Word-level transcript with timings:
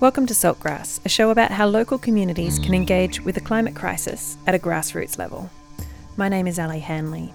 Welcome 0.00 0.26
to 0.26 0.34
Saltgrass, 0.34 1.04
a 1.04 1.08
show 1.08 1.30
about 1.30 1.50
how 1.50 1.66
local 1.66 1.98
communities 1.98 2.60
can 2.60 2.72
engage 2.72 3.20
with 3.20 3.34
the 3.34 3.40
climate 3.40 3.74
crisis 3.74 4.36
at 4.46 4.54
a 4.54 4.58
grassroots 4.58 5.18
level. 5.18 5.50
My 6.16 6.28
name 6.28 6.46
is 6.46 6.56
Ali 6.56 6.78
Hanley. 6.78 7.34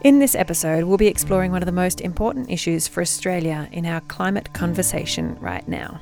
In 0.00 0.18
this 0.18 0.34
episode, 0.34 0.82
we'll 0.82 0.96
be 0.96 1.06
exploring 1.06 1.52
one 1.52 1.62
of 1.62 1.66
the 1.66 1.72
most 1.72 2.00
important 2.00 2.50
issues 2.50 2.88
for 2.88 3.00
Australia 3.00 3.68
in 3.70 3.86
our 3.86 4.00
climate 4.00 4.52
conversation 4.52 5.36
right 5.38 5.68
now. 5.68 6.00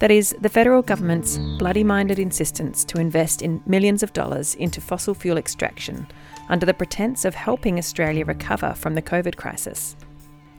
That 0.00 0.10
is, 0.10 0.36
the 0.42 0.50
federal 0.50 0.82
government's 0.82 1.38
bloody 1.58 1.84
minded 1.84 2.18
insistence 2.18 2.84
to 2.84 3.00
invest 3.00 3.40
in 3.40 3.62
millions 3.64 4.02
of 4.02 4.12
dollars 4.12 4.54
into 4.54 4.82
fossil 4.82 5.14
fuel 5.14 5.38
extraction 5.38 6.06
under 6.50 6.66
the 6.66 6.74
pretense 6.74 7.24
of 7.24 7.34
helping 7.34 7.78
Australia 7.78 8.26
recover 8.26 8.74
from 8.74 8.94
the 8.94 9.00
COVID 9.00 9.36
crisis. 9.36 9.96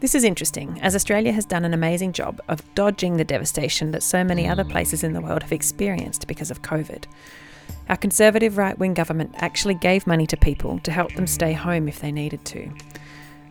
This 0.05 0.13
is 0.13 0.23
interesting, 0.23 0.79
as 0.83 0.95
Australia 0.95 1.31
has 1.31 1.45
done 1.45 1.65
an 1.65 1.73
amazing 1.73 2.13
job 2.13 2.39
of 2.47 2.61
dodging 2.75 3.17
the 3.17 3.23
devastation 3.23 3.89
that 3.89 4.03
so 4.03 4.23
many 4.23 4.47
other 4.47 4.63
places 4.63 5.03
in 5.03 5.13
the 5.13 5.19
world 5.19 5.41
have 5.41 5.51
experienced 5.51 6.27
because 6.27 6.51
of 6.51 6.61
COVID. 6.61 7.05
Our 7.89 7.97
conservative 7.97 8.59
right 8.59 8.77
wing 8.77 8.93
government 8.93 9.33
actually 9.37 9.73
gave 9.73 10.05
money 10.05 10.27
to 10.27 10.37
people 10.37 10.77
to 10.81 10.91
help 10.91 11.15
them 11.15 11.25
stay 11.25 11.53
home 11.53 11.87
if 11.87 12.01
they 12.01 12.11
needed 12.11 12.45
to. 12.45 12.71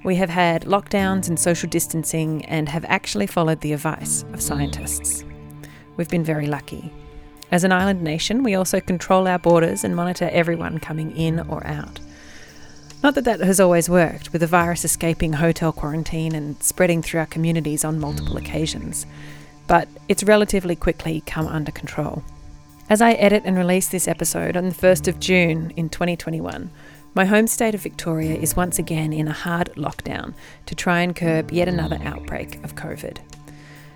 We 0.04 0.14
have 0.14 0.30
had 0.30 0.62
lockdowns 0.62 1.26
and 1.26 1.40
social 1.40 1.68
distancing 1.68 2.44
and 2.44 2.68
have 2.68 2.84
actually 2.84 3.26
followed 3.26 3.60
the 3.60 3.72
advice 3.72 4.24
of 4.32 4.40
scientists. 4.40 5.24
We've 5.96 6.08
been 6.08 6.22
very 6.22 6.46
lucky. 6.46 6.92
As 7.50 7.64
an 7.64 7.72
island 7.72 8.00
nation, 8.00 8.44
we 8.44 8.54
also 8.54 8.78
control 8.78 9.26
our 9.26 9.40
borders 9.40 9.82
and 9.82 9.96
monitor 9.96 10.30
everyone 10.30 10.78
coming 10.78 11.16
in 11.16 11.40
or 11.48 11.66
out. 11.66 11.98
Not 13.04 13.16
that 13.16 13.26
that 13.26 13.40
has 13.40 13.60
always 13.60 13.90
worked, 13.90 14.32
with 14.32 14.40
the 14.40 14.46
virus 14.46 14.82
escaping 14.82 15.34
hotel 15.34 15.72
quarantine 15.72 16.34
and 16.34 16.60
spreading 16.62 17.02
through 17.02 17.20
our 17.20 17.26
communities 17.26 17.84
on 17.84 18.00
multiple 18.00 18.36
mm. 18.36 18.38
occasions, 18.38 19.04
but 19.66 19.88
it's 20.08 20.24
relatively 20.24 20.74
quickly 20.74 21.22
come 21.26 21.46
under 21.46 21.70
control. 21.70 22.22
As 22.88 23.02
I 23.02 23.12
edit 23.12 23.42
and 23.44 23.58
release 23.58 23.88
this 23.88 24.08
episode 24.08 24.56
on 24.56 24.70
the 24.70 24.74
1st 24.74 25.06
of 25.06 25.20
June 25.20 25.70
in 25.76 25.90
2021, 25.90 26.70
my 27.14 27.26
home 27.26 27.46
state 27.46 27.74
of 27.74 27.82
Victoria 27.82 28.36
is 28.36 28.56
once 28.56 28.78
again 28.78 29.12
in 29.12 29.28
a 29.28 29.32
hard 29.32 29.70
lockdown 29.74 30.32
to 30.64 30.74
try 30.74 31.02
and 31.02 31.14
curb 31.14 31.50
yet 31.50 31.68
another 31.68 32.00
outbreak 32.04 32.54
of 32.64 32.74
COVID. 32.74 33.18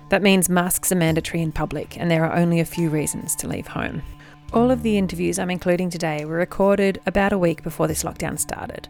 That 0.09 0.21
means 0.21 0.49
masks 0.49 0.91
are 0.91 0.95
mandatory 0.95 1.41
in 1.41 1.51
public, 1.51 1.97
and 1.97 2.11
there 2.11 2.25
are 2.25 2.37
only 2.37 2.59
a 2.59 2.65
few 2.65 2.91
reasons 2.91 3.35
to 3.37 3.47
leave 3.47 3.65
home. 3.65 4.03
All 4.51 4.71
of 4.71 4.81
the 4.81 4.97
interviews 4.97 5.37
I'm 5.37 5.51
including 5.51 5.91
today 5.91 6.25
were 6.25 6.37
recorded 6.37 6.99
about 7.05 7.33
a 7.33 7.37
week 7.37 7.61
before 7.61 7.87
this 7.87 8.01
lockdown 8.01 8.39
started, 8.39 8.87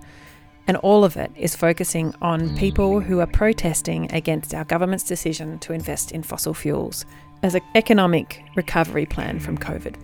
and 0.67 0.77
all 0.77 1.03
of 1.03 1.17
it 1.17 1.31
is 1.35 1.53
focusing 1.53 2.15
on 2.21 2.55
people 2.55 3.01
who 3.01 3.19
are 3.19 3.27
protesting 3.27 4.09
against 4.13 4.53
our 4.53 4.63
government's 4.63 5.03
decision 5.03 5.59
to 5.59 5.73
invest 5.73 6.13
in 6.13 6.23
fossil 6.23 6.53
fuels 6.53 7.05
as 7.43 7.55
an 7.55 7.61
economic 7.75 8.41
recovery 8.55 9.05
plan 9.05 9.37
from 9.37 9.57
COVID. 9.57 9.95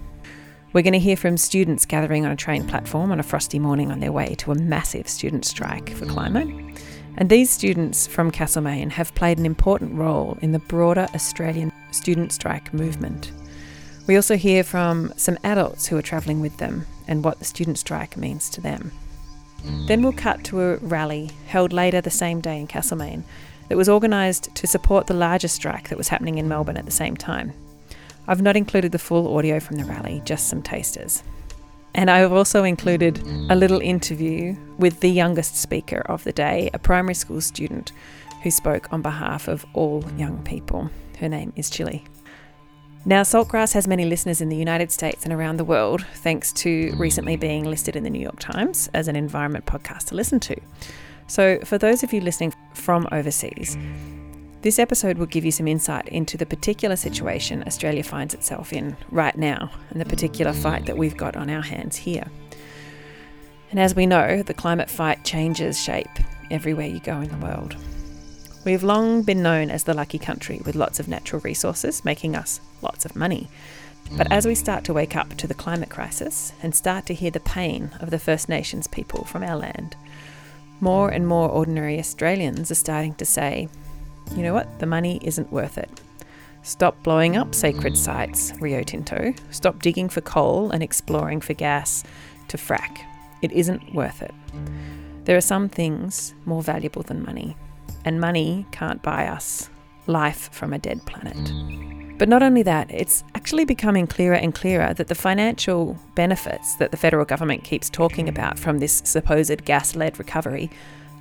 We're 0.73 0.81
going 0.81 0.92
to 0.92 1.00
hear 1.00 1.16
from 1.16 1.38
students 1.38 1.86
gathering 1.86 2.26
on 2.26 2.33
a 2.33 2.36
train 2.36 2.67
platform 2.67 3.14
on 3.14 3.22
a 3.22 3.23
frosty 3.23 3.58
morning 3.58 3.94
on 3.94 4.02
their 4.02 4.11
way 4.11 4.36
to 4.39 4.52
a 4.52 4.56
massive 4.56 5.08
student 5.08 5.45
strike 5.45 5.89
for 5.92 6.06
climate. 6.06 6.50
And 7.16 7.30
these 7.30 7.50
students 7.50 8.08
from 8.08 8.30
Castlemaine 8.30 8.89
have 8.89 9.16
played 9.16 9.38
an 9.38 9.45
important 9.45 9.95
role 9.95 10.38
in 10.42 10.52
the 10.52 10.59
broader 10.59 11.08
Australian 11.16 11.72
student 11.92 12.33
strike 12.33 12.73
movement. 12.73 13.31
We 14.08 14.16
also 14.16 14.38
hear 14.38 14.64
from 14.64 15.14
some 15.17 15.38
adults 15.44 15.88
who 15.88 15.98
are 15.98 16.02
travelling 16.02 16.42
with 16.42 16.58
them 16.58 16.86
and 17.08 17.23
what 17.23 17.39
the 17.39 17.45
student 17.45 17.78
strike 17.78 18.17
means 18.17 18.50
to 18.52 18.61
them. 18.61 18.92
Then 19.88 20.03
we'll 20.03 20.14
cut 20.14 20.44
to 20.45 20.61
a 20.61 20.78
rally 20.78 21.31
held 21.48 21.73
later 21.73 22.02
the 22.02 22.11
same 22.11 22.39
day 22.39 22.59
in 22.59 22.67
Castlemaine 22.67 23.23
that 23.67 23.78
was 23.78 23.89
organised 23.89 24.53
to 24.56 24.67
support 24.67 25.08
the 25.08 25.16
larger 25.16 25.48
strike 25.48 25.89
that 25.89 25.98
was 25.98 26.09
happening 26.09 26.38
in 26.38 26.48
Melbourne 26.48 26.78
at 26.78 26.86
the 26.86 26.92
same 26.92 27.17
time. 27.17 27.52
I've 28.28 28.42
not 28.42 28.56
included 28.56 28.92
the 28.92 29.00
full 29.00 29.36
audio 29.36 29.59
from 29.59 29.78
the 29.78 29.86
rally, 29.86 30.21
just 30.26 30.49
some 30.49 30.61
tasters. 30.61 31.23
And 31.95 32.11
I've 32.11 32.33
also 32.33 32.64
included 32.64 33.20
a 33.49 33.55
little 33.55 33.80
interview 33.80 34.55
with 34.77 34.99
the 34.99 35.10
youngest 35.10 35.55
speaker 35.55 36.04
of 36.08 36.23
the 36.26 36.33
day, 36.33 36.70
a 36.73 36.80
primary 36.80 37.14
school 37.14 37.42
student 37.42 37.92
who 38.44 38.52
spoke 38.52 38.92
on 38.92 39.02
behalf 39.02 39.48
of 39.48 39.65
all 39.73 40.04
young 40.17 40.44
people. 40.44 40.89
Her 41.20 41.30
name 41.30 41.54
is 41.55 41.70
Chili. 41.70 42.04
Now, 43.08 43.21
Saltgrass 43.21 43.73
has 43.73 43.88
many 43.88 44.04
listeners 44.04 44.42
in 44.42 44.49
the 44.49 44.55
United 44.55 44.92
States 44.92 45.26
and 45.26 45.32
around 45.32 45.58
the 45.58 45.64
world, 45.64 46.04
thanks 46.16 46.52
to 46.54 46.92
recently 46.98 47.36
being 47.36 47.64
listed 47.64 47.95
in 47.95 48.04
the 48.04 48.10
New 48.10 48.20
York 48.20 48.39
Times 48.39 48.89
as 48.95 49.08
an 49.08 49.16
environment 49.16 49.67
podcast 49.67 50.05
to 50.05 50.16
listen 50.16 50.39
to. 50.39 50.55
So, 51.27 51.60
for 51.64 51.77
those 51.77 52.02
of 52.02 52.14
you 52.14 52.21
listening 52.21 52.52
from 52.73 53.08
overseas, 53.11 53.77
this 54.64 54.80
episode 54.80 55.20
will 55.20 55.27
give 55.27 55.45
you 55.45 55.52
some 55.52 55.67
insight 55.67 56.08
into 56.08 56.36
the 56.36 56.48
particular 56.48 56.95
situation 56.95 57.64
Australia 57.67 58.04
finds 58.04 58.33
itself 58.33 58.73
in 58.73 58.98
right 59.11 59.38
now 59.38 59.70
and 59.92 60.02
the 60.02 60.05
particular 60.05 60.52
fight 60.52 60.88
that 60.88 60.98
we've 60.98 61.15
got 61.15 61.36
on 61.36 61.48
our 61.48 61.61
hands 61.61 61.95
here. 61.95 62.26
And 63.70 63.80
as 63.80 63.95
we 63.95 64.08
know, 64.08 64.42
the 64.42 64.55
climate 64.55 64.89
fight 64.89 65.23
changes 65.23 65.80
shape 65.80 66.10
everywhere 66.49 66.88
you 66.88 67.02
go 67.02 67.21
in 67.21 67.30
the 67.30 67.45
world. 67.45 67.76
We 68.65 68.71
have 68.71 68.83
long 68.83 69.21
been 69.21 69.44
known 69.44 69.70
as 69.70 69.83
the 69.83 69.94
lucky 69.94 70.17
country 70.17 70.60
with 70.65 70.73
lots 70.73 70.99
of 70.99 71.08
natural 71.08 71.39
resources, 71.42 72.04
making 72.04 72.36
us 72.36 72.60
lots 72.85 73.05
of 73.05 73.15
money. 73.15 73.49
But 74.15 74.31
as 74.31 74.45
we 74.45 74.53
mm. 74.53 74.57
start 74.57 74.83
to 74.85 74.93
wake 74.93 75.15
up 75.15 75.35
to 75.35 75.47
the 75.47 75.53
climate 75.53 75.89
crisis 75.89 76.53
and 76.61 76.73
start 76.73 77.05
to 77.07 77.13
hear 77.13 77.31
the 77.31 77.39
pain 77.39 77.89
of 77.99 78.11
the 78.11 78.19
First 78.19 78.47
Nations 78.47 78.87
people 78.87 79.25
from 79.25 79.43
our 79.43 79.57
land, 79.57 79.95
more 80.79 81.09
and 81.09 81.27
more 81.27 81.49
ordinary 81.49 81.99
Australians 81.99 82.69
are 82.71 82.75
starting 82.75 83.15
to 83.15 83.25
say, 83.25 83.67
you 84.35 84.43
know 84.43 84.53
what, 84.53 84.79
the 84.79 84.85
money 84.85 85.19
isn't 85.23 85.51
worth 85.51 85.77
it. 85.77 85.89
Stop 86.61 87.01
blowing 87.03 87.35
up 87.35 87.53
sacred 87.53 87.97
sites, 87.97 88.53
Rio 88.59 88.83
Tinto. 88.83 89.33
Stop 89.52 89.81
digging 89.81 90.09
for 90.09 90.21
coal 90.21 90.71
and 90.71 90.81
exploring 90.81 91.41
for 91.41 91.53
gas 91.53 92.03
to 92.47 92.57
frack. 92.57 92.99
It 93.41 93.52
isn't 93.52 93.93
worth 93.93 94.21
it. 94.21 94.33
There 95.25 95.37
are 95.37 95.41
some 95.41 95.69
things 95.69 96.33
more 96.45 96.61
valuable 96.61 97.03
than 97.03 97.23
money 97.23 97.55
and 98.05 98.21
money 98.21 98.67
can't 98.71 99.02
buy 99.02 99.27
us 99.27 99.69
life 100.07 100.49
from 100.53 100.71
a 100.71 100.79
dead 100.79 101.03
planet. 101.05 102.05
But 102.17 102.30
not 102.30 102.42
only 102.42 102.64
that, 102.64 102.89
it's 102.92 103.23
actually 103.36 103.65
becoming 103.65 104.08
clearer 104.08 104.36
and 104.36 104.55
clearer 104.55 104.93
that 104.93 105.08
the 105.08 105.15
financial 105.15 105.98
benefits 106.15 106.76
that 106.76 106.92
the 106.92 106.98
federal 106.98 107.26
government 107.26 107.64
keeps 107.64 107.89
talking 107.89 108.30
about 108.30 108.58
from 108.58 108.80
this 108.80 109.02
supposed 109.03 109.65
gas 109.65 109.95
led 109.95 110.17
recovery 110.17 110.70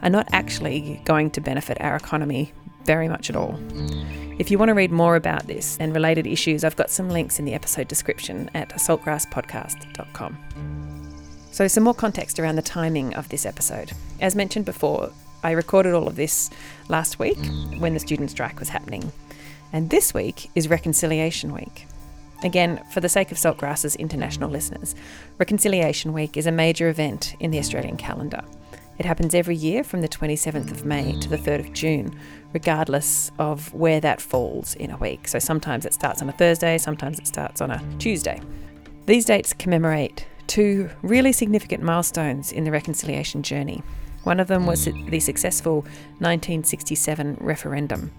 are 0.03 0.11
not 0.11 0.29
actually 0.33 1.01
going 1.05 1.31
to 1.33 1.41
benefit 1.41 1.81
our 1.81 1.97
economy 1.97 2.53
very 2.85 3.09
much 3.09 3.29
at 3.31 3.37
all. 3.37 3.59
If 4.39 4.51
you 4.51 4.59
want 4.59 4.69
to 4.69 4.75
read 4.75 4.93
more 4.93 5.17
about 5.17 5.47
this 5.47 5.77
and 5.81 5.95
related 5.95 6.27
issues, 6.27 6.65
I've 6.65 6.77
got 6.77 6.91
some 6.91 7.09
links 7.09 7.39
in 7.39 7.45
the 7.45 7.55
episode 7.55 7.89
description 7.89 8.51
at 8.55 8.71
saltgrasspodcast.com. 8.71 10.39
So, 11.51 11.69
some 11.69 11.85
more 11.85 11.95
context 11.95 12.39
around 12.41 12.57
the 12.57 12.63
timing 12.63 13.15
of 13.15 13.29
this 13.29 13.47
episode. 13.47 13.93
As 14.21 14.35
mentioned 14.35 14.65
before, 14.65 15.13
I 15.45 15.53
recorded 15.53 15.95
all 15.95 16.09
of 16.09 16.17
this 16.17 16.51
last 16.89 17.19
week 17.19 17.39
when 17.79 17.95
the 17.95 18.01
student 18.01 18.31
strike 18.31 18.59
was 18.59 18.69
happening. 18.69 19.13
And 19.75 19.91
this 19.91 20.15
week 20.15 20.53
is 20.55 20.69
Reconciliation 20.69 21.53
Week. 21.53 21.89
Again, 22.45 22.81
for 22.93 23.01
the 23.01 23.09
sake 23.09 23.33
of 23.33 23.39
Saltgrass's 23.39 23.97
international 23.97 24.49
listeners, 24.49 24.95
Reconciliation 25.37 26.13
Week 26.13 26.37
is 26.37 26.47
a 26.47 26.53
major 26.53 26.89
event 26.89 27.35
in 27.41 27.51
the 27.51 27.59
Australian 27.59 27.97
calendar. 27.97 28.45
It 29.01 29.05
happens 29.05 29.35
every 29.35 29.57
year 29.57 29.83
from 29.83 30.01
the 30.01 30.09
27th 30.09 30.71
of 30.71 30.85
May 30.85 31.19
to 31.19 31.29
the 31.29 31.37
3rd 31.37 31.59
of 31.59 31.73
June, 31.73 32.17
regardless 32.53 33.33
of 33.41 33.75
where 33.75 33.99
that 33.99 34.21
falls 34.21 34.77
in 34.77 34.93
a 34.93 34.97
week. 34.97 35.27
So 35.27 35.41
sometimes 35.41 35.85
it 35.85 35.93
starts 35.93 36.23
on 36.23 36.29
a 36.29 36.33
Thursday, 36.33 36.79
sometimes 36.79 37.19
it 37.19 37.27
starts 37.27 37.61
on 37.61 37.73
a 37.73 37.83
Tuesday. 37.99 38.41
These 39.07 39.25
dates 39.25 39.53
commemorate 39.53 40.25
two 40.47 40.89
really 41.03 41.33
significant 41.33 41.83
milestones 41.83 42.53
in 42.53 42.63
the 42.63 42.71
reconciliation 42.71 43.43
journey. 43.43 43.83
One 44.23 44.39
of 44.39 44.47
them 44.47 44.67
was 44.67 44.85
the 44.85 45.21
successful 45.21 45.81
1967 46.21 47.39
referendum, 47.41 48.13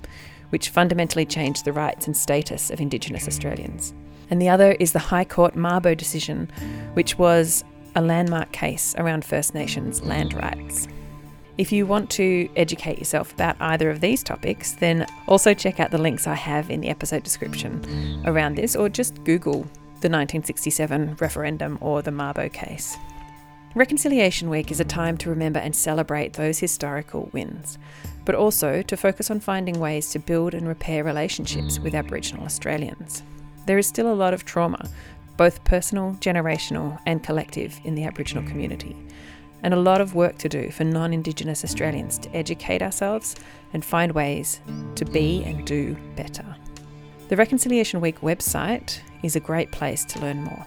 which 0.56 0.70
fundamentally 0.70 1.26
changed 1.26 1.66
the 1.66 1.74
rights 1.74 2.08
and 2.08 2.16
status 2.16 2.70
of 2.70 2.80
Indigenous 2.80 3.28
Australians. 3.28 3.94
And 4.30 4.42
the 4.42 4.48
other 4.48 4.72
is 4.80 4.94
the 4.94 5.00
High 5.00 5.26
Court 5.26 5.54
Mabo 5.54 5.98
decision, 5.98 6.50
which 6.94 7.18
was 7.18 7.66
a 7.94 8.02
landmark 8.02 8.54
case 8.54 8.96
around 8.98 9.26
First 9.26 9.54
Nations 9.54 10.02
land 10.04 10.34
rights. 10.34 10.88
If 11.58 11.74
you 11.74 11.86
want 11.86 12.10
to 12.12 12.48
educate 12.56 13.00
yourself 13.00 13.34
about 13.34 13.58
either 13.60 13.90
of 13.90 14.00
these 14.00 14.24
topics, 14.24 14.76
then 14.76 15.06
also 15.28 15.54
check 15.54 15.82
out 15.82 15.92
the 15.92 15.98
links 15.98 16.26
I 16.26 16.36
have 16.36 16.70
in 16.70 16.80
the 16.80 16.88
episode 16.88 17.24
description 17.24 18.24
around 18.26 18.56
this, 18.56 18.78
or 18.78 18.88
just 18.88 19.22
Google 19.26 19.64
the 20.00 20.08
1967 20.08 21.18
referendum 21.20 21.78
or 21.82 22.02
the 22.02 22.12
Mabo 22.12 22.50
case. 22.54 22.96
Reconciliation 23.76 24.50
Week 24.50 24.72
is 24.72 24.80
a 24.80 24.86
time 24.86 25.18
to 25.18 25.30
remember 25.30 25.60
and 25.60 25.76
celebrate 25.76 26.32
those 26.32 26.60
historical 26.60 27.30
wins, 27.34 27.78
but 28.24 28.34
also 28.34 28.82
to 28.82 28.96
focus 28.96 29.30
on 29.30 29.42
finding 29.42 29.82
ways 29.82 30.12
to 30.12 30.20
build 30.20 30.54
and 30.54 30.66
repair 30.66 31.04
relationships 31.04 31.78
with 31.78 31.94
Aboriginal 31.94 32.46
Australians. 32.46 33.22
There 33.66 33.78
is 33.78 33.86
still 33.86 34.10
a 34.10 34.16
lot 34.16 34.34
of 34.34 34.46
trauma, 34.46 34.90
both 35.36 35.66
personal, 35.66 36.14
generational, 36.22 36.98
and 37.06 37.22
collective, 37.22 37.78
in 37.84 37.96
the 37.96 38.06
Aboriginal 38.06 38.48
community, 38.48 38.96
and 39.62 39.74
a 39.74 39.78
lot 39.78 40.00
of 40.00 40.16
work 40.16 40.38
to 40.38 40.48
do 40.48 40.72
for 40.72 40.86
non 40.86 41.12
Indigenous 41.12 41.66
Australians 41.66 42.18
to 42.20 42.34
educate 42.34 42.82
ourselves 42.82 43.36
and 43.74 43.84
find 43.84 44.14
ways 44.14 44.62
to 44.96 45.04
be 45.04 45.44
and 45.44 45.68
do 45.68 45.98
better. 46.16 46.46
The 47.28 47.36
Reconciliation 47.36 48.00
Week 48.00 48.22
website 48.22 49.02
is 49.22 49.36
a 49.36 49.42
great 49.42 49.74
place 49.74 50.06
to 50.06 50.20
learn 50.22 50.46
more. 50.46 50.66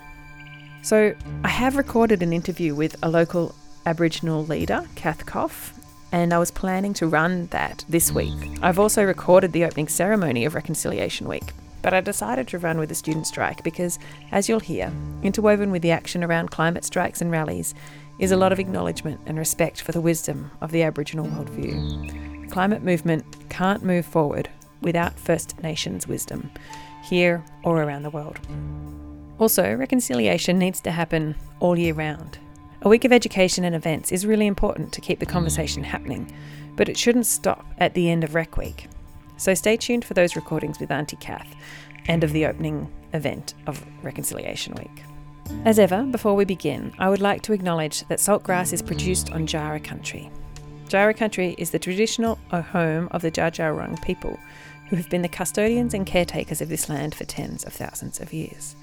So, 0.83 1.15
I 1.45 1.49
have 1.49 1.77
recorded 1.77 2.23
an 2.23 2.33
interview 2.33 2.75
with 2.75 2.97
a 3.03 3.09
local 3.09 3.55
Aboriginal 3.85 4.45
leader, 4.45 4.87
Kath 4.95 5.27
Coff, 5.27 5.75
and 6.13 6.33
I 6.33 6.39
was 6.39 6.51
planning 6.51 6.95
to 6.95 7.07
run 7.07 7.47
that 7.47 7.85
this 7.89 8.13
week. 8.13 8.35
I've 8.63 8.79
also 8.79 9.05
recorded 9.05 9.53
the 9.53 9.65
opening 9.65 9.89
ceremony 9.89 10.45
of 10.45 10.55
Reconciliation 10.55 11.29
Week, 11.29 11.53
but 11.83 11.93
I 11.93 12.01
decided 12.01 12.49
to 12.49 12.59
run 12.59 12.79
with 12.79 12.89
the 12.89 12.95
student 12.95 13.27
strike 13.27 13.63
because, 13.63 13.99
as 14.33 14.49
you'll 14.49 14.61
hear, 14.61 14.93
interwoven 15.23 15.71
with 15.71 15.83
the 15.83 15.91
action 15.91 16.25
around 16.25 16.51
climate 16.51 16.85
strikes 16.85 17.21
and 17.21 17.31
rallies 17.31 17.75
is 18.19 18.31
a 18.31 18.37
lot 18.37 18.53
of 18.53 18.59
acknowledgement 18.59 19.21
and 19.27 19.39
respect 19.39 19.81
for 19.81 19.93
the 19.93 20.01
wisdom 20.01 20.51
of 20.61 20.71
the 20.71 20.83
Aboriginal 20.83 21.27
worldview. 21.27 22.47
The 22.47 22.53
climate 22.53 22.83
movement 22.83 23.25
can't 23.49 23.83
move 23.83 24.07
forward 24.07 24.49
without 24.81 25.19
First 25.19 25.61
Nations 25.63 26.07
wisdom, 26.07 26.51
here 27.05 27.45
or 27.63 27.83
around 27.83 28.03
the 28.03 28.11
world. 28.11 28.39
Also, 29.39 29.75
reconciliation 29.75 30.59
needs 30.59 30.81
to 30.81 30.91
happen 30.91 31.35
all 31.61 31.79
year 31.79 31.95
round. 31.95 32.39
A 32.83 32.89
week 32.89 33.05
of 33.05 33.13
education 33.13 33.65
and 33.65 33.75
events 33.75 34.13
is 34.13 34.27
really 34.27 34.47
important 34.47 34.93
to 34.93 35.01
keep 35.01 35.21
the 35.21 35.27
conversation 35.27 35.85
happening, 35.85 36.33
but 36.77 36.89
it 36.89 36.99
shouldn't 36.99 37.27
stop 37.27 37.65
at 37.79 37.95
the 37.95 38.11
end 38.11 38.25
of 38.25 38.35
Rec 38.35 38.57
Week. 38.57 38.89
So 39.37 39.55
stay 39.55 39.77
tuned 39.77 40.05
for 40.05 40.15
those 40.15 40.37
recordings 40.37 40.81
with 40.81 40.91
Auntie 40.91 41.17
Kath 41.17 41.55
and 42.07 42.25
of 42.25 42.33
the 42.33 42.47
opening 42.47 42.93
event 43.13 43.55
of 43.67 43.85
Reconciliation 44.03 44.75
Week. 44.75 45.03
As 45.65 45.79
ever, 45.79 46.03
before 46.03 46.35
we 46.35 46.45
begin, 46.45 46.93
I 46.99 47.09
would 47.09 47.21
like 47.21 47.43
to 47.43 47.53
acknowledge 47.53 48.07
that 48.09 48.19
saltgrass 48.19 48.73
is 48.73 48.83
produced 48.83 49.31
on 49.33 49.47
Jara 49.47 49.81
country. 49.81 50.31
Jara 50.89 51.15
country 51.15 51.55
is 51.59 51.71
the 51.71 51.79
traditional 51.79 52.37
home 52.51 53.09
of 53.13 53.23
the 53.23 53.31
Dja 53.31 54.03
people, 54.03 54.39
who 54.89 54.97
have 54.97 55.11
been 55.11 55.23
the 55.23 55.29
custodians 55.29 55.95
and 55.95 56.07
caretakers 56.07 56.61
of 56.61 56.69
this 56.69 56.89
land 56.89 57.15
for 57.15 57.25
tens 57.25 57.65
of 57.65 57.73
thousands 57.73 58.21
of 58.21 58.33
years. 58.33 58.75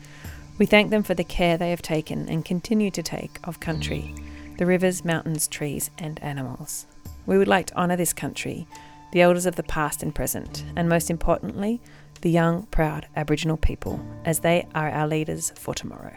We 0.57 0.66
thank 0.66 0.90
them 0.90 1.04
for 1.04 1.13
the 1.13 1.24
care 1.24 1.57
they 1.57 1.69
have 1.72 1.81
taken 1.81 2.30
and 2.30 2.46
continue 2.46 2.90
to 2.92 3.04
take 3.04 3.40
of 3.44 3.60
country, 3.60 4.16
the 4.57 4.66
rivers, 4.66 5.04
mountains, 5.04 5.48
trees, 5.48 5.92
and 5.98 6.22
animals. 6.24 6.88
We 7.25 7.38
would 7.38 7.48
like 7.48 7.68
to 7.68 7.75
honour 7.75 7.98
this 7.98 8.13
country, 8.13 8.68
the 9.12 9.22
elders 9.22 9.46
of 9.46 9.57
the 9.57 9.63
past 9.63 10.02
and 10.02 10.16
present, 10.16 10.63
and 10.75 10.88
most 10.88 11.10
importantly, 11.10 11.81
the 12.22 12.30
young, 12.30 12.63
proud 12.68 13.07
Aboriginal 13.16 13.57
people, 13.57 14.00
as 14.24 14.40
they 14.40 14.66
are 14.74 14.90
our 14.90 15.07
leaders 15.07 15.52
for 15.57 15.74
tomorrow. 15.74 16.16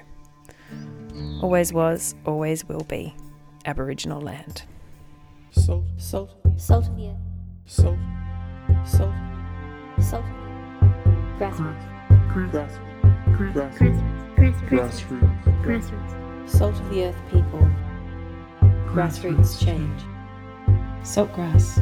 Always 1.43 1.73
was, 1.73 2.15
always 2.25 2.65
will 2.69 2.85
be 2.85 3.15
Aboriginal 3.65 4.21
land. 4.21 4.63
Salt, 5.51 5.85
salt, 5.97 6.31
Salt 6.57 6.87
of 6.89 6.97
the 6.97 7.09
earth. 7.09 7.17
salt, 7.67 7.99
salt, 8.85 9.13
Salt. 10.01 10.25
Grassroots. 11.39 12.51
grass, 12.51 12.79
Grassroots. 13.39 14.03
Grassroots. 14.35 14.69
grassroots, 14.69 15.63
Grassroots. 15.63 16.49
Salt 16.49 16.75
of 16.75 16.91
the 16.91 17.05
earth 17.05 17.17
people. 17.31 17.71
Grassroots 18.93 19.65
change. 19.65 20.01
Saltgrass. 21.03 21.79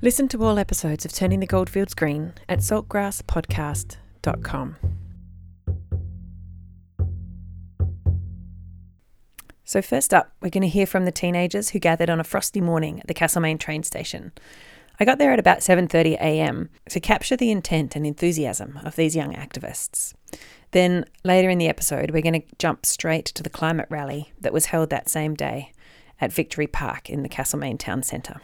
Listen 0.00 0.28
to 0.28 0.44
all 0.44 0.60
episodes 0.60 1.04
of 1.04 1.12
Turning 1.12 1.40
the 1.40 1.46
Goldfields 1.46 1.94
Green 1.94 2.34
at 2.48 2.60
saltgrasspodcast.com. 2.60 4.76
So 9.64 9.82
first 9.82 10.14
up, 10.14 10.30
we're 10.40 10.50
going 10.50 10.62
to 10.62 10.68
hear 10.68 10.86
from 10.86 11.04
the 11.04 11.10
teenagers 11.10 11.70
who 11.70 11.80
gathered 11.80 12.08
on 12.08 12.20
a 12.20 12.24
frosty 12.24 12.60
morning 12.60 13.00
at 13.00 13.08
the 13.08 13.14
Castlemaine 13.14 13.58
train 13.58 13.82
station. 13.82 14.30
I 15.00 15.04
got 15.04 15.18
there 15.18 15.32
at 15.32 15.38
about 15.38 15.58
7:30 15.58 16.14
a.m. 16.14 16.70
to 16.90 17.00
capture 17.00 17.36
the 17.36 17.50
intent 17.50 17.94
and 17.94 18.06
enthusiasm 18.06 18.80
of 18.84 18.96
these 18.96 19.14
young 19.14 19.32
activists. 19.34 20.14
Then 20.72 21.04
later 21.24 21.48
in 21.48 21.58
the 21.58 21.68
episode, 21.68 22.10
we're 22.10 22.22
going 22.22 22.40
to 22.40 22.56
jump 22.58 22.84
straight 22.84 23.26
to 23.26 23.42
the 23.42 23.50
climate 23.50 23.86
rally 23.90 24.32
that 24.40 24.52
was 24.52 24.66
held 24.66 24.90
that 24.90 25.08
same 25.08 25.34
day 25.34 25.72
at 26.20 26.32
Victory 26.32 26.66
Park 26.66 27.08
in 27.08 27.22
the 27.22 27.28
Castlemaine 27.28 27.78
town 27.78 28.02
centre. 28.02 28.40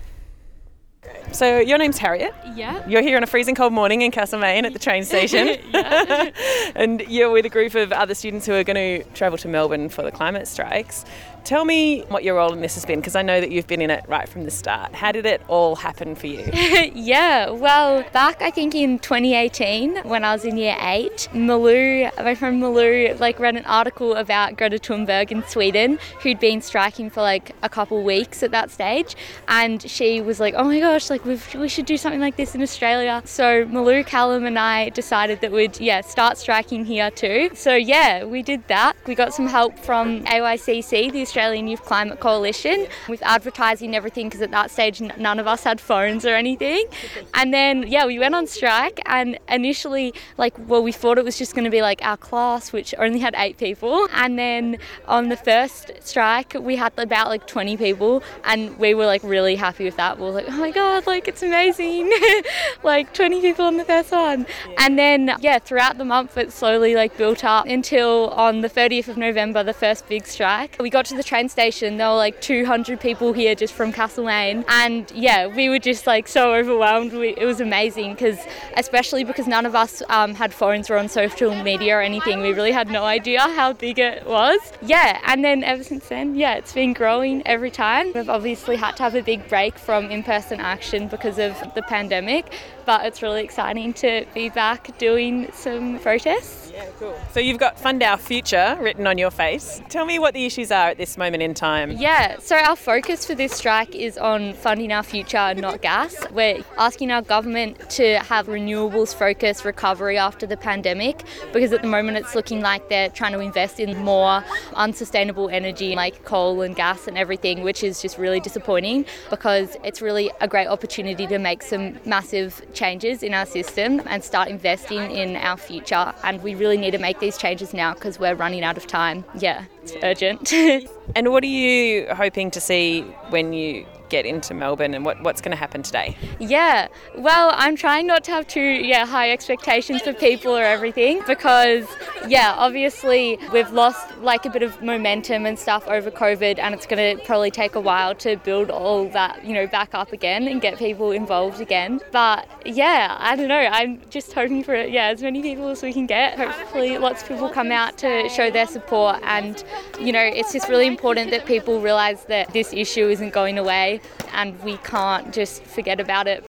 So 1.32 1.58
your 1.58 1.78
name's 1.78 1.98
Harriet. 1.98 2.34
Yeah. 2.54 2.86
You're 2.88 3.02
here 3.02 3.16
on 3.16 3.22
a 3.22 3.26
freezing 3.26 3.54
cold 3.54 3.72
morning 3.72 4.02
in 4.02 4.10
Castlemaine 4.10 4.64
at 4.64 4.72
the 4.72 4.78
train 4.78 5.04
station. 5.04 5.48
and 6.74 7.00
you're 7.02 7.30
with 7.30 7.44
a 7.44 7.48
group 7.48 7.74
of 7.74 7.92
other 7.92 8.14
students 8.14 8.46
who 8.46 8.54
are 8.54 8.64
going 8.64 9.02
to 9.02 9.10
travel 9.10 9.36
to 9.38 9.48
Melbourne 9.48 9.88
for 9.88 10.02
the 10.02 10.12
climate 10.12 10.46
strikes. 10.48 11.04
Tell 11.44 11.66
me 11.66 12.00
what 12.08 12.24
your 12.24 12.36
role 12.36 12.54
in 12.54 12.62
this 12.62 12.74
has 12.74 12.86
been, 12.86 13.00
because 13.00 13.14
I 13.14 13.20
know 13.20 13.38
that 13.38 13.50
you've 13.50 13.66
been 13.66 13.82
in 13.82 13.90
it 13.90 14.02
right 14.08 14.26
from 14.26 14.44
the 14.44 14.50
start. 14.50 14.94
How 14.94 15.12
did 15.12 15.26
it 15.26 15.42
all 15.46 15.76
happen 15.76 16.14
for 16.14 16.26
you? 16.26 16.48
yeah, 16.94 17.50
well, 17.50 18.02
back 18.14 18.40
I 18.40 18.50
think 18.50 18.74
in 18.74 18.98
2018 18.98 20.04
when 20.04 20.24
I 20.24 20.32
was 20.32 20.46
in 20.46 20.56
year 20.56 20.74
eight, 20.80 21.28
Malou, 21.34 22.10
my 22.16 22.34
friend 22.34 22.62
Malou, 22.62 23.20
like 23.20 23.38
read 23.38 23.56
an 23.56 23.64
article 23.66 24.14
about 24.14 24.56
Greta 24.56 24.78
Thunberg 24.78 25.30
in 25.32 25.44
Sweden, 25.44 25.98
who'd 26.22 26.40
been 26.40 26.62
striking 26.62 27.10
for 27.10 27.20
like 27.20 27.54
a 27.62 27.68
couple 27.68 28.02
weeks 28.02 28.42
at 28.42 28.50
that 28.52 28.70
stage, 28.70 29.14
and 29.46 29.82
she 29.82 30.22
was 30.22 30.40
like, 30.40 30.54
"Oh 30.56 30.64
my 30.64 30.80
gosh, 30.80 31.10
like 31.10 31.26
we've, 31.26 31.54
we 31.56 31.68
should 31.68 31.84
do 31.84 31.98
something 31.98 32.22
like 32.22 32.36
this 32.36 32.54
in 32.54 32.62
Australia." 32.62 33.20
So 33.26 33.66
Malou, 33.66 34.06
Callum, 34.06 34.46
and 34.46 34.58
I 34.58 34.88
decided 34.88 35.42
that 35.42 35.52
we'd 35.52 35.78
yeah 35.78 36.00
start 36.00 36.38
striking 36.38 36.86
here 36.86 37.10
too. 37.10 37.50
So 37.52 37.74
yeah, 37.74 38.24
we 38.24 38.42
did 38.42 38.66
that. 38.68 38.96
We 39.06 39.14
got 39.14 39.34
some 39.34 39.46
help 39.46 39.78
from 39.78 40.24
AYCC, 40.24 41.12
the 41.12 41.20
Australian 41.20 41.33
Youth 41.34 41.82
Climate 41.82 42.20
Coalition, 42.20 42.86
with 43.08 43.22
advertising 43.22 43.94
everything 43.96 44.28
because 44.28 44.40
at 44.40 44.50
that 44.52 44.70
stage 44.70 45.00
none 45.00 45.38
of 45.38 45.46
us 45.46 45.64
had 45.64 45.80
phones 45.80 46.24
or 46.24 46.34
anything. 46.34 46.86
And 47.34 47.52
then 47.52 47.84
yeah, 47.88 48.06
we 48.06 48.18
went 48.18 48.34
on 48.34 48.46
strike 48.46 49.00
and 49.06 49.38
initially 49.48 50.14
like 50.38 50.54
well 50.68 50.82
we 50.82 50.92
thought 50.92 51.18
it 51.18 51.24
was 51.24 51.38
just 51.38 51.54
going 51.54 51.64
to 51.64 51.70
be 51.70 51.82
like 51.82 52.00
our 52.02 52.16
class 52.16 52.72
which 52.72 52.94
only 52.98 53.18
had 53.18 53.34
8 53.36 53.58
people 53.58 54.08
and 54.12 54.38
then 54.38 54.78
on 55.06 55.28
the 55.28 55.36
first 55.36 55.90
strike 56.00 56.54
we 56.54 56.76
had 56.76 56.92
about 56.98 57.28
like 57.28 57.46
20 57.46 57.76
people 57.76 58.22
and 58.44 58.78
we 58.78 58.94
were 58.94 59.06
like 59.06 59.22
really 59.24 59.56
happy 59.56 59.84
with 59.84 59.96
that. 59.96 60.18
We 60.18 60.24
were 60.24 60.30
like, 60.30 60.46
"Oh 60.48 60.58
my 60.58 60.70
god, 60.70 61.06
like 61.06 61.26
it's 61.28 61.42
amazing." 61.42 62.12
like 62.82 63.12
20 63.12 63.40
people 63.40 63.64
on 63.64 63.76
the 63.76 63.84
first 63.84 64.12
one. 64.12 64.46
And 64.78 64.98
then 64.98 65.34
yeah, 65.40 65.58
throughout 65.58 65.98
the 65.98 66.04
month 66.04 66.36
it 66.36 66.52
slowly 66.52 66.94
like 66.94 67.16
built 67.16 67.44
up 67.44 67.66
until 67.66 68.28
on 68.30 68.60
the 68.60 68.70
30th 68.70 69.08
of 69.08 69.16
November, 69.16 69.62
the 69.62 69.72
first 69.72 70.08
big 70.08 70.26
strike. 70.26 70.76
We 70.78 70.90
got 70.90 71.06
to 71.06 71.16
the 71.16 71.23
train 71.24 71.48
station, 71.48 71.96
there 71.96 72.08
were 72.08 72.16
like 72.16 72.40
200 72.40 73.00
people 73.00 73.32
here 73.32 73.54
just 73.54 73.74
from 73.74 73.92
Castlemaine. 73.92 74.64
And 74.68 75.10
yeah, 75.12 75.46
we 75.46 75.68
were 75.68 75.78
just 75.78 76.06
like 76.06 76.28
so 76.28 76.54
overwhelmed. 76.54 77.12
We, 77.12 77.34
it 77.36 77.44
was 77.44 77.60
amazing 77.60 78.14
because, 78.14 78.38
especially 78.76 79.24
because 79.24 79.46
none 79.46 79.66
of 79.66 79.74
us 79.74 80.02
um, 80.08 80.34
had 80.34 80.52
phones 80.52 80.90
or 80.90 80.96
on 80.96 81.08
social 81.08 81.54
media 81.62 81.96
or 81.96 82.00
anything, 82.00 82.40
we 82.40 82.52
really 82.52 82.72
had 82.72 82.88
no 82.88 83.04
idea 83.04 83.40
how 83.40 83.72
big 83.72 83.98
it 83.98 84.26
was. 84.26 84.60
Yeah, 84.82 85.20
and 85.26 85.44
then 85.44 85.64
ever 85.64 85.82
since 85.82 86.08
then, 86.08 86.34
yeah, 86.34 86.54
it's 86.54 86.72
been 86.72 86.92
growing 86.92 87.46
every 87.46 87.70
time. 87.70 88.12
We've 88.14 88.28
obviously 88.28 88.76
had 88.76 88.96
to 88.96 89.02
have 89.02 89.14
a 89.14 89.22
big 89.22 89.48
break 89.48 89.78
from 89.78 90.10
in 90.10 90.22
person 90.22 90.60
action 90.60 91.08
because 91.08 91.38
of 91.38 91.54
the 91.74 91.82
pandemic, 91.82 92.52
but 92.84 93.06
it's 93.06 93.22
really 93.22 93.42
exciting 93.42 93.92
to 93.94 94.26
be 94.34 94.48
back 94.48 94.96
doing 94.98 95.50
some 95.52 95.98
protests. 96.00 96.72
Yeah, 96.72 96.86
cool. 96.98 97.18
So 97.32 97.40
you've 97.40 97.58
got 97.58 97.78
Fund 97.78 98.02
Our 98.02 98.18
Future 98.18 98.76
written 98.80 99.06
on 99.06 99.18
your 99.18 99.30
face. 99.30 99.80
Tell 99.88 100.04
me 100.04 100.18
what 100.18 100.34
the 100.34 100.44
issues 100.44 100.70
are 100.70 100.88
at 100.88 100.98
this 100.98 101.13
moment 101.18 101.42
in 101.42 101.54
time. 101.54 101.92
Yeah, 101.92 102.38
so 102.38 102.56
our 102.56 102.76
focus 102.76 103.24
for 103.24 103.34
this 103.34 103.52
strike 103.52 103.94
is 103.94 104.18
on 104.18 104.54
funding 104.54 104.92
our 104.92 105.02
future, 105.02 105.54
not 105.54 105.82
gas. 105.82 106.14
We're 106.30 106.62
asking 106.78 107.10
our 107.10 107.22
government 107.22 107.90
to 107.90 108.18
have 108.20 108.46
renewables 108.46 109.14
focused 109.14 109.64
recovery 109.64 110.18
after 110.18 110.46
the 110.46 110.56
pandemic 110.56 111.22
because 111.52 111.72
at 111.72 111.82
the 111.82 111.88
moment 111.88 112.16
it's 112.16 112.34
looking 112.34 112.60
like 112.60 112.88
they're 112.88 113.08
trying 113.10 113.32
to 113.32 113.40
invest 113.40 113.80
in 113.80 113.96
more 114.04 114.44
unsustainable 114.74 115.48
energy 115.48 115.94
like 115.94 116.24
coal 116.24 116.62
and 116.62 116.76
gas 116.76 117.06
and 117.06 117.16
everything, 117.16 117.62
which 117.62 117.82
is 117.82 118.00
just 118.02 118.18
really 118.18 118.40
disappointing 118.40 119.04
because 119.30 119.76
it's 119.84 120.00
really 120.00 120.30
a 120.40 120.48
great 120.48 120.66
opportunity 120.66 121.26
to 121.26 121.38
make 121.38 121.62
some 121.62 121.98
massive 122.04 122.62
changes 122.74 123.22
in 123.22 123.34
our 123.34 123.46
system 123.46 124.02
and 124.06 124.22
start 124.22 124.48
investing 124.48 125.10
in 125.10 125.36
our 125.36 125.56
future. 125.56 126.12
And 126.22 126.42
we 126.42 126.54
really 126.54 126.76
need 126.76 126.92
to 126.92 126.98
make 126.98 127.20
these 127.20 127.36
changes 127.36 127.72
now 127.74 127.94
because 127.94 128.18
we're 128.18 128.34
running 128.34 128.64
out 128.64 128.76
of 128.76 128.86
time. 128.86 129.24
Yeah, 129.38 129.64
it's 129.84 129.96
urgent. 130.02 130.52
And 131.16 131.30
what 131.30 131.44
are 131.44 131.46
you 131.46 132.08
hoping 132.12 132.50
to 132.52 132.60
see 132.60 133.02
when 133.28 133.52
you 133.52 133.86
get 134.14 134.24
into 134.26 134.54
Melbourne 134.54 134.94
and 134.94 135.04
what, 135.04 135.20
what's 135.22 135.40
going 135.40 135.50
to 135.50 135.56
happen 135.56 135.82
today? 135.82 136.16
Yeah, 136.38 136.86
well, 137.16 137.50
I'm 137.54 137.74
trying 137.74 138.06
not 138.06 138.22
to 138.24 138.30
have 138.30 138.46
too 138.46 138.60
yeah 138.60 139.04
high 139.06 139.32
expectations 139.32 140.02
for 140.02 140.12
people 140.12 140.52
or 140.56 140.62
everything 140.62 141.22
because 141.26 141.84
yeah, 142.28 142.54
obviously 142.56 143.38
we've 143.52 143.72
lost 143.72 144.16
like 144.18 144.46
a 144.46 144.50
bit 144.50 144.62
of 144.62 144.80
momentum 144.82 145.46
and 145.46 145.58
stuff 145.58 145.86
over 145.88 146.10
COVID, 146.10 146.60
and 146.60 146.74
it's 146.74 146.86
going 146.86 147.02
to 147.16 147.24
probably 147.24 147.50
take 147.50 147.74
a 147.74 147.80
while 147.80 148.14
to 148.26 148.36
build 148.36 148.70
all 148.70 149.08
that 149.08 149.44
you 149.44 149.52
know 149.52 149.66
back 149.66 149.90
up 149.94 150.12
again 150.12 150.46
and 150.46 150.60
get 150.60 150.78
people 150.78 151.10
involved 151.10 151.60
again. 151.60 152.00
But 152.12 152.46
yeah, 152.64 153.16
I 153.18 153.34
don't 153.34 153.48
know. 153.48 153.66
I'm 153.80 154.00
just 154.10 154.32
hoping 154.32 154.62
for 154.62 154.76
yeah 154.76 155.08
as 155.08 155.22
many 155.22 155.42
people 155.42 155.68
as 155.68 155.82
we 155.82 155.92
can 155.92 156.06
get. 156.06 156.38
Hopefully, 156.38 156.98
lots 156.98 157.22
of 157.22 157.28
people 157.28 157.48
come 157.48 157.72
out 157.72 157.98
to 157.98 158.28
show 158.28 158.48
their 158.50 158.68
support 158.68 159.18
and 159.24 159.64
you 160.00 160.12
know, 160.12 160.22
it's 160.22 160.52
just 160.52 160.68
really 160.68 160.86
important 160.86 161.30
that 161.30 161.46
people 161.46 161.80
realise 161.80 162.22
that 162.24 162.52
this 162.52 162.72
issue 162.72 163.08
isn't 163.08 163.32
going 163.32 163.58
away 163.58 164.00
and 164.32 164.60
we 164.62 164.76
can't 164.78 165.32
just 165.32 165.62
forget 165.64 166.00
about 166.00 166.26
it. 166.26 166.44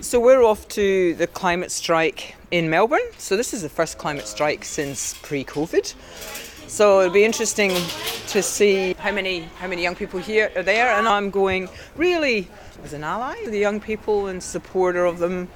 So 0.00 0.20
we're 0.20 0.44
off 0.44 0.68
to 0.68 1.14
the 1.14 1.26
climate 1.26 1.72
strike 1.72 2.36
in 2.50 2.70
Melbourne. 2.70 3.00
So 3.18 3.36
this 3.36 3.52
is 3.52 3.62
the 3.62 3.68
first 3.68 3.98
climate 3.98 4.26
strike 4.28 4.64
since 4.64 5.14
pre-COVID. 5.22 5.94
So 6.68 7.00
it'll 7.00 7.12
be 7.12 7.24
interesting 7.24 7.70
to 8.28 8.42
see 8.42 8.92
how 8.94 9.10
many 9.10 9.40
how 9.58 9.66
many 9.66 9.82
young 9.82 9.96
people 9.96 10.20
here 10.20 10.52
are 10.54 10.62
there, 10.62 10.90
and 10.98 11.08
I'm 11.08 11.30
going 11.30 11.68
really 11.96 12.46
as 12.84 12.92
an 12.92 13.02
ally 13.02 13.36
the 13.46 13.58
young 13.58 13.80
people 13.80 14.28
and 14.28 14.42
supporter 14.42 15.04
of 15.04 15.18
them. 15.18 15.48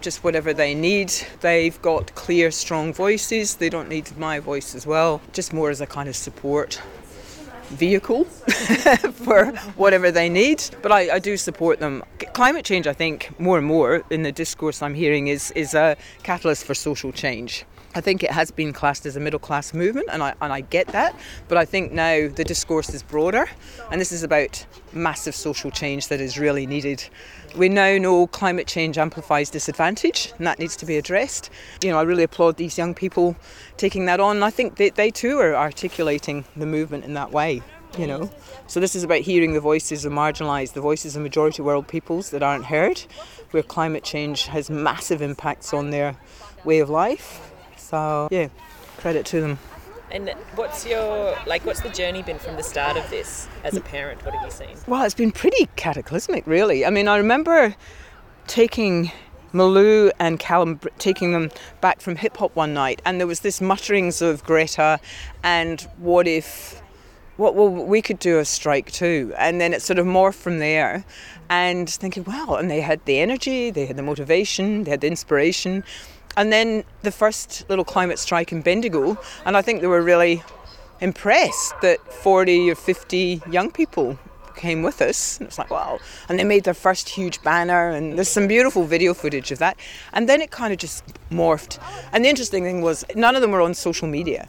Just 0.00 0.24
whatever 0.24 0.52
they 0.52 0.74
need. 0.74 1.12
They've 1.40 1.80
got 1.80 2.14
clear, 2.14 2.50
strong 2.50 2.92
voices. 2.92 3.56
They 3.56 3.70
don't 3.70 3.88
need 3.88 4.16
my 4.18 4.40
voice 4.40 4.74
as 4.74 4.86
well. 4.86 5.20
Just 5.32 5.52
more 5.52 5.70
as 5.70 5.80
a 5.80 5.86
kind 5.86 6.08
of 6.08 6.16
support 6.16 6.80
vehicle 7.68 8.24
for 9.24 9.46
whatever 9.76 10.10
they 10.10 10.28
need. 10.28 10.62
But 10.82 10.92
I, 10.92 11.16
I 11.16 11.18
do 11.18 11.36
support 11.36 11.80
them. 11.80 12.02
Climate 12.34 12.64
change, 12.64 12.86
I 12.86 12.92
think, 12.92 13.38
more 13.38 13.58
and 13.58 13.66
more 13.66 14.02
in 14.10 14.22
the 14.22 14.32
discourse 14.32 14.82
I'm 14.82 14.94
hearing, 14.94 15.28
is, 15.28 15.50
is 15.52 15.74
a 15.74 15.96
catalyst 16.22 16.64
for 16.64 16.74
social 16.74 17.12
change. 17.12 17.64
I 17.96 18.02
think 18.02 18.22
it 18.22 18.30
has 18.30 18.50
been 18.50 18.74
classed 18.74 19.06
as 19.06 19.16
a 19.16 19.20
middle 19.20 19.40
class 19.40 19.72
movement, 19.72 20.08
and 20.12 20.22
I, 20.22 20.34
and 20.42 20.52
I 20.52 20.60
get 20.60 20.88
that. 20.88 21.18
But 21.48 21.56
I 21.56 21.64
think 21.64 21.92
now 21.92 22.28
the 22.28 22.44
discourse 22.44 22.90
is 22.92 23.02
broader, 23.02 23.48
and 23.90 23.98
this 23.98 24.12
is 24.12 24.22
about 24.22 24.66
massive 24.92 25.34
social 25.34 25.70
change 25.70 26.08
that 26.08 26.20
is 26.20 26.38
really 26.38 26.66
needed. 26.66 27.08
We 27.56 27.70
now 27.70 27.96
know 27.96 28.26
climate 28.26 28.66
change 28.66 28.98
amplifies 28.98 29.48
disadvantage, 29.48 30.34
and 30.36 30.46
that 30.46 30.58
needs 30.58 30.76
to 30.76 30.84
be 30.84 30.98
addressed. 30.98 31.48
You 31.82 31.90
know, 31.90 31.98
I 31.98 32.02
really 32.02 32.22
applaud 32.22 32.58
these 32.58 32.76
young 32.76 32.92
people 32.94 33.34
taking 33.78 34.04
that 34.06 34.20
on. 34.20 34.42
I 34.42 34.50
think 34.50 34.76
they, 34.76 34.90
they 34.90 35.10
too 35.10 35.38
are 35.38 35.56
articulating 35.56 36.44
the 36.54 36.66
movement 36.66 37.06
in 37.06 37.14
that 37.14 37.32
way. 37.32 37.62
You 37.96 38.06
know, 38.06 38.30
so 38.66 38.78
this 38.78 38.94
is 38.94 39.04
about 39.04 39.20
hearing 39.20 39.54
the 39.54 39.60
voices 39.60 40.04
of 40.04 40.12
marginalised, 40.12 40.74
the 40.74 40.82
voices 40.82 41.16
of 41.16 41.22
majority 41.22 41.62
world 41.62 41.88
peoples 41.88 42.28
that 42.28 42.42
aren't 42.42 42.66
heard, 42.66 43.00
where 43.52 43.62
climate 43.62 44.04
change 44.04 44.48
has 44.48 44.68
massive 44.68 45.22
impacts 45.22 45.72
on 45.72 45.88
their 45.88 46.18
way 46.62 46.80
of 46.80 46.90
life. 46.90 47.55
So 47.86 48.26
yeah, 48.30 48.48
credit 48.98 49.26
to 49.26 49.40
them. 49.40 49.58
And 50.10 50.30
what's 50.56 50.86
your 50.86 51.36
like? 51.46 51.64
What's 51.64 51.80
the 51.80 51.88
journey 51.88 52.22
been 52.22 52.38
from 52.38 52.56
the 52.56 52.62
start 52.62 52.96
of 52.96 53.08
this 53.10 53.46
as 53.62 53.76
a 53.76 53.80
parent? 53.80 54.24
What 54.24 54.34
have 54.34 54.44
you 54.44 54.50
seen? 54.50 54.76
Well, 54.88 55.04
it's 55.04 55.14
been 55.14 55.32
pretty 55.32 55.68
cataclysmic, 55.76 56.46
really. 56.46 56.84
I 56.84 56.90
mean, 56.90 57.06
I 57.06 57.16
remember 57.16 57.74
taking 58.46 59.12
Malou 59.52 60.10
and 60.18 60.38
Callum 60.38 60.80
taking 60.98 61.32
them 61.32 61.50
back 61.80 62.00
from 62.00 62.16
hip 62.16 62.36
hop 62.36 62.54
one 62.56 62.74
night, 62.74 63.00
and 63.04 63.20
there 63.20 63.26
was 63.26 63.40
this 63.40 63.60
mutterings 63.60 64.20
of 64.20 64.42
Greta, 64.44 65.00
and 65.42 65.80
what 65.98 66.26
if, 66.28 66.82
what 67.36 67.54
well 67.54 67.68
we 67.68 68.02
could 68.02 68.18
do 68.18 68.38
a 68.38 68.44
strike 68.44 68.90
too, 68.90 69.32
and 69.38 69.60
then 69.60 69.72
it 69.72 69.82
sort 69.82 69.98
of 69.98 70.06
morphed 70.06 70.34
from 70.34 70.58
there, 70.58 71.04
and 71.48 71.88
thinking, 71.88 72.24
wow, 72.24 72.56
and 72.58 72.70
they 72.70 72.80
had 72.80 73.04
the 73.06 73.18
energy, 73.18 73.70
they 73.70 73.86
had 73.86 73.96
the 73.96 74.02
motivation, 74.02 74.84
they 74.84 74.90
had 74.90 75.00
the 75.00 75.06
inspiration, 75.08 75.84
and 76.36 76.52
then 76.52 76.84
the 77.02 77.12
first 77.12 77.68
little 77.68 77.84
climate 77.84 78.18
strike 78.18 78.52
in 78.52 78.62
Bendigo, 78.62 79.18
and 79.44 79.56
I 79.56 79.62
think 79.62 79.80
they 79.80 79.86
were 79.86 80.02
really 80.02 80.42
impressed 81.00 81.80
that 81.82 82.00
40 82.12 82.70
or 82.70 82.74
50 82.74 83.42
young 83.50 83.70
people 83.70 84.18
came 84.56 84.82
with 84.82 85.00
us. 85.02 85.38
And 85.38 85.46
it's 85.46 85.58
like, 85.58 85.70
wow. 85.70 85.98
And 86.28 86.38
they 86.38 86.44
made 86.44 86.64
their 86.64 86.74
first 86.74 87.10
huge 87.10 87.42
banner, 87.42 87.90
and 87.90 88.16
there's 88.16 88.28
some 88.28 88.48
beautiful 88.48 88.84
video 88.84 89.14
footage 89.14 89.52
of 89.52 89.58
that. 89.58 89.78
And 90.12 90.28
then 90.28 90.40
it 90.40 90.50
kind 90.50 90.72
of 90.72 90.78
just 90.78 91.04
morphed. 91.30 91.78
And 92.12 92.24
the 92.24 92.28
interesting 92.28 92.64
thing 92.64 92.80
was, 92.80 93.04
none 93.14 93.36
of 93.36 93.42
them 93.42 93.50
were 93.50 93.60
on 93.60 93.74
social 93.74 94.08
media. 94.08 94.48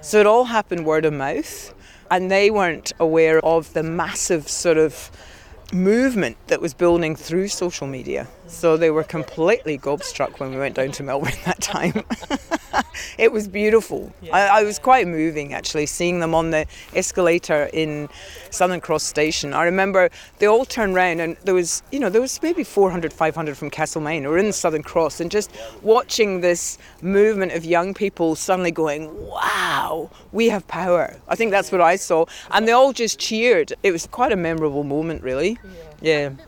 So 0.00 0.20
it 0.20 0.26
all 0.26 0.44
happened 0.44 0.86
word 0.86 1.04
of 1.04 1.12
mouth, 1.12 1.74
and 2.10 2.30
they 2.30 2.50
weren't 2.50 2.92
aware 2.98 3.44
of 3.44 3.72
the 3.72 3.82
massive 3.82 4.48
sort 4.48 4.78
of 4.78 5.10
movement 5.72 6.36
that 6.48 6.60
was 6.60 6.74
building 6.74 7.14
through 7.14 7.48
social 7.48 7.86
media. 7.86 8.26
So 8.50 8.76
they 8.76 8.90
were 8.90 9.04
completely 9.04 9.78
gobstruck 9.78 10.40
when 10.40 10.50
we 10.50 10.58
went 10.58 10.74
down 10.74 10.90
to 10.92 11.02
Melbourne 11.02 11.32
that 11.44 11.60
time. 11.60 12.04
it 13.18 13.32
was 13.32 13.48
beautiful. 13.48 14.12
I, 14.32 14.60
I 14.60 14.62
was 14.64 14.78
quite 14.78 15.06
moving 15.06 15.54
actually, 15.54 15.86
seeing 15.86 16.20
them 16.20 16.34
on 16.34 16.50
the 16.50 16.66
escalator 16.94 17.70
in 17.72 18.08
Southern 18.50 18.80
Cross 18.80 19.04
Station. 19.04 19.54
I 19.54 19.64
remember 19.64 20.10
they 20.38 20.46
all 20.46 20.64
turned 20.64 20.94
round 20.94 21.20
and 21.20 21.36
there 21.44 21.54
was, 21.54 21.82
you 21.90 22.00
know, 22.00 22.10
there 22.10 22.20
was 22.20 22.42
maybe 22.42 22.64
400, 22.64 23.12
500 23.12 23.56
from 23.56 23.70
Castlemaine 23.70 24.26
or 24.26 24.36
in 24.36 24.52
Southern 24.52 24.82
Cross 24.82 25.20
and 25.20 25.30
just 25.30 25.50
watching 25.82 26.40
this 26.40 26.76
movement 27.02 27.52
of 27.52 27.64
young 27.64 27.94
people 27.94 28.34
suddenly 28.34 28.72
going, 28.72 29.28
wow, 29.28 30.10
we 30.32 30.48
have 30.48 30.66
power. 30.66 31.16
I 31.28 31.36
think 31.36 31.52
that's 31.52 31.70
what 31.72 31.80
I 31.80 31.96
saw. 31.96 32.26
And 32.50 32.66
they 32.66 32.72
all 32.72 32.92
just 32.92 33.18
cheered. 33.18 33.72
It 33.82 33.92
was 33.92 34.06
quite 34.08 34.32
a 34.32 34.36
memorable 34.36 34.84
moment, 34.84 35.22
really. 35.22 35.58
Yeah. 35.62 35.89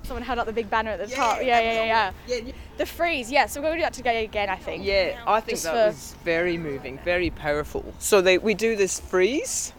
Someone 0.03 0.23
held 0.23 0.39
up 0.39 0.47
the 0.47 0.53
big 0.53 0.71
banner 0.71 0.91
at 0.93 0.99
the 0.99 1.15
top. 1.15 1.39
Yeah, 1.43 1.61
yeah, 1.61 1.85
yeah, 1.85 2.13
yeah. 2.27 2.53
The 2.79 2.87
freeze, 2.87 3.31
yeah. 3.31 3.47
So 3.47 3.61
we're 3.61 3.69
going 3.69 3.75
to 3.75 3.81
do 3.81 3.85
that 3.85 3.93
together 3.93 4.19
again, 4.21 4.49
I 4.49 4.57
think. 4.57 4.85
Yeah, 4.85 5.21
I 5.27 5.41
think 5.41 5.51
Just 5.59 5.65
that 5.65 5.73
for- 5.73 5.87
was 5.89 6.17
very 6.25 6.57
moving, 6.57 6.99
very 7.05 7.31
powerful. 7.31 7.85
So 7.99 8.21
they 8.21 8.39
we 8.39 8.55
do 8.55 8.77
this 8.77 8.99
freeze. 9.01 9.73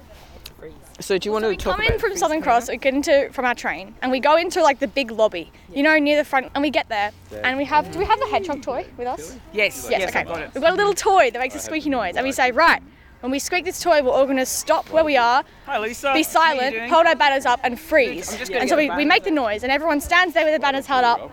So 0.99 1.17
do 1.17 1.27
you 1.27 1.33
want 1.33 1.43
So 1.43 1.47
to 1.47 1.49
we 1.53 1.57
talk 1.57 1.75
come 1.77 1.85
in 1.91 1.99
from 1.99 2.15
Southern 2.15 2.41
Cross, 2.41 2.69
we 2.69 2.77
get 2.77 2.93
into 2.93 3.27
from 3.33 3.45
our 3.45 3.55
train, 3.55 3.95
and 4.03 4.11
we 4.11 4.19
go 4.19 4.37
into 4.37 4.61
like 4.61 4.77
the 4.79 4.87
big 4.87 5.09
lobby, 5.09 5.51
you 5.73 5.81
know, 5.81 5.97
near 5.97 6.15
the 6.17 6.23
front, 6.23 6.51
and 6.53 6.61
we 6.61 6.69
get 6.69 6.87
there, 6.87 7.11
and 7.43 7.57
we 7.57 7.65
have. 7.65 7.91
Do 7.91 7.97
we 7.97 8.05
have 8.05 8.19
the 8.19 8.27
hedgehog 8.27 8.61
toy 8.61 8.85
with 8.95 9.07
us? 9.07 9.35
Yes, 9.53 9.87
Yes, 9.89 10.07
okay. 10.15 10.23
We've 10.53 10.61
got 10.61 10.73
a 10.73 10.75
little 10.75 10.93
toy 10.93 11.31
that 11.31 11.39
makes 11.39 11.55
a 11.55 11.59
squeaky 11.59 11.89
noise, 11.89 12.15
and 12.15 12.23
we 12.23 12.31
say, 12.31 12.51
right, 12.51 12.81
when 13.23 13.31
we 13.31 13.39
squeak 13.39 13.63
this 13.63 13.81
toy, 13.81 14.03
we're 14.03 14.11
all 14.11 14.25
going 14.25 14.35
to 14.35 14.45
stop 14.45 14.89
where 14.91 15.05
we 15.05 15.15
are, 15.15 15.45
Hi 15.65 15.79
Lisa. 15.79 16.11
be 16.13 16.23
silent, 16.23 16.75
hold 16.91 17.05
our 17.07 17.15
banners 17.15 17.45
up, 17.45 17.61
and 17.63 17.79
freeze. 17.79 18.35
gonna 18.49 18.59
And 18.59 18.69
so 18.69 18.75
we, 18.75 18.89
we 18.89 19.05
make 19.05 19.23
the 19.23 19.31
noise, 19.31 19.63
and 19.63 19.71
everyone 19.71 20.01
stands 20.01 20.33
there 20.33 20.43
with 20.43 20.51
their 20.51 20.59
banners 20.59 20.85
held 20.85 21.05
up, 21.05 21.31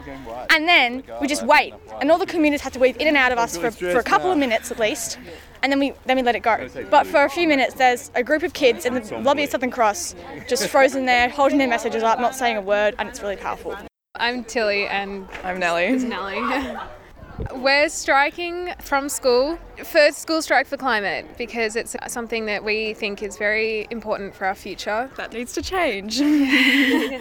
and 0.51 0.69
then 0.69 1.03
we 1.21 1.27
just 1.27 1.45
wait, 1.45 1.75
and 2.01 2.09
all 2.13 2.19
the 2.19 2.27
commuters 2.27 2.61
have 2.61 2.73
to 2.75 2.79
weave 2.79 2.97
in 2.99 3.09
and 3.09 3.17
out 3.17 3.33
of 3.33 3.39
us 3.39 3.57
for, 3.57 3.73
for 3.73 3.99
a 3.99 4.05
couple 4.05 4.31
of 4.31 4.39
minutes 4.39 4.71
at 4.71 4.79
least, 4.79 5.19
and 5.65 5.73
then 5.73 5.81
we 5.81 5.93
then 6.07 6.17
we 6.17 6.23
let 6.23 6.37
it 6.37 6.45
go. 6.45 6.69
But 6.91 7.09
for 7.09 7.25
a 7.25 7.29
few 7.29 7.49
minutes, 7.49 7.75
there's 7.75 8.13
a 8.15 8.23
group 8.23 8.45
of 8.45 8.53
kids 8.53 8.87
in 8.87 8.95
the 8.95 9.19
lobby 9.19 9.43
of 9.43 9.51
Southern 9.51 9.73
Cross, 9.73 10.15
just 10.47 10.69
frozen 10.69 11.07
there, 11.07 11.29
holding 11.29 11.59
their 11.59 11.67
messages 11.67 12.05
up, 12.05 12.21
not 12.21 12.37
saying 12.37 12.57
a 12.57 12.61
word, 12.61 12.95
and 13.01 13.09
it's 13.09 13.21
really 13.21 13.35
powerful. 13.35 13.77
I'm 14.15 14.45
Tilly 14.45 14.87
and 14.87 15.27
I'm 15.43 15.59
Nellie. 15.59 15.87
It's 15.87 16.05
Nellie. 16.05 16.79
We're 17.55 17.89
striking 17.89 18.73
from 18.81 19.09
school 19.09 19.59
for 19.85 20.13
School 20.13 20.43
Strike 20.43 20.67
for 20.67 20.77
Climate 20.77 21.27
because 21.39 21.77
it's 21.77 21.97
something 22.09 22.47
that 22.47 22.65
we 22.65 22.95
think 22.95 23.23
is 23.23 23.37
very 23.37 23.87
important 23.91 24.35
for 24.35 24.47
our 24.47 24.55
future. 24.55 25.11
That 25.17 25.33
needs 25.33 25.53
to 25.55 25.63
change. 25.63 26.19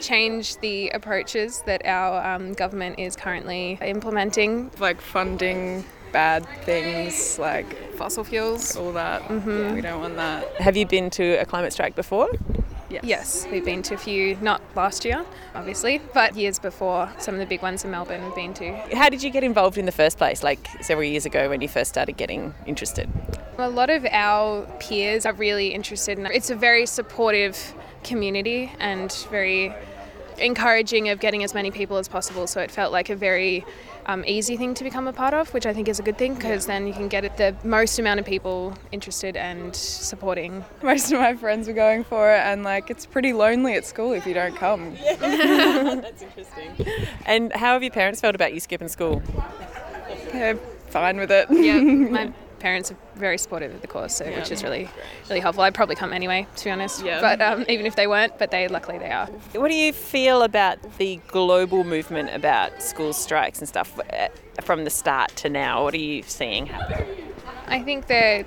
Change 0.00 0.56
the 0.60 0.88
approaches 0.90 1.62
that 1.66 1.84
our 1.84 2.34
um, 2.34 2.54
government 2.54 2.98
is 2.98 3.14
currently 3.14 3.78
implementing. 3.82 4.70
like 4.78 4.98
funding 4.98 5.84
bad 6.10 6.46
things 6.64 7.38
like 7.38 7.92
Fossil 7.94 8.24
fuels. 8.24 8.76
all 8.76 8.92
that. 8.92 9.22
Mm-hmm. 9.24 9.74
We 9.74 9.80
don't 9.82 10.00
want 10.00 10.16
that. 10.16 10.48
Have 10.60 10.76
you 10.76 10.86
been 10.86 11.10
to 11.10 11.34
a 11.34 11.44
climate 11.44 11.74
strike 11.74 11.94
before? 11.94 12.30
Yes, 12.90 13.46
we've 13.50 13.64
been 13.64 13.82
to 13.82 13.94
a 13.94 13.98
few, 13.98 14.36
not 14.36 14.62
last 14.74 15.04
year, 15.04 15.24
obviously, 15.54 16.00
but 16.14 16.36
years 16.36 16.58
before. 16.58 17.10
Some 17.18 17.34
of 17.34 17.40
the 17.40 17.46
big 17.46 17.62
ones 17.62 17.84
in 17.84 17.90
Melbourne 17.90 18.24
we've 18.24 18.34
been 18.34 18.54
to. 18.54 18.72
How 18.96 19.08
did 19.08 19.22
you 19.22 19.30
get 19.30 19.44
involved 19.44 19.78
in 19.78 19.86
the 19.86 19.92
first 19.92 20.18
place, 20.18 20.42
like 20.42 20.68
several 20.80 21.06
years 21.06 21.26
ago 21.26 21.48
when 21.48 21.60
you 21.60 21.68
first 21.68 21.90
started 21.90 22.16
getting 22.16 22.54
interested? 22.66 23.08
A 23.58 23.68
lot 23.68 23.90
of 23.90 24.06
our 24.06 24.64
peers 24.78 25.26
are 25.26 25.32
really 25.32 25.68
interested 25.74 26.18
in 26.18 26.26
it. 26.26 26.32
It's 26.32 26.50
a 26.50 26.54
very 26.54 26.86
supportive 26.86 27.74
community 28.04 28.72
and 28.78 29.12
very 29.30 29.74
encouraging 30.38 31.08
of 31.08 31.18
getting 31.18 31.42
as 31.42 31.54
many 31.54 31.70
people 31.70 31.96
as 31.96 32.08
possible. 32.08 32.46
So 32.46 32.60
it 32.60 32.70
felt 32.70 32.92
like 32.92 33.10
a 33.10 33.16
very 33.16 33.64
um, 34.08 34.24
easy 34.26 34.56
thing 34.56 34.72
to 34.72 34.84
become 34.84 35.06
a 35.06 35.12
part 35.12 35.34
of, 35.34 35.52
which 35.52 35.66
I 35.66 35.74
think 35.74 35.86
is 35.86 36.00
a 36.00 36.02
good 36.02 36.16
thing 36.16 36.34
because 36.34 36.66
then 36.66 36.86
you 36.86 36.94
can 36.94 37.08
get 37.08 37.36
the 37.36 37.54
most 37.62 37.98
amount 37.98 38.18
of 38.18 38.26
people 38.26 38.74
interested 38.90 39.36
and 39.36 39.76
supporting. 39.76 40.64
Most 40.82 41.12
of 41.12 41.20
my 41.20 41.34
friends 41.34 41.68
were 41.68 41.74
going 41.74 42.04
for 42.04 42.32
it, 42.32 42.38
and 42.40 42.64
like 42.64 42.90
it's 42.90 43.04
pretty 43.04 43.34
lonely 43.34 43.74
at 43.74 43.84
school 43.84 44.12
if 44.12 44.26
you 44.26 44.32
don't 44.32 44.56
come. 44.56 44.96
That's 45.20 46.22
interesting. 46.22 46.86
And 47.26 47.52
how 47.52 47.74
have 47.74 47.82
your 47.82 47.92
parents 47.92 48.20
felt 48.22 48.34
about 48.34 48.54
you 48.54 48.60
skipping 48.60 48.88
school? 48.88 49.22
They're 50.32 50.56
fine 50.88 51.18
with 51.18 51.30
it. 51.30 51.48
Yeah, 51.50 51.78
my 51.78 52.32
parents 52.58 52.90
are 52.90 52.96
very 53.16 53.38
supportive 53.38 53.74
of 53.74 53.80
the 53.80 53.86
course, 53.86 54.16
so, 54.16 54.24
which 54.24 54.50
is 54.50 54.62
really, 54.62 54.88
really 55.28 55.40
helpful. 55.40 55.64
I'd 55.64 55.74
probably 55.74 55.96
come 55.96 56.12
anyway, 56.12 56.46
to 56.56 56.64
be 56.64 56.70
honest. 56.70 57.04
Yeah. 57.04 57.20
But 57.20 57.40
um, 57.40 57.64
even 57.68 57.86
if 57.86 57.96
they 57.96 58.06
weren't, 58.06 58.38
but 58.38 58.50
they 58.50 58.68
luckily 58.68 58.98
they 58.98 59.10
are. 59.10 59.26
What 59.54 59.68
do 59.68 59.74
you 59.74 59.92
feel 59.92 60.42
about 60.42 60.78
the 60.98 61.16
global 61.28 61.84
movement 61.84 62.30
about 62.34 62.82
school 62.82 63.12
strikes 63.12 63.58
and 63.58 63.68
stuff 63.68 63.98
uh, 64.12 64.28
from 64.62 64.84
the 64.84 64.90
start 64.90 65.34
to 65.36 65.48
now? 65.48 65.84
What 65.84 65.94
are 65.94 65.98
you 65.98 66.22
seeing 66.22 66.66
happen? 66.66 67.06
I 67.66 67.82
think 67.82 68.06
they're 68.06 68.44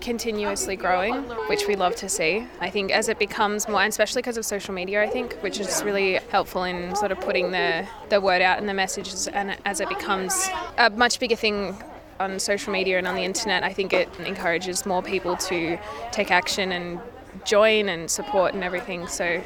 continuously 0.00 0.74
growing, 0.74 1.14
which 1.48 1.68
we 1.68 1.76
love 1.76 1.94
to 1.96 2.08
see. 2.08 2.44
I 2.60 2.70
think 2.70 2.90
as 2.90 3.08
it 3.08 3.18
becomes 3.18 3.68
more, 3.68 3.80
and 3.80 3.88
especially 3.88 4.20
because 4.20 4.36
of 4.36 4.44
social 4.44 4.74
media, 4.74 5.02
I 5.02 5.06
think, 5.06 5.34
which 5.42 5.60
is 5.60 5.82
really 5.84 6.14
helpful 6.30 6.64
in 6.64 6.94
sort 6.96 7.12
of 7.12 7.20
putting 7.20 7.52
the, 7.52 7.86
the 8.08 8.20
word 8.20 8.42
out 8.42 8.58
and 8.58 8.68
the 8.68 8.74
messages, 8.74 9.28
and 9.28 9.56
as 9.64 9.80
it 9.80 9.88
becomes 9.88 10.48
a 10.76 10.90
much 10.90 11.20
bigger 11.20 11.36
thing 11.36 11.76
on 12.20 12.38
social 12.38 12.72
media 12.72 12.98
and 12.98 13.06
on 13.06 13.14
the 13.14 13.24
internet, 13.24 13.62
I 13.62 13.72
think 13.72 13.92
it 13.92 14.08
encourages 14.20 14.86
more 14.86 15.02
people 15.02 15.36
to 15.36 15.78
take 16.10 16.30
action 16.30 16.72
and 16.72 17.00
join 17.44 17.88
and 17.88 18.10
support 18.10 18.54
and 18.54 18.62
everything. 18.62 19.06
So 19.06 19.42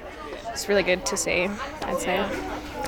it's 0.48 0.68
really 0.68 0.82
good 0.82 1.04
to 1.06 1.16
see, 1.16 1.48
I'd 1.82 2.00
say. 2.00 2.18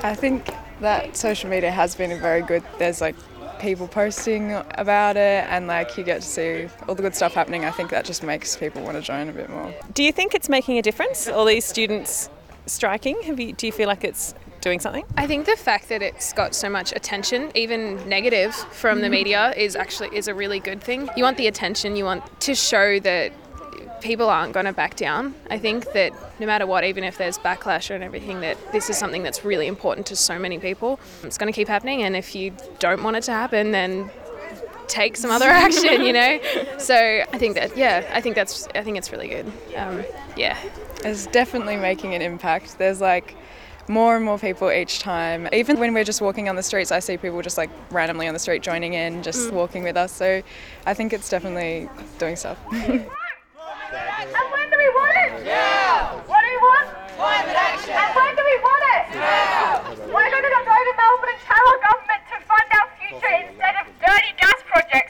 I 0.03 0.15
think 0.15 0.49
that 0.81 1.17
social 1.17 1.51
media 1.51 1.71
has 1.71 1.95
been 1.95 2.19
very 2.21 2.43
good. 2.43 2.63
There's 2.79 3.01
like 3.01 3.17
people 3.59 3.89
posting 3.89 4.53
about 4.77 5.17
it 5.17 5.45
and 5.49 5.67
like 5.67 5.99
you 5.99 6.05
get 6.05 6.23
to 6.23 6.27
see 6.27 6.69
all 6.89 6.95
the 6.95 7.03
good 7.03 7.15
stuff 7.15 7.35
happening. 7.35 7.65
I 7.65 7.71
think 7.71 7.91
that 7.91 8.05
just 8.05 8.23
makes 8.23 8.57
people 8.57 8.83
want 8.83 8.97
to 8.97 9.03
join 9.03 9.29
a 9.29 9.33
bit 9.33 9.51
more. 9.51 9.75
Do 9.93 10.03
you 10.03 10.13
think 10.13 10.35
it's 10.35 10.49
making 10.49 10.79
a 10.79 10.83
difference? 10.83 11.29
All 11.29 11.45
these 11.45 11.65
students 11.65 12.31
striking. 12.67 13.21
Have 13.23 13.41
you? 13.41 13.53
Do 13.53 13.67
you 13.67 13.73
feel 13.73 13.89
like 13.89 14.05
it's 14.05 14.35
doing 14.61 14.81
something? 14.81 15.05
I 15.17 15.27
think 15.27 15.47
the 15.47 15.57
fact 15.57 15.89
that 15.89 16.03
it's 16.03 16.33
got 16.33 16.55
so 16.55 16.69
much 16.69 16.93
attention, 16.93 17.51
even 17.55 18.09
negative 18.09 18.55
from 18.55 19.01
the 19.01 19.09
media, 19.09 19.53
is 19.57 19.77
actually 19.77 20.17
is 20.17 20.29
a 20.29 20.35
really 20.35 20.61
good 20.61 20.83
thing. 20.83 21.09
You 21.17 21.23
want 21.23 21.37
the 21.37 21.47
attention. 21.47 21.97
You 21.97 22.05
want 22.05 22.41
to 22.41 22.55
show 22.55 22.99
that 23.01 23.33
people 24.01 24.29
aren't 24.29 24.53
going 24.53 24.67
to 24.67 24.73
back 24.73 24.97
down. 24.97 25.35
I 25.51 25.59
think 25.59 25.93
that 25.93 26.13
no 26.39 26.47
matter 26.47 26.67
what, 26.67 26.85
even 26.85 27.05
if 27.05 27.19
there's 27.19 27.39
backlash 27.39 27.91
and 27.91 28.05
everything, 28.05 28.41
that 28.41 28.57
this 28.73 28.91
is 28.91 28.97
something 28.97 29.23
that's 29.23 29.45
really 29.45 29.67
important 29.67 30.07
to 30.09 30.17
so 30.17 30.39
many 30.39 30.59
people. 30.59 31.01
It's 31.23 31.39
going 31.39 31.53
to 31.53 31.57
keep 31.57 31.69
happening, 31.69 32.03
and 32.03 32.17
if 32.17 32.35
you 32.35 32.53
don't 32.79 33.03
want 33.03 33.17
it 33.17 33.23
to 33.25 33.33
happen, 33.33 33.73
then 33.73 34.11
take 34.87 35.17
some 35.17 35.31
other 35.31 35.49
action. 35.49 36.03
You 36.03 36.13
know. 36.13 36.41
So 36.79 36.95
I 36.95 37.39
think 37.39 37.55
that 37.55 37.77
yeah, 37.77 38.11
I 38.13 38.21
think 38.21 38.35
that's 38.35 38.69
I 38.75 38.83
think 38.83 38.99
it's 38.99 39.13
really 39.13 39.29
good. 39.29 39.47
Um, 39.77 40.05
yeah. 40.37 40.57
It's 41.05 41.27
definitely 41.27 41.77
making 41.77 42.15
an 42.15 42.23
impact. 42.23 42.79
There's 42.79 43.01
like 43.01 43.37
more 43.89 44.17
and 44.17 44.25
more 44.25 44.39
people 44.39 44.71
each 44.71 44.99
time. 44.99 45.49
Even 45.53 45.79
when 45.79 45.95
we're 45.95 46.05
just 46.05 46.21
walking 46.21 46.49
on 46.49 46.57
the 46.57 46.63
streets, 46.63 46.93
I 46.93 47.01
see 47.01 47.17
people 47.17 47.43
just 47.43 47.59
like 47.59 47.71
randomly 47.91 48.29
on 48.29 48.35
the 48.35 48.41
street 48.41 48.63
joining 48.63 48.95
in, 48.95 49.23
just 49.23 49.49
mm. 49.49 49.53
walking 49.53 49.83
with 49.83 49.97
us. 49.97 50.13
So 50.13 50.43
I 50.87 50.95
think 50.95 51.13
it's 51.13 51.29
definitely 51.29 51.89
doing 52.19 52.37
stuff. 52.37 52.59
And 53.89 54.53
when 54.53 54.69
do 54.69 54.77
we 54.77 54.89
want 54.93 55.17
it? 55.17 55.45
Now! 55.49 56.21
What 56.29 56.45
do 56.45 56.49
we 56.53 56.61
want? 56.61 56.93
Climate 57.17 57.57
action! 57.57 57.97
And 57.97 58.13
when 58.13 58.37
do 58.37 58.45
we 58.45 58.57
want 58.61 58.85
it? 58.93 59.17
Now! 59.17 59.81
We're 60.13 60.29
going 60.29 60.45
to 60.45 60.53
go 60.53 60.61
to 60.61 60.95
Melbourne 61.01 61.33
and 61.33 61.43
tell 61.49 61.65
our 61.73 61.81
government 61.81 62.23
to 62.29 62.37
fund 62.45 62.69
our 62.77 62.89
future 63.01 63.35
instead 63.49 63.75
of 63.81 63.89
dirty 63.97 64.33
gas 64.37 64.61
projects, 64.69 65.08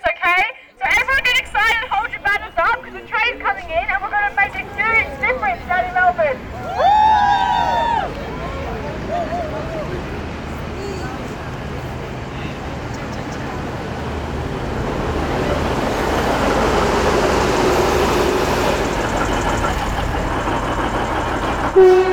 Woo! 21.79 22.08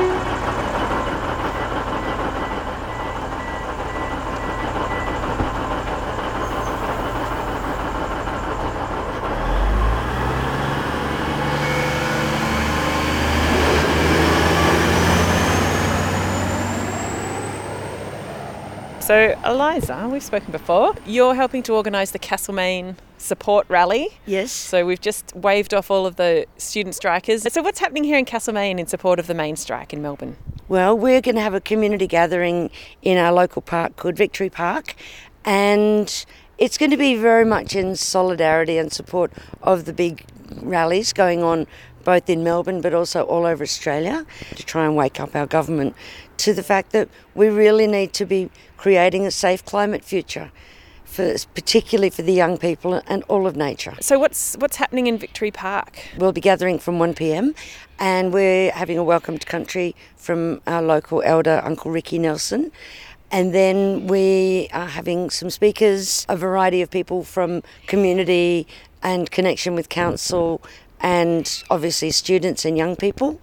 So, 19.06 19.38
Eliza, 19.44 20.08
we've 20.10 20.20
spoken 20.20 20.50
before. 20.50 20.92
You're 21.06 21.36
helping 21.36 21.62
to 21.62 21.74
organise 21.74 22.10
the 22.10 22.18
Castlemaine 22.18 22.96
support 23.18 23.64
rally. 23.68 24.18
Yes. 24.26 24.50
So, 24.50 24.84
we've 24.84 25.00
just 25.00 25.32
waved 25.36 25.72
off 25.72 25.92
all 25.92 26.06
of 26.06 26.16
the 26.16 26.46
student 26.56 26.96
strikers. 26.96 27.44
So, 27.52 27.62
what's 27.62 27.78
happening 27.78 28.02
here 28.02 28.18
in 28.18 28.24
Castlemaine 28.24 28.80
in 28.80 28.88
support 28.88 29.20
of 29.20 29.28
the 29.28 29.34
main 29.34 29.54
strike 29.54 29.92
in 29.92 30.02
Melbourne? 30.02 30.36
Well, 30.66 30.98
we're 30.98 31.20
going 31.20 31.36
to 31.36 31.40
have 31.40 31.54
a 31.54 31.60
community 31.60 32.08
gathering 32.08 32.68
in 33.00 33.16
our 33.16 33.30
local 33.30 33.62
park 33.62 33.94
called 33.94 34.16
Victory 34.16 34.50
Park, 34.50 34.96
and 35.44 36.26
it's 36.58 36.76
going 36.76 36.90
to 36.90 36.96
be 36.96 37.14
very 37.14 37.44
much 37.44 37.76
in 37.76 37.94
solidarity 37.94 38.76
and 38.76 38.92
support 38.92 39.32
of 39.62 39.84
the 39.84 39.92
big 39.92 40.24
rallies 40.62 41.12
going 41.12 41.44
on 41.44 41.68
both 42.06 42.30
in 42.30 42.44
Melbourne 42.44 42.80
but 42.80 42.94
also 42.94 43.24
all 43.24 43.44
over 43.44 43.62
Australia 43.62 44.24
to 44.54 44.64
try 44.64 44.84
and 44.86 44.94
wake 44.96 45.18
up 45.20 45.34
our 45.34 45.46
government 45.46 45.94
to 46.38 46.54
the 46.54 46.62
fact 46.62 46.92
that 46.92 47.08
we 47.34 47.48
really 47.48 47.88
need 47.88 48.12
to 48.14 48.24
be 48.24 48.48
creating 48.76 49.26
a 49.26 49.30
safe 49.30 49.64
climate 49.64 50.04
future. 50.04 50.50
For, 51.04 51.34
particularly 51.54 52.10
for 52.10 52.22
the 52.22 52.32
young 52.32 52.58
people 52.58 53.00
and 53.06 53.22
all 53.28 53.46
of 53.46 53.56
nature. 53.56 53.94
So, 54.00 54.18
what's 54.18 54.54
what's 54.58 54.76
happening 54.76 55.06
in 55.06 55.16
Victory 55.16 55.50
Park? 55.50 55.98
We'll 56.18 56.32
be 56.32 56.42
gathering 56.42 56.78
from 56.78 56.98
1 56.98 57.14
pm 57.14 57.54
and 57.98 58.34
we're 58.34 58.70
having 58.72 58.98
a 58.98 59.04
welcome 59.04 59.38
to 59.38 59.46
country 59.46 59.94
from 60.16 60.60
our 60.66 60.82
local 60.82 61.22
elder, 61.24 61.62
Uncle 61.64 61.90
Ricky 61.90 62.18
Nelson. 62.18 62.70
And 63.30 63.54
then 63.54 64.08
we 64.08 64.68
are 64.72 64.88
having 64.88 65.30
some 65.30 65.48
speakers, 65.48 66.26
a 66.28 66.36
variety 66.36 66.82
of 66.82 66.90
people 66.90 67.24
from 67.24 67.62
community 67.86 68.66
and 69.02 69.30
connection 69.30 69.74
with 69.74 69.88
council, 69.88 70.60
and 71.00 71.62
obviously 71.70 72.10
students 72.10 72.64
and 72.64 72.76
young 72.76 72.96
people, 72.96 73.40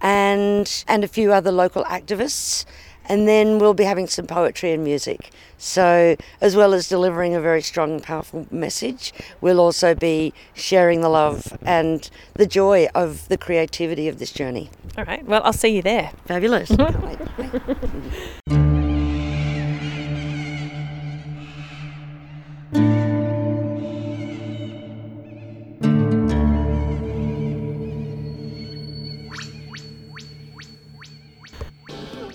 and 0.00 0.84
and 0.88 1.04
a 1.04 1.08
few 1.08 1.32
other 1.32 1.52
local 1.52 1.84
activists. 1.84 2.64
And 3.08 3.26
then 3.26 3.58
we'll 3.58 3.74
be 3.74 3.82
having 3.82 4.06
some 4.06 4.28
poetry 4.28 4.70
and 4.70 4.84
music. 4.84 5.30
So, 5.58 6.14
as 6.40 6.54
well 6.54 6.72
as 6.72 6.88
delivering 6.88 7.34
a 7.34 7.40
very 7.40 7.60
strong 7.60 7.94
and 7.94 8.02
powerful 8.02 8.46
message, 8.52 9.12
we'll 9.40 9.58
also 9.58 9.96
be 9.96 10.32
sharing 10.54 11.00
the 11.00 11.08
love 11.08 11.58
and 11.62 12.08
the 12.34 12.46
joy 12.46 12.86
of 12.94 13.26
the 13.28 13.36
creativity 13.36 14.06
of 14.06 14.20
this 14.20 14.30
journey. 14.30 14.70
All 14.96 15.04
right. 15.04 15.24
Well, 15.24 15.42
I'll 15.44 15.52
see 15.52 15.74
you 15.74 15.82
there. 15.82 16.12
Fabulous. 16.24 16.70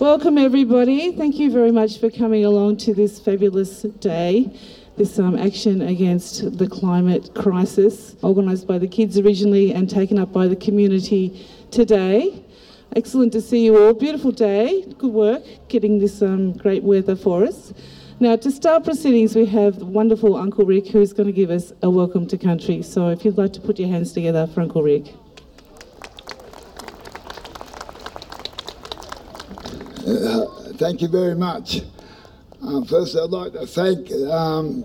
Welcome, 0.06 0.38
everybody. 0.38 1.10
Thank 1.10 1.36
you 1.40 1.50
very 1.50 1.72
much 1.72 1.98
for 1.98 2.10
coming 2.10 2.44
along 2.44 2.76
to 2.76 2.94
this 2.94 3.18
fabulous 3.18 3.82
day, 3.82 4.56
this 4.96 5.18
um, 5.18 5.36
action 5.36 5.82
against 5.82 6.56
the 6.58 6.68
climate 6.68 7.34
crisis, 7.34 8.14
organised 8.22 8.68
by 8.68 8.78
the 8.78 8.86
kids 8.86 9.18
originally 9.18 9.72
and 9.72 9.90
taken 9.90 10.16
up 10.16 10.32
by 10.32 10.46
the 10.46 10.54
community 10.54 11.44
today. 11.72 12.40
Excellent 12.94 13.32
to 13.32 13.40
see 13.40 13.64
you 13.64 13.76
all. 13.76 13.94
Beautiful 13.94 14.30
day. 14.30 14.84
Good 14.96 15.12
work 15.12 15.42
getting 15.68 15.98
this 15.98 16.22
um, 16.22 16.52
great 16.52 16.84
weather 16.84 17.16
for 17.16 17.44
us. 17.44 17.74
Now, 18.20 18.36
to 18.36 18.50
start 18.52 18.84
proceedings, 18.84 19.34
we 19.34 19.46
have 19.46 19.78
wonderful 19.78 20.36
Uncle 20.36 20.64
Rick 20.64 20.86
who's 20.86 21.12
going 21.12 21.26
to 21.26 21.32
give 21.32 21.50
us 21.50 21.72
a 21.82 21.90
welcome 21.90 22.28
to 22.28 22.38
country. 22.38 22.80
So, 22.82 23.08
if 23.08 23.24
you'd 23.24 23.38
like 23.38 23.54
to 23.54 23.60
put 23.60 23.80
your 23.80 23.88
hands 23.88 24.12
together 24.12 24.46
for 24.46 24.60
Uncle 24.60 24.84
Rick. 24.84 25.16
Uh, 30.06 30.46
thank 30.74 31.02
you 31.02 31.08
very 31.08 31.34
much. 31.34 31.80
Uh, 32.62 32.84
first, 32.84 33.16
I'd 33.16 33.30
like 33.30 33.52
to 33.54 33.66
thank 33.66 34.12
um, 34.30 34.84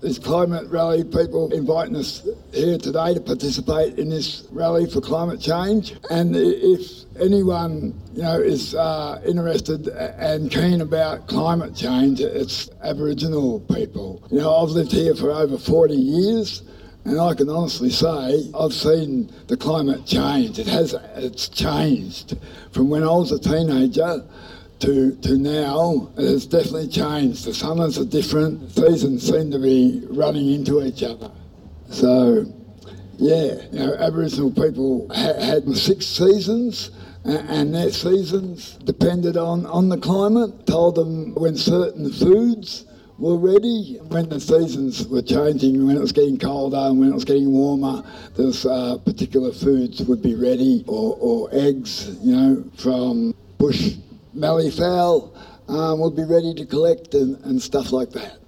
this 0.00 0.18
climate 0.18 0.66
rally 0.68 1.04
people 1.04 1.52
inviting 1.52 1.94
us 1.94 2.26
here 2.52 2.76
today 2.76 3.14
to 3.14 3.20
participate 3.20 3.96
in 3.96 4.10
this 4.10 4.48
rally 4.50 4.90
for 4.90 5.00
climate 5.00 5.40
change. 5.40 5.94
And 6.10 6.34
if 6.34 7.04
anyone, 7.20 7.94
you 8.12 8.22
know, 8.22 8.40
is 8.40 8.74
uh, 8.74 9.22
interested 9.24 9.86
and 9.86 10.50
keen 10.50 10.80
about 10.80 11.28
climate 11.28 11.76
change, 11.76 12.20
it's 12.20 12.68
Aboriginal 12.82 13.60
people. 13.72 14.26
You 14.32 14.38
know, 14.38 14.56
I've 14.56 14.70
lived 14.70 14.90
here 14.90 15.14
for 15.14 15.30
over 15.30 15.58
40 15.58 15.94
years. 15.94 16.62
And 17.04 17.20
I 17.20 17.34
can 17.34 17.48
honestly 17.48 17.90
say 17.90 18.50
I've 18.52 18.72
seen 18.72 19.32
the 19.46 19.56
climate 19.56 20.04
change. 20.06 20.58
It 20.58 20.66
has 20.66 20.92
it's 21.14 21.48
changed 21.48 22.36
from 22.72 22.90
when 22.90 23.04
I 23.04 23.12
was 23.12 23.30
a 23.30 23.38
teenager 23.38 24.24
to, 24.80 25.16
to 25.16 25.38
now, 25.38 26.10
it 26.18 26.24
has 26.24 26.46
definitely 26.46 26.88
changed. 26.88 27.44
The 27.44 27.54
summers 27.54 27.98
are 27.98 28.04
different, 28.04 28.70
seasons 28.72 29.26
seem 29.26 29.50
to 29.50 29.58
be 29.58 30.02
running 30.10 30.52
into 30.52 30.84
each 30.84 31.02
other. 31.02 31.30
So, 31.88 32.44
yeah, 33.16 33.54
you 33.72 33.78
know, 33.78 33.94
Aboriginal 33.94 34.50
people 34.50 35.08
ha- 35.08 35.40
had 35.40 35.66
six 35.76 36.06
seasons, 36.06 36.90
and 37.24 37.74
their 37.74 37.90
seasons 37.90 38.74
depended 38.84 39.36
on, 39.36 39.66
on 39.66 39.88
the 39.88 39.98
climate, 39.98 40.66
told 40.66 40.94
them 40.96 41.34
when 41.34 41.56
certain 41.56 42.12
foods 42.12 42.84
were 43.18 43.38
ready, 43.38 43.98
when 44.08 44.28
the 44.28 44.38
seasons 44.38 45.08
were 45.08 45.22
changing, 45.22 45.86
when 45.86 45.96
it 45.96 46.00
was 46.00 46.12
getting 46.12 46.38
colder 46.38 46.76
and 46.76 47.00
when 47.00 47.08
it 47.08 47.14
was 47.14 47.24
getting 47.24 47.50
warmer, 47.50 48.02
those 48.34 48.66
uh, 48.66 48.98
particular 48.98 49.52
foods 49.52 50.02
would 50.02 50.22
be 50.22 50.34
ready, 50.34 50.84
or, 50.86 51.16
or 51.18 51.48
eggs, 51.52 52.14
you 52.22 52.36
know, 52.36 52.64
from 52.76 53.34
bush 53.58 53.94
mallee 54.36 54.70
fowl 54.70 55.34
um, 55.68 55.98
would 56.00 56.14
be 56.14 56.24
ready 56.24 56.54
to 56.54 56.66
collect 56.66 57.14
and, 57.14 57.42
and 57.44 57.60
stuff 57.60 57.92
like 57.92 58.10
that. 58.10 58.38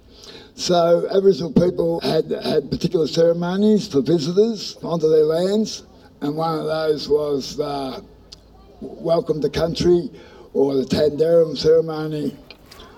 So 0.55 1.07
Aboriginal 1.09 1.53
people 1.53 1.99
had, 2.01 2.29
had 2.29 2.69
particular 2.69 3.07
ceremonies 3.07 3.87
for 3.87 4.01
visitors 4.01 4.77
onto 4.83 5.09
their 5.09 5.23
lands, 5.23 5.83
and 6.21 6.35
one 6.35 6.59
of 6.59 6.65
those 6.65 7.07
was 7.07 7.55
the 7.55 8.03
Welcome 8.81 9.41
to 9.41 9.49
Country 9.49 10.09
or 10.53 10.75
the 10.75 10.83
Tanderrum 10.83 11.57
ceremony, 11.57 12.37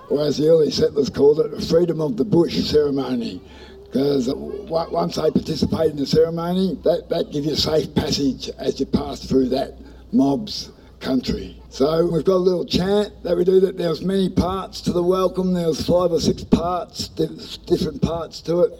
or 0.10 0.22
as 0.22 0.38
the 0.38 0.48
early 0.48 0.72
settlers 0.72 1.10
called 1.10 1.40
it, 1.40 1.52
the 1.52 1.62
Freedom 1.62 2.02
of 2.02 2.18
the 2.18 2.26
Bush 2.26 2.56
ceremony. 2.64 3.42
Because 3.86 4.32
once 4.34 5.16
they 5.16 5.30
participate 5.30 5.92
in 5.92 5.98
the 5.98 6.06
ceremony, 6.06 6.80
that, 6.84 7.10
that 7.10 7.32
gives 7.32 7.46
you 7.46 7.56
safe 7.56 7.94
passage 7.94 8.50
as 8.58 8.80
you 8.80 8.86
pass 8.86 9.26
through 9.26 9.50
that 9.50 9.78
mob's 10.12 10.72
country. 11.02 11.62
So 11.70 12.06
we've 12.06 12.24
got 12.24 12.36
a 12.36 12.46
little 12.46 12.66
chant 12.66 13.24
that 13.24 13.36
we 13.36 13.44
do 13.44 13.60
that 13.62 13.78
there's 13.78 14.02
many 14.02 14.30
parts 14.30 14.82
to 14.82 14.94
the 14.94 15.04
welcome. 15.04 15.54
There's 15.54 15.86
five 15.86 16.12
or 16.12 16.20
six 16.20 16.44
parts, 16.44 17.08
different 17.08 18.02
parts 18.02 18.42
to 18.42 18.62
it. 18.62 18.74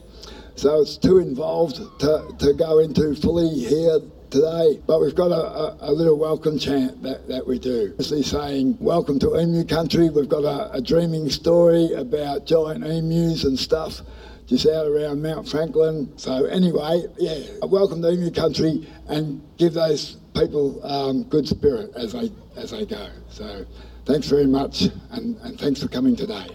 So 0.56 0.82
it's 0.82 0.98
too 0.98 1.18
involved 1.18 1.78
to, 2.02 2.36
to 2.38 2.54
go 2.54 2.80
into 2.80 3.16
fully 3.16 3.50
here 3.50 4.00
today, 4.30 4.80
but 4.88 5.02
we've 5.02 5.16
got 5.16 5.32
a, 5.32 5.86
a, 5.86 5.90
a, 5.90 5.92
little 5.92 6.18
welcome 6.18 6.58
chant 6.58 7.02
that, 7.04 7.28
that 7.28 7.46
we 7.46 7.60
do. 7.60 7.94
Actually 8.00 8.24
saying, 8.24 8.78
welcome 8.80 9.20
to 9.20 9.40
emu 9.40 9.66
country. 9.66 10.10
We've 10.10 10.30
got 10.30 10.44
a, 10.44 10.72
a 10.72 10.82
dreaming 10.82 11.30
story 11.30 11.92
about 11.94 12.46
giant 12.46 12.86
emus 12.86 13.44
and 13.44 13.58
stuff 13.58 14.02
just 14.48 14.68
out 14.68 14.86
around 14.86 15.22
Mount 15.22 15.48
Franklin. 15.50 16.12
So 16.18 16.46
anyway, 16.46 17.04
yeah, 17.18 17.40
welcome 17.64 18.02
to 18.02 18.12
emu 18.12 18.32
country 18.32 18.88
and 19.08 19.42
give 19.58 19.74
those 19.74 20.18
people 20.34 20.86
um, 20.86 21.24
good 21.24 21.48
spirit 21.48 21.92
as 21.96 22.16
I 22.16 22.30
as 22.56 22.74
I 22.74 22.86
go. 22.86 23.10
So 23.30 23.66
thanks 24.06 24.28
very 24.28 24.48
much 24.48 24.90
and, 25.12 25.38
and 25.38 25.60
thanks 25.60 25.82
for 25.82 25.88
coming 25.88 26.16
today. 26.16 26.48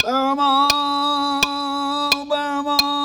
Burma, 0.00 0.70
Burma, 2.28 2.97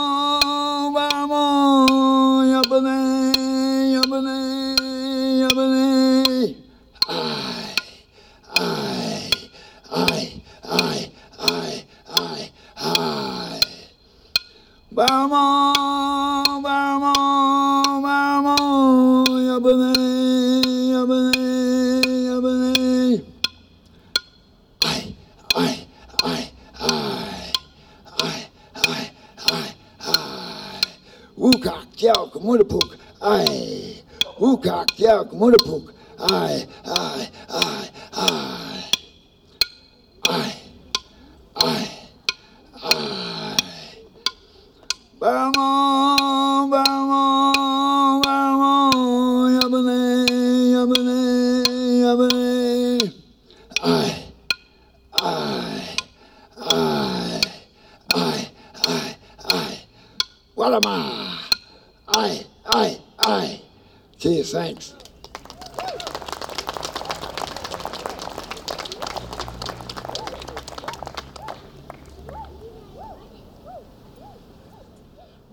Burma, 14.93 15.73
Burma, 16.61 17.13
Burma, 18.03 18.55
Yabane, 19.47 19.93
Yabane, 20.93 21.43
Yabane. 22.29 23.25
I, 24.83 25.15
I, 25.55 25.87
I. 26.79 27.53
Wukak 31.37 31.85
Jiao 31.97 32.31
Kamudapuk, 32.31 32.95
I. 33.21 34.01
Wukak 34.39 34.87
Jiao 34.95 35.25
Kamudapuk, 35.29 35.93
I, 36.19 36.65
I, 36.85 37.29
I, 37.49 37.89
I. 38.13 38.83
I, 40.25 40.55
I, 41.57 41.89
I. 42.83 43.57
Burma, 45.19 46.67
Burma, 46.69 47.23
Burma, 48.23 48.91
Yabane, 49.55 49.99
Yabane, 50.73 51.19
Yabane. 52.03 53.13
I, 53.81 54.23
I, 55.13 55.97
I, 56.57 57.41
I, 58.13 58.47
I, 58.85 59.15
I. 59.45 59.79
Walama. 60.57 61.37
I, 62.07 62.45
I, 62.65 62.99
I. 63.19 63.61
Cheers, 64.17 64.51
thanks. 64.51 64.93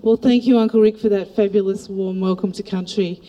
Well, 0.02 0.16
thank 0.16 0.46
you, 0.46 0.49
Uncle 0.60 0.82
Rick, 0.82 0.98
for 0.98 1.08
that 1.08 1.34
fabulous 1.34 1.88
warm 1.88 2.20
welcome 2.20 2.52
to 2.52 2.62
country. 2.62 3.22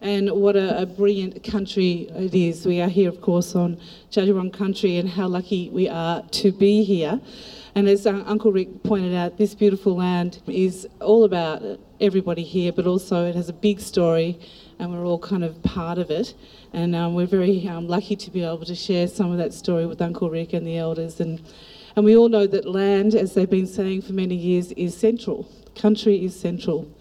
And 0.00 0.30
what 0.30 0.56
a, 0.56 0.82
a 0.82 0.86
brilliant 0.86 1.44
country 1.44 2.08
it 2.16 2.34
is. 2.34 2.64
We 2.64 2.80
are 2.80 2.88
here, 2.88 3.10
of 3.10 3.20
course, 3.20 3.54
on 3.54 3.76
Dja 4.10 4.26
Dja 4.26 4.32
Wurrung 4.32 4.52
country, 4.54 4.96
and 4.96 5.06
how 5.06 5.28
lucky 5.28 5.68
we 5.68 5.86
are 5.86 6.22
to 6.22 6.50
be 6.50 6.82
here. 6.84 7.20
And 7.74 7.90
as 7.90 8.06
uh, 8.06 8.24
Uncle 8.26 8.52
Rick 8.52 8.82
pointed 8.84 9.14
out, 9.14 9.36
this 9.36 9.54
beautiful 9.54 9.96
land 9.96 10.40
is 10.46 10.88
all 11.02 11.24
about 11.24 11.62
everybody 12.00 12.42
here, 12.42 12.72
but 12.72 12.86
also 12.86 13.26
it 13.26 13.34
has 13.34 13.50
a 13.50 13.52
big 13.52 13.80
story, 13.80 14.40
and 14.78 14.90
we're 14.90 15.04
all 15.04 15.18
kind 15.18 15.44
of 15.44 15.62
part 15.62 15.98
of 15.98 16.10
it. 16.10 16.32
And 16.72 16.96
um, 16.96 17.14
we're 17.14 17.26
very 17.26 17.68
um, 17.68 17.86
lucky 17.86 18.16
to 18.16 18.30
be 18.30 18.42
able 18.42 18.64
to 18.64 18.74
share 18.74 19.08
some 19.08 19.30
of 19.30 19.36
that 19.36 19.52
story 19.52 19.84
with 19.84 20.00
Uncle 20.00 20.30
Rick 20.30 20.54
and 20.54 20.66
the 20.66 20.78
elders. 20.78 21.20
And, 21.20 21.42
and 21.96 22.04
we 22.06 22.16
all 22.16 22.30
know 22.30 22.46
that 22.46 22.64
land, 22.64 23.14
as 23.14 23.34
they've 23.34 23.50
been 23.50 23.66
saying 23.66 24.02
for 24.02 24.14
many 24.14 24.36
years, 24.36 24.72
is 24.72 24.96
central. 24.96 25.46
Country 25.78 26.24
is 26.24 26.38
central. 26.38 26.92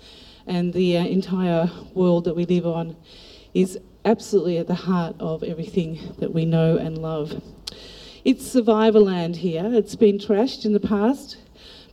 And 0.45 0.71
the 0.71 0.97
uh, 0.97 1.05
entire 1.05 1.69
world 1.93 2.25
that 2.25 2.35
we 2.35 2.45
live 2.45 2.67
on 2.67 2.95
is 3.53 3.77
absolutely 4.05 4.59
at 4.59 4.67
the 4.67 4.75
heart 4.75 5.15
of 5.19 5.43
everything 5.43 5.99
that 6.19 6.33
we 6.33 6.45
know 6.45 6.77
and 6.77 6.97
love. 6.97 7.41
It's 8.23 8.45
survivor 8.45 8.99
land 8.99 9.37
here. 9.37 9.69
It's 9.73 9.95
been 9.95 10.19
trashed 10.19 10.63
in 10.63 10.73
the 10.73 10.79
past, 10.79 11.37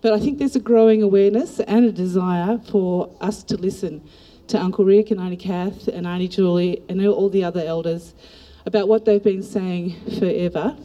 but 0.03 0.13
I 0.13 0.21
think 0.21 0.39
there's 0.39 0.57
a 0.57 0.61
growing 0.61 1.03
awareness 1.03 1.59
and 1.61 1.87
a 1.87 1.93
desire 1.93 2.61
for 2.71 3.11
us 3.21 3.43
to 3.45 3.57
listen 3.57 4.07
to 4.49 4.61
Uncle 4.61 4.85
Rick 4.85 5.11
and 5.11 5.21
Auntie 5.21 5.37
Kath 5.37 5.89
and 5.89 6.07
Auntie 6.07 6.29
Julie 6.29 6.83
and 6.89 7.05
all 7.07 7.31
the 7.31 7.45
other 7.45 7.63
elders 7.65 8.15
about 8.67 8.89
what 8.89 9.05
they've 9.05 9.23
been 9.23 9.43
saying 9.43 9.97
forever. 10.19 10.77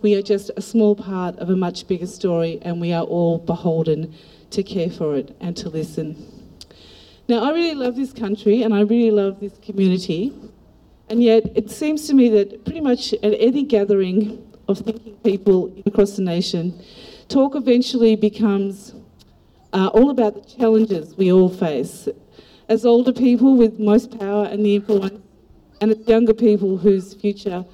We 0.00 0.14
are 0.14 0.22
just 0.22 0.50
a 0.56 0.62
small 0.62 0.94
part 0.94 1.36
of 1.38 1.50
a 1.50 1.56
much 1.56 1.86
bigger 1.86 2.06
story, 2.06 2.58
and 2.62 2.80
we 2.80 2.92
are 2.92 3.04
all 3.04 3.38
beholden 3.38 4.14
to 4.50 4.62
care 4.62 4.90
for 4.90 5.16
it 5.16 5.36
and 5.40 5.56
to 5.56 5.68
listen. 5.68 6.16
Now, 7.28 7.44
I 7.44 7.52
really 7.52 7.74
love 7.74 7.96
this 7.96 8.12
country 8.12 8.62
and 8.62 8.72
I 8.74 8.80
really 8.80 9.10
love 9.10 9.40
this 9.40 9.58
community, 9.58 10.32
and 11.10 11.22
yet 11.22 11.44
it 11.54 11.70
seems 11.70 12.06
to 12.08 12.14
me 12.14 12.28
that 12.30 12.64
pretty 12.64 12.80
much 12.80 13.12
at 13.12 13.34
any 13.38 13.64
gathering 13.64 14.44
of 14.68 14.78
thinking 14.78 15.14
people 15.16 15.72
across 15.86 16.16
the 16.16 16.22
nation, 16.22 16.82
talk 17.28 17.54
eventually 17.54 18.16
becomes 18.16 18.94
uh, 19.72 19.88
all 19.88 20.10
about 20.10 20.34
the 20.34 20.56
challenges 20.56 21.16
we 21.16 21.32
all 21.32 21.48
face. 21.48 22.08
As 22.68 22.84
older 22.84 23.12
people 23.12 23.56
with 23.56 23.78
most 23.78 24.18
power 24.18 24.44
and 24.44 24.64
the 24.64 24.76
influence, 24.76 25.20
and 25.80 25.92
as 25.92 26.08
younger 26.08 26.34
people 26.34 26.76
whose 26.76 27.14
future 27.14 27.64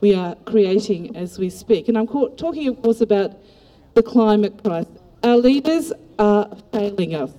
we 0.00 0.14
are 0.14 0.34
creating 0.44 1.16
as 1.16 1.38
we 1.38 1.50
speak. 1.50 1.88
And 1.88 1.96
I'm 1.96 2.06
talking, 2.06 2.68
of 2.68 2.80
course, 2.82 3.00
about 3.00 3.32
the 3.94 4.02
climate 4.02 4.62
crisis. 4.62 4.92
Our 5.22 5.36
leaders 5.36 5.92
are 6.18 6.56
failing 6.72 7.14
us. 7.14 7.32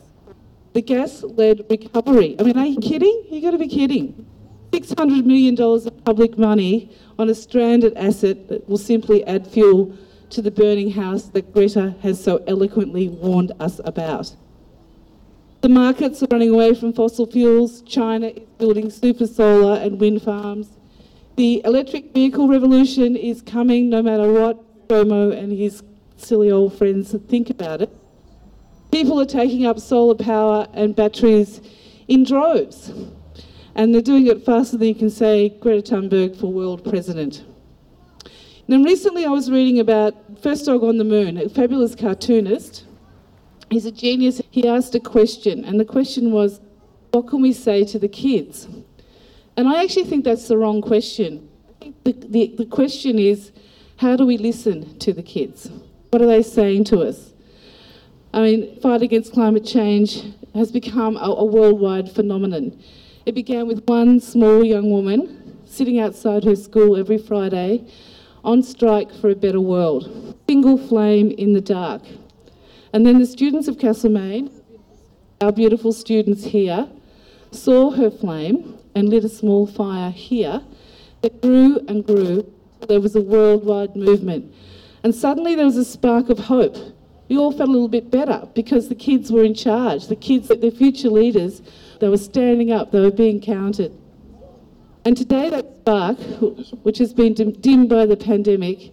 The 0.73 0.81
gas 0.81 1.23
led 1.23 1.65
recovery. 1.69 2.35
I 2.39 2.43
mean, 2.43 2.57
are 2.57 2.65
you 2.65 2.79
kidding? 2.79 3.23
you 3.29 3.41
got 3.41 3.51
to 3.51 3.57
be 3.57 3.67
kidding. 3.67 4.25
$600 4.71 5.23
million 5.25 5.59
of 5.59 6.03
public 6.03 6.37
money 6.37 6.91
on 7.17 7.29
a 7.29 7.35
stranded 7.35 7.95
asset 7.95 8.49
that 8.49 8.67
will 8.67 8.77
simply 8.77 9.25
add 9.25 9.47
fuel 9.47 9.97
to 10.31 10.41
the 10.41 10.51
burning 10.51 10.91
house 10.91 11.29
that 11.29 11.53
Greta 11.53 11.95
has 12.01 12.21
so 12.21 12.43
eloquently 12.47 13.07
warned 13.07 13.53
us 13.59 13.79
about. 13.85 14.35
The 15.61 15.69
markets 15.69 16.21
are 16.21 16.27
running 16.29 16.49
away 16.49 16.75
from 16.75 16.93
fossil 16.93 17.25
fuels. 17.25 17.81
China 17.83 18.27
is 18.27 18.43
building 18.57 18.89
super 18.89 19.25
solar 19.25 19.79
and 19.79 19.99
wind 19.99 20.21
farms. 20.21 20.67
The 21.37 21.61
electric 21.65 22.13
vehicle 22.13 22.47
revolution 22.47 23.15
is 23.15 23.41
coming 23.41 23.89
no 23.89 24.01
matter 24.01 24.31
what 24.31 24.87
ScoMo 24.87 25.35
and 25.35 25.51
his 25.51 25.83
silly 26.17 26.51
old 26.51 26.77
friends 26.77 27.15
think 27.27 27.49
about 27.49 27.81
it. 27.81 27.89
People 28.95 29.19
are 29.19 29.25
taking 29.25 29.65
up 29.65 29.77
solar 29.77 30.15
power 30.15 30.69
and 30.73 30.95
batteries 30.95 31.59
in 32.07 32.23
droves 32.23 32.93
and 33.75 33.93
they're 33.93 34.01
doing 34.01 34.27
it 34.27 34.45
faster 34.45 34.77
than 34.77 34.87
you 34.87 34.95
can 34.95 35.09
say 35.09 35.49
Greta 35.49 35.95
Thunberg 35.95 36.39
for 36.39 36.47
world 36.49 36.81
president. 36.81 37.43
Now, 38.69 38.81
recently 38.81 39.25
I 39.25 39.29
was 39.31 39.51
reading 39.51 39.81
about 39.81 40.41
First 40.41 40.65
Dog 40.65 40.81
on 40.85 40.97
the 40.97 41.03
Moon, 41.03 41.35
a 41.35 41.49
fabulous 41.49 41.93
cartoonist. 41.93 42.85
He's 43.69 43.85
a 43.85 43.91
genius. 43.91 44.41
He 44.49 44.65
asked 44.65 44.95
a 44.95 45.01
question, 45.01 45.65
and 45.65 45.77
the 45.77 45.83
question 45.83 46.31
was, 46.31 46.61
What 47.11 47.27
can 47.27 47.41
we 47.41 47.51
say 47.51 47.83
to 47.83 47.99
the 47.99 48.07
kids? 48.07 48.69
And 49.57 49.67
I 49.67 49.83
actually 49.83 50.05
think 50.05 50.23
that's 50.23 50.47
the 50.47 50.57
wrong 50.57 50.81
question. 50.81 51.49
The, 52.05 52.13
the, 52.13 52.55
the 52.59 52.65
question 52.65 53.19
is, 53.19 53.51
How 53.97 54.15
do 54.15 54.25
we 54.25 54.37
listen 54.37 54.97
to 54.99 55.11
the 55.11 55.21
kids? 55.21 55.69
What 56.11 56.21
are 56.21 56.27
they 56.27 56.43
saying 56.43 56.85
to 56.85 57.01
us? 57.01 57.33
I 58.35 58.41
mean, 58.41 58.81
fight 58.81 59.01
against 59.01 59.31
climate 59.31 59.65
change 59.65 60.21
has 60.53 60.69
become 60.69 61.15
a, 61.15 61.21
a 61.21 61.45
worldwide 61.45 62.11
phenomenon. 62.11 62.77
It 63.25 63.33
began 63.33 63.65
with 63.65 63.87
one 63.87 64.19
small 64.19 64.61
young 64.61 64.91
woman 64.91 65.57
sitting 65.63 66.01
outside 66.01 66.43
her 66.43 66.57
school 66.57 66.97
every 66.97 67.17
Friday 67.17 67.89
on 68.43 68.61
strike 68.61 69.09
for 69.21 69.29
a 69.29 69.35
better 69.35 69.61
world. 69.61 70.35
Single 70.49 70.77
flame 70.77 71.31
in 71.31 71.53
the 71.53 71.61
dark. 71.61 72.01
And 72.91 73.05
then 73.05 73.19
the 73.19 73.25
students 73.25 73.69
of 73.69 73.79
Castlemaine, 73.79 74.51
our 75.39 75.53
beautiful 75.53 75.93
students 75.93 76.43
here, 76.43 76.89
saw 77.51 77.89
her 77.91 78.11
flame 78.11 78.77
and 78.95 79.07
lit 79.07 79.23
a 79.23 79.29
small 79.29 79.65
fire 79.65 80.11
here 80.11 80.61
that 81.21 81.41
grew 81.41 81.79
and 81.87 82.05
grew. 82.05 82.51
There 82.89 82.99
was 82.99 83.15
a 83.15 83.21
worldwide 83.21 83.95
movement. 83.95 84.53
And 85.05 85.15
suddenly 85.15 85.55
there 85.55 85.65
was 85.65 85.77
a 85.77 85.85
spark 85.85 86.29
of 86.29 86.37
hope. 86.37 86.94
We 87.27 87.37
all 87.37 87.51
felt 87.51 87.69
a 87.69 87.71
little 87.71 87.87
bit 87.87 88.11
better 88.11 88.47
because 88.53 88.87
the 88.87 88.95
kids 88.95 89.31
were 89.31 89.43
in 89.43 89.53
charge. 89.55 90.07
The 90.07 90.15
kids, 90.15 90.47
the 90.47 90.71
future 90.71 91.09
leaders, 91.09 91.61
they 91.99 92.07
were 92.07 92.17
standing 92.17 92.71
up, 92.71 92.91
they 92.91 92.99
were 92.99 93.11
being 93.11 93.41
counted. 93.41 93.91
And 95.05 95.15
today, 95.15 95.49
that 95.49 95.75
spark, 95.77 96.17
which 96.83 96.97
has 96.97 97.13
been 97.13 97.33
dim- 97.33 97.51
dimmed 97.51 97.89
by 97.89 98.05
the 98.05 98.17
pandemic, 98.17 98.91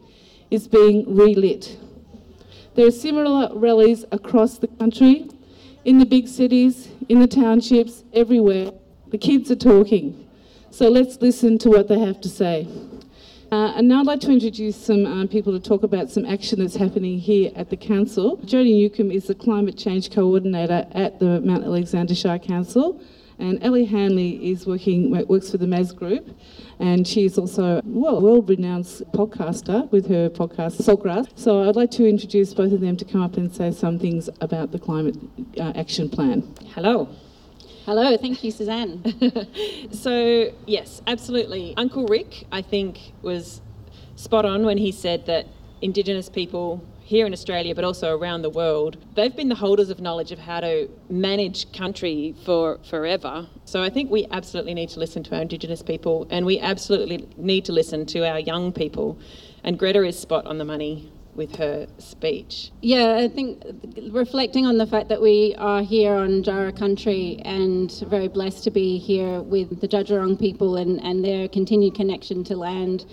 is 0.50 0.68
being 0.68 1.14
relit. 1.14 1.78
There 2.74 2.86
are 2.86 2.90
similar 2.90 3.50
rallies 3.54 4.04
across 4.12 4.58
the 4.58 4.68
country, 4.68 5.28
in 5.84 5.98
the 5.98 6.06
big 6.06 6.28
cities, 6.28 6.88
in 7.08 7.18
the 7.18 7.26
townships, 7.26 8.04
everywhere. 8.12 8.72
The 9.08 9.18
kids 9.18 9.50
are 9.50 9.56
talking. 9.56 10.28
So 10.70 10.88
let's 10.88 11.20
listen 11.20 11.58
to 11.58 11.70
what 11.70 11.88
they 11.88 11.98
have 11.98 12.20
to 12.22 12.28
say. 12.28 12.68
Uh, 13.52 13.74
and 13.76 13.86
now 13.86 14.00
I'd 14.00 14.06
like 14.06 14.20
to 14.20 14.32
introduce 14.32 14.82
some 14.82 15.04
um, 15.04 15.28
people 15.28 15.52
to 15.52 15.60
talk 15.60 15.82
about 15.82 16.10
some 16.10 16.24
action 16.24 16.60
that's 16.60 16.74
happening 16.74 17.18
here 17.18 17.52
at 17.54 17.68
the 17.68 17.76
council. 17.76 18.38
Jodie 18.38 18.74
Newcomb 18.76 19.12
is 19.12 19.26
the 19.26 19.34
climate 19.34 19.76
change 19.76 20.10
coordinator 20.10 20.86
at 20.92 21.18
the 21.18 21.38
Mount 21.42 21.62
Alexander 21.62 22.14
Shire 22.14 22.38
Council, 22.38 22.98
and 23.38 23.62
Ellie 23.62 23.84
Hanley 23.84 24.50
is 24.50 24.66
working 24.66 25.10
works 25.28 25.50
for 25.50 25.58
the 25.58 25.66
Maz 25.66 25.94
Group, 25.94 26.34
and 26.78 27.06
she's 27.06 27.36
also 27.36 27.82
well 27.84 28.22
world-renowned 28.22 28.86
podcaster 29.12 29.90
with 29.92 30.08
her 30.08 30.30
podcast 30.30 30.80
Saltgrass. 30.80 31.38
So 31.38 31.68
I'd 31.68 31.76
like 31.76 31.90
to 31.90 32.08
introduce 32.08 32.54
both 32.54 32.72
of 32.72 32.80
them 32.80 32.96
to 32.96 33.04
come 33.04 33.20
up 33.20 33.36
and 33.36 33.54
say 33.54 33.70
some 33.70 33.98
things 33.98 34.30
about 34.40 34.72
the 34.72 34.78
climate 34.78 35.18
uh, 35.60 35.74
action 35.76 36.08
plan. 36.08 36.54
Hello. 36.68 37.06
Hello, 37.84 38.16
thank 38.16 38.44
you, 38.44 38.52
Suzanne. 38.52 39.02
so, 39.92 40.52
yes, 40.66 41.02
absolutely. 41.08 41.74
Uncle 41.76 42.06
Rick, 42.06 42.46
I 42.52 42.62
think, 42.62 43.12
was 43.22 43.60
spot 44.14 44.44
on 44.44 44.64
when 44.64 44.78
he 44.78 44.92
said 44.92 45.26
that 45.26 45.48
Indigenous 45.80 46.28
people 46.28 46.80
here 47.00 47.26
in 47.26 47.32
Australia, 47.32 47.74
but 47.74 47.82
also 47.82 48.16
around 48.16 48.42
the 48.42 48.50
world, 48.50 48.98
they've 49.16 49.34
been 49.34 49.48
the 49.48 49.56
holders 49.56 49.90
of 49.90 50.00
knowledge 50.00 50.30
of 50.30 50.38
how 50.38 50.60
to 50.60 50.88
manage 51.10 51.72
country 51.72 52.36
for 52.44 52.78
forever. 52.88 53.48
So 53.64 53.82
I 53.82 53.90
think 53.90 54.12
we 54.12 54.28
absolutely 54.30 54.74
need 54.74 54.88
to 54.90 55.00
listen 55.00 55.24
to 55.24 55.34
our 55.34 55.42
Indigenous 55.42 55.82
people 55.82 56.28
and 56.30 56.46
we 56.46 56.60
absolutely 56.60 57.28
need 57.36 57.64
to 57.64 57.72
listen 57.72 58.06
to 58.06 58.24
our 58.28 58.38
young 58.38 58.72
people. 58.72 59.18
And 59.64 59.76
Greta 59.76 60.04
is 60.04 60.16
spot 60.16 60.46
on 60.46 60.58
the 60.58 60.64
money 60.64 61.11
with 61.34 61.56
her 61.56 61.86
speech. 61.98 62.70
Yeah, 62.82 63.16
I 63.16 63.28
think 63.28 63.62
reflecting 64.10 64.66
on 64.66 64.76
the 64.76 64.86
fact 64.86 65.08
that 65.08 65.20
we 65.20 65.54
are 65.58 65.82
here 65.82 66.14
on 66.14 66.42
Jara 66.42 66.72
country 66.72 67.40
and 67.44 67.90
very 68.06 68.28
blessed 68.28 68.64
to 68.64 68.70
be 68.70 68.98
here 68.98 69.40
with 69.40 69.80
the 69.80 69.88
Dja 69.88 70.04
Dja 70.04 70.18
Wurrung 70.18 70.38
people 70.38 70.76
and, 70.76 71.02
and 71.02 71.24
their 71.24 71.48
continued 71.48 71.94
connection 71.94 72.44
to 72.44 72.56
land, 72.56 73.06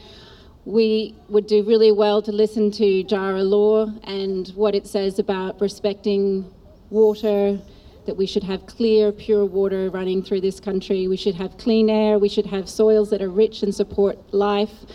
we 0.65 1.15
would 1.29 1.47
do 1.47 1.63
really 1.63 1.91
well 1.91 2.21
to 2.21 2.31
listen 2.31 2.71
to 2.71 3.03
Jara 3.03 3.43
law 3.43 3.87
and 4.03 4.49
what 4.49 4.75
it 4.75 4.85
says 4.85 5.17
about 5.19 5.61
respecting 5.61 6.51
water, 6.89 7.59
that 8.05 8.17
we 8.17 8.25
should 8.25 8.43
have 8.43 8.65
clear, 8.65 9.11
pure 9.11 9.45
water 9.45 9.89
running 9.89 10.23
through 10.23 10.41
this 10.41 10.59
country. 10.59 11.07
We 11.07 11.15
should 11.15 11.35
have 11.35 11.57
clean 11.57 11.89
air. 11.89 12.19
We 12.19 12.29
should 12.29 12.47
have 12.47 12.67
soils 12.67 13.11
that 13.11 13.21
are 13.21 13.29
rich 13.29 13.63
and 13.63 13.73
support 13.73 14.33
life 14.33 14.85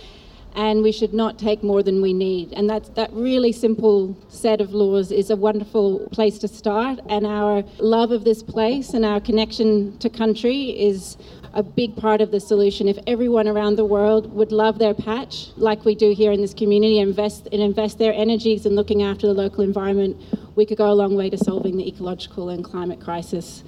and 0.55 0.83
we 0.83 0.93
should 0.93 1.13
not 1.13 1.39
take 1.39 1.63
more 1.63 1.83
than 1.83 2.01
we 2.01 2.13
need. 2.13 2.53
And 2.53 2.71
that, 2.71 2.95
that 2.95 3.13
really 3.13 3.53
simple 3.53 4.17
set 4.29 4.61
of 4.61 4.73
laws 4.73 5.11
is 5.11 5.31
a 5.31 5.37
wonderful 5.37 6.09
place 6.13 6.39
to 6.39 6.49
start. 6.49 7.01
And 7.09 7.27
our 7.27 7.65
love 7.79 8.13
of 8.13 8.25
this 8.25 8.43
place 8.43 8.91
and 8.91 9.05
our 9.05 9.21
connection 9.21 9.99
to 9.99 10.09
country 10.09 10.71
is 10.71 11.17
a 11.55 11.63
big 11.63 11.97
part 11.97 12.21
of 12.21 12.31
the 12.31 12.41
solution. 12.41 12.89
If 12.89 12.99
everyone 13.07 13.49
around 13.49 13.77
the 13.77 13.85
world 13.85 14.33
would 14.33 14.53
love 14.53 14.79
their 14.79 14.95
patch, 14.95 15.49
like 15.57 15.85
we 15.85 15.95
do 15.95 16.13
here 16.13 16.33
in 16.33 16.41
this 16.41 16.55
community, 16.55 16.99
invest 16.99 17.49
and 17.53 17.61
invest 17.61 17.99
their 17.99 18.13
energies 18.13 18.67
in 18.67 18.75
looking 18.75 19.03
after 19.03 19.27
the 19.27 19.35
local 19.35 19.63
environment, 19.63 20.17
we 20.57 20.67
could 20.67 20.79
go 20.79 20.91
a 20.91 20.95
long 20.95 21.17
way 21.17 21.31
to 21.31 21.39
solving 21.39 21.77
the 21.77 21.87
ecological 21.87 22.49
and 22.49 22.65
climate 22.65 23.01
crisis. 23.01 23.63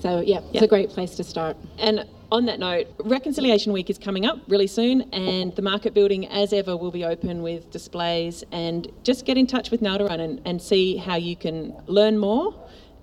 So 0.00 0.20
yeah, 0.20 0.40
it's 0.52 0.62
a 0.62 0.68
great 0.68 0.90
place 0.90 1.14
to 1.16 1.24
start. 1.24 1.56
And 1.78 2.04
on 2.30 2.46
that 2.46 2.58
note, 2.58 2.86
Reconciliation 3.04 3.72
Week 3.72 3.90
is 3.90 3.98
coming 3.98 4.26
up 4.26 4.38
really 4.48 4.66
soon, 4.66 5.02
and 5.12 5.54
the 5.56 5.62
market 5.62 5.94
building, 5.94 6.26
as 6.28 6.52
ever, 6.52 6.76
will 6.76 6.90
be 6.90 7.04
open 7.04 7.42
with 7.42 7.70
displays. 7.70 8.44
And 8.52 8.90
just 9.02 9.24
get 9.24 9.36
in 9.36 9.46
touch 9.46 9.70
with 9.70 9.80
Nalderun 9.80 10.20
and, 10.20 10.40
and 10.44 10.60
see 10.60 10.96
how 10.96 11.16
you 11.16 11.36
can 11.36 11.74
learn 11.86 12.18
more 12.18 12.54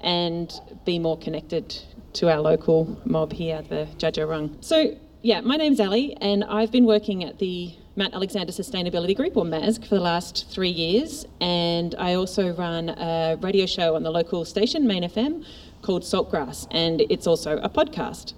and 0.01 0.51
be 0.85 0.99
more 0.99 1.17
connected 1.17 1.77
to 2.13 2.29
our 2.29 2.39
local 2.39 2.99
mob 3.05 3.31
here, 3.31 3.61
the 3.61 3.87
Dja 3.97 4.11
Dja 4.11 4.27
Wurrung. 4.27 4.63
So, 4.63 4.97
yeah, 5.21 5.41
my 5.41 5.55
name's 5.55 5.79
Ali, 5.79 6.17
and 6.19 6.43
I've 6.43 6.71
been 6.71 6.85
working 6.85 7.23
at 7.23 7.39
the 7.39 7.73
Mount 7.95 8.13
Alexander 8.13 8.51
Sustainability 8.51 9.15
Group, 9.15 9.37
or 9.37 9.43
MASG, 9.43 9.87
for 9.87 9.95
the 9.95 10.01
last 10.01 10.49
three 10.49 10.69
years. 10.69 11.25
And 11.39 11.93
I 11.99 12.15
also 12.15 12.53
run 12.53 12.89
a 12.89 13.37
radio 13.41 13.65
show 13.65 13.95
on 13.95 14.03
the 14.03 14.11
local 14.11 14.45
station, 14.45 14.87
Main 14.87 15.03
FM, 15.03 15.45
called 15.81 16.03
Saltgrass, 16.03 16.67
and 16.71 17.01
it's 17.09 17.27
also 17.27 17.57
a 17.57 17.69
podcast. 17.69 18.33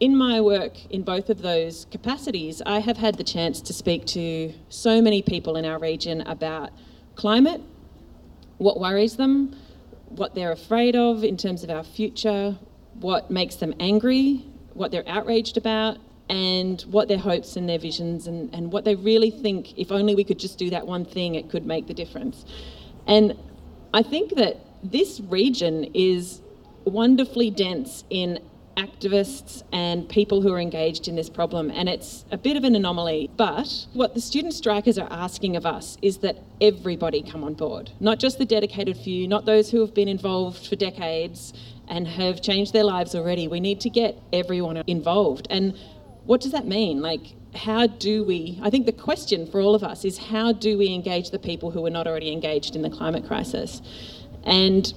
In 0.00 0.16
my 0.16 0.40
work 0.40 0.86
in 0.86 1.02
both 1.02 1.28
of 1.28 1.42
those 1.42 1.86
capacities, 1.90 2.62
I 2.64 2.78
have 2.78 2.96
had 2.96 3.16
the 3.16 3.24
chance 3.24 3.60
to 3.60 3.74
speak 3.74 4.06
to 4.06 4.54
so 4.70 5.02
many 5.02 5.20
people 5.20 5.56
in 5.56 5.66
our 5.66 5.78
region 5.78 6.22
about 6.22 6.70
climate, 7.16 7.60
what 8.56 8.80
worries 8.80 9.16
them, 9.16 9.54
what 10.08 10.34
they're 10.34 10.52
afraid 10.52 10.96
of 10.96 11.22
in 11.22 11.36
terms 11.36 11.62
of 11.62 11.68
our 11.68 11.84
future, 11.84 12.56
what 12.94 13.30
makes 13.30 13.56
them 13.56 13.74
angry, 13.78 14.46
what 14.72 14.90
they're 14.90 15.06
outraged 15.06 15.58
about, 15.58 15.98
and 16.30 16.80
what 16.82 17.08
their 17.08 17.18
hopes 17.18 17.56
and 17.56 17.68
their 17.68 17.78
visions 17.78 18.26
and, 18.26 18.54
and 18.54 18.72
what 18.72 18.86
they 18.86 18.94
really 18.94 19.30
think 19.30 19.76
if 19.76 19.92
only 19.92 20.14
we 20.14 20.24
could 20.24 20.38
just 20.38 20.56
do 20.56 20.70
that 20.70 20.86
one 20.86 21.04
thing, 21.04 21.34
it 21.34 21.50
could 21.50 21.66
make 21.66 21.88
the 21.88 21.94
difference. 21.94 22.46
And 23.06 23.36
I 23.92 24.02
think 24.02 24.36
that 24.36 24.64
this 24.82 25.20
region 25.20 25.90
is 25.92 26.40
wonderfully 26.84 27.50
dense 27.50 28.04
in 28.08 28.38
activists 28.76 29.62
and 29.72 30.08
people 30.08 30.40
who 30.42 30.52
are 30.52 30.60
engaged 30.60 31.08
in 31.08 31.16
this 31.16 31.28
problem, 31.28 31.70
and 31.70 31.88
it's 31.88 32.24
a 32.30 32.38
bit 32.38 32.56
of 32.56 32.64
an 32.64 32.74
anomaly. 32.74 33.30
But 33.36 33.86
what 33.92 34.14
the 34.14 34.20
student 34.20 34.54
strikers 34.54 34.98
are 34.98 35.08
asking 35.10 35.56
of 35.56 35.66
us 35.66 35.98
is 36.02 36.18
that 36.18 36.38
everybody 36.60 37.22
come 37.22 37.44
on 37.44 37.54
board, 37.54 37.90
not 38.00 38.18
just 38.18 38.38
the 38.38 38.44
dedicated 38.44 38.96
few, 38.96 39.26
not 39.28 39.44
those 39.44 39.70
who 39.70 39.80
have 39.80 39.94
been 39.94 40.08
involved 40.08 40.66
for 40.66 40.76
decades 40.76 41.52
and 41.88 42.06
have 42.06 42.40
changed 42.40 42.72
their 42.72 42.84
lives 42.84 43.14
already. 43.14 43.48
We 43.48 43.60
need 43.60 43.80
to 43.80 43.90
get 43.90 44.16
everyone 44.32 44.76
involved. 44.86 45.46
And 45.50 45.76
what 46.24 46.40
does 46.40 46.52
that 46.52 46.66
mean? 46.66 47.02
Like, 47.02 47.34
how 47.54 47.88
do 47.88 48.22
we? 48.22 48.60
I 48.62 48.70
think 48.70 48.86
the 48.86 48.92
question 48.92 49.46
for 49.46 49.60
all 49.60 49.74
of 49.74 49.82
us 49.82 50.04
is 50.04 50.18
how 50.18 50.52
do 50.52 50.78
we 50.78 50.94
engage 50.94 51.30
the 51.30 51.38
people 51.38 51.72
who 51.72 51.84
are 51.84 51.90
not 51.90 52.06
already 52.06 52.32
engaged 52.32 52.76
in 52.76 52.82
the 52.82 52.90
climate 52.90 53.26
crisis? 53.26 53.82
And 54.44 54.92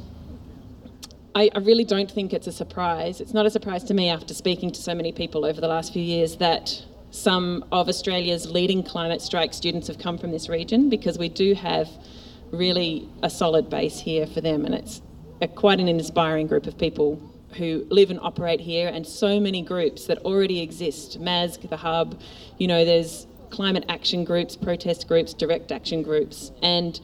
I, 1.36 1.50
I 1.56 1.60
really 1.60 1.84
don't 1.84 2.12
think 2.12 2.32
it's 2.32 2.46
a 2.48 2.52
surprise. 2.52 3.20
It's 3.20 3.34
not 3.34 3.46
a 3.46 3.50
surprise 3.50 3.84
to 3.86 3.94
me 3.94 4.10
after 4.10 4.34
speaking 4.34 4.72
to 4.72 4.82
so 4.82 4.94
many 4.94 5.12
people 5.12 5.46
over 5.46 5.60
the 5.60 5.68
last 5.68 5.92
few 5.92 6.02
years 6.02 6.38
that 6.38 6.86
some 7.10 7.66
of 7.72 7.90
Australia's 7.90 8.50
leading 8.50 8.84
climate 8.84 9.22
strike 9.22 9.54
students 9.54 9.88
have 9.88 9.98
come 9.98 10.18
from 10.18 10.32
this 10.32 10.48
region 10.48 10.90
because 10.90 11.18
we 11.18 11.30
do 11.30 11.56
have 11.56 11.90
really 12.52 13.10
a 13.24 13.30
solid 13.30 13.70
base 13.70 14.00
here 14.00 14.28
for 14.28 14.42
them, 14.42 14.64
and 14.66 14.76
it's 14.76 15.02
a, 15.42 15.48
quite 15.48 15.80
an 15.80 15.88
inspiring 15.88 16.46
group 16.46 16.68
of 16.68 16.78
people 16.78 17.20
who 17.58 17.86
live 17.90 18.12
and 18.12 18.20
operate 18.20 18.60
here, 18.60 18.88
and 18.90 19.06
so 19.06 19.40
many 19.40 19.62
groups 19.62 20.06
that 20.06 20.20
already 20.20 20.62
exist. 20.62 21.20
MASG, 21.20 21.68
the 21.70 21.78
hub, 21.78 22.20
you 22.60 22.68
know, 22.68 22.86
there's 22.86 23.26
climate 23.50 23.86
action 23.90 24.24
groups, 24.24 24.56
protest 24.56 25.08
groups, 25.08 25.34
direct 25.34 25.72
action 25.72 26.04
groups, 26.04 26.52
and 26.62 27.00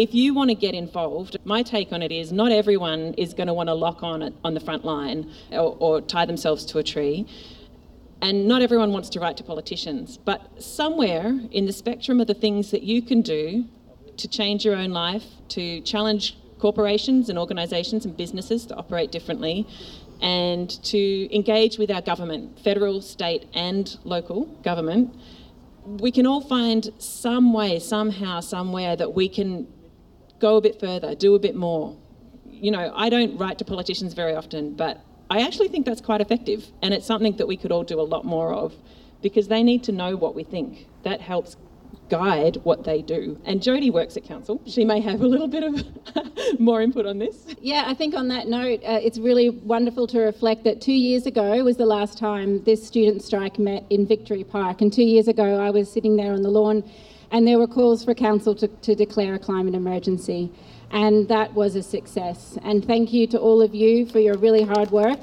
if 0.00 0.14
you 0.14 0.32
want 0.32 0.48
to 0.48 0.54
get 0.54 0.74
involved, 0.74 1.36
my 1.44 1.62
take 1.62 1.92
on 1.92 2.00
it 2.00 2.10
is 2.10 2.32
not 2.32 2.50
everyone 2.50 3.12
is 3.18 3.34
going 3.34 3.48
to 3.48 3.52
want 3.52 3.68
to 3.68 3.74
lock 3.74 4.02
on 4.02 4.34
on 4.42 4.54
the 4.54 4.60
front 4.60 4.82
line 4.82 5.30
or, 5.50 5.76
or 5.78 6.00
tie 6.00 6.24
themselves 6.24 6.64
to 6.64 6.78
a 6.78 6.82
tree. 6.82 7.26
And 8.22 8.48
not 8.48 8.62
everyone 8.62 8.92
wants 8.92 9.10
to 9.10 9.20
write 9.20 9.36
to 9.36 9.44
politicians. 9.44 10.16
But 10.16 10.62
somewhere 10.62 11.38
in 11.50 11.66
the 11.66 11.72
spectrum 11.74 12.18
of 12.18 12.28
the 12.28 12.34
things 12.34 12.70
that 12.70 12.82
you 12.82 13.02
can 13.02 13.20
do 13.20 13.66
to 14.16 14.26
change 14.26 14.64
your 14.64 14.74
own 14.74 14.90
life, 14.90 15.24
to 15.48 15.82
challenge 15.82 16.38
corporations 16.58 17.28
and 17.28 17.38
organisations 17.38 18.06
and 18.06 18.16
businesses 18.16 18.64
to 18.66 18.76
operate 18.76 19.12
differently, 19.12 19.66
and 20.22 20.82
to 20.84 21.34
engage 21.34 21.76
with 21.76 21.90
our 21.90 22.00
government, 22.00 22.58
federal, 22.60 23.02
state, 23.02 23.44
and 23.52 23.98
local 24.04 24.46
government, 24.62 25.14
we 25.84 26.10
can 26.10 26.26
all 26.26 26.40
find 26.40 26.88
some 26.98 27.52
way, 27.52 27.78
somehow, 27.78 28.40
somewhere 28.40 28.96
that 28.96 29.12
we 29.14 29.28
can 29.28 29.66
go 30.40 30.56
a 30.56 30.60
bit 30.60 30.80
further, 30.80 31.14
do 31.14 31.34
a 31.34 31.38
bit 31.38 31.54
more. 31.54 31.96
You 32.46 32.70
know, 32.70 32.92
I 32.94 33.08
don't 33.08 33.36
write 33.38 33.58
to 33.58 33.64
politicians 33.64 34.14
very 34.14 34.34
often, 34.34 34.74
but 34.74 35.00
I 35.30 35.42
actually 35.42 35.68
think 35.68 35.86
that's 35.86 36.00
quite 36.00 36.20
effective, 36.20 36.66
and 36.82 36.92
it's 36.92 37.06
something 37.06 37.36
that 37.36 37.46
we 37.46 37.56
could 37.56 37.70
all 37.70 37.84
do 37.84 38.00
a 38.00 38.02
lot 38.02 38.24
more 38.24 38.52
of 38.52 38.74
because 39.22 39.48
they 39.48 39.62
need 39.62 39.84
to 39.84 39.92
know 39.92 40.16
what 40.16 40.34
we 40.34 40.42
think. 40.42 40.86
That 41.04 41.20
helps 41.20 41.56
guide 42.08 42.56
what 42.64 42.84
they 42.84 43.00
do. 43.00 43.40
And 43.44 43.60
Jodie 43.60 43.92
works 43.92 44.16
at 44.16 44.24
council. 44.24 44.60
She 44.66 44.84
may 44.84 45.00
have 45.00 45.20
a 45.20 45.26
little 45.26 45.48
bit 45.48 45.62
of 45.62 45.84
more 46.60 46.82
input 46.82 47.06
on 47.06 47.18
this. 47.18 47.46
Yeah, 47.60 47.84
I 47.86 47.94
think 47.94 48.14
on 48.14 48.28
that 48.28 48.48
note, 48.48 48.80
uh, 48.84 48.98
it's 49.00 49.18
really 49.18 49.50
wonderful 49.50 50.06
to 50.08 50.20
reflect 50.20 50.64
that 50.64 50.80
two 50.80 50.92
years 50.92 51.26
ago 51.26 51.62
was 51.62 51.76
the 51.76 51.86
last 51.86 52.18
time 52.18 52.64
this 52.64 52.84
student 52.84 53.22
strike 53.22 53.58
met 53.58 53.84
in 53.90 54.06
Victory 54.06 54.44
Park. 54.44 54.80
And 54.80 54.92
two 54.92 55.04
years 55.04 55.28
ago, 55.28 55.60
I 55.60 55.70
was 55.70 55.90
sitting 55.90 56.16
there 56.16 56.32
on 56.32 56.42
the 56.42 56.50
lawn 56.50 56.82
and 57.30 57.46
there 57.46 57.58
were 57.58 57.66
calls 57.66 58.04
for 58.04 58.14
council 58.14 58.54
to, 58.56 58.68
to 58.68 58.94
declare 58.94 59.34
a 59.34 59.38
climate 59.38 59.74
emergency. 59.74 60.50
And 60.90 61.28
that 61.28 61.54
was 61.54 61.76
a 61.76 61.82
success. 61.82 62.58
And 62.62 62.84
thank 62.84 63.12
you 63.12 63.26
to 63.28 63.38
all 63.38 63.62
of 63.62 63.74
you 63.74 64.06
for 64.06 64.18
your 64.18 64.36
really 64.36 64.62
hard 64.62 64.90
work 64.90 65.20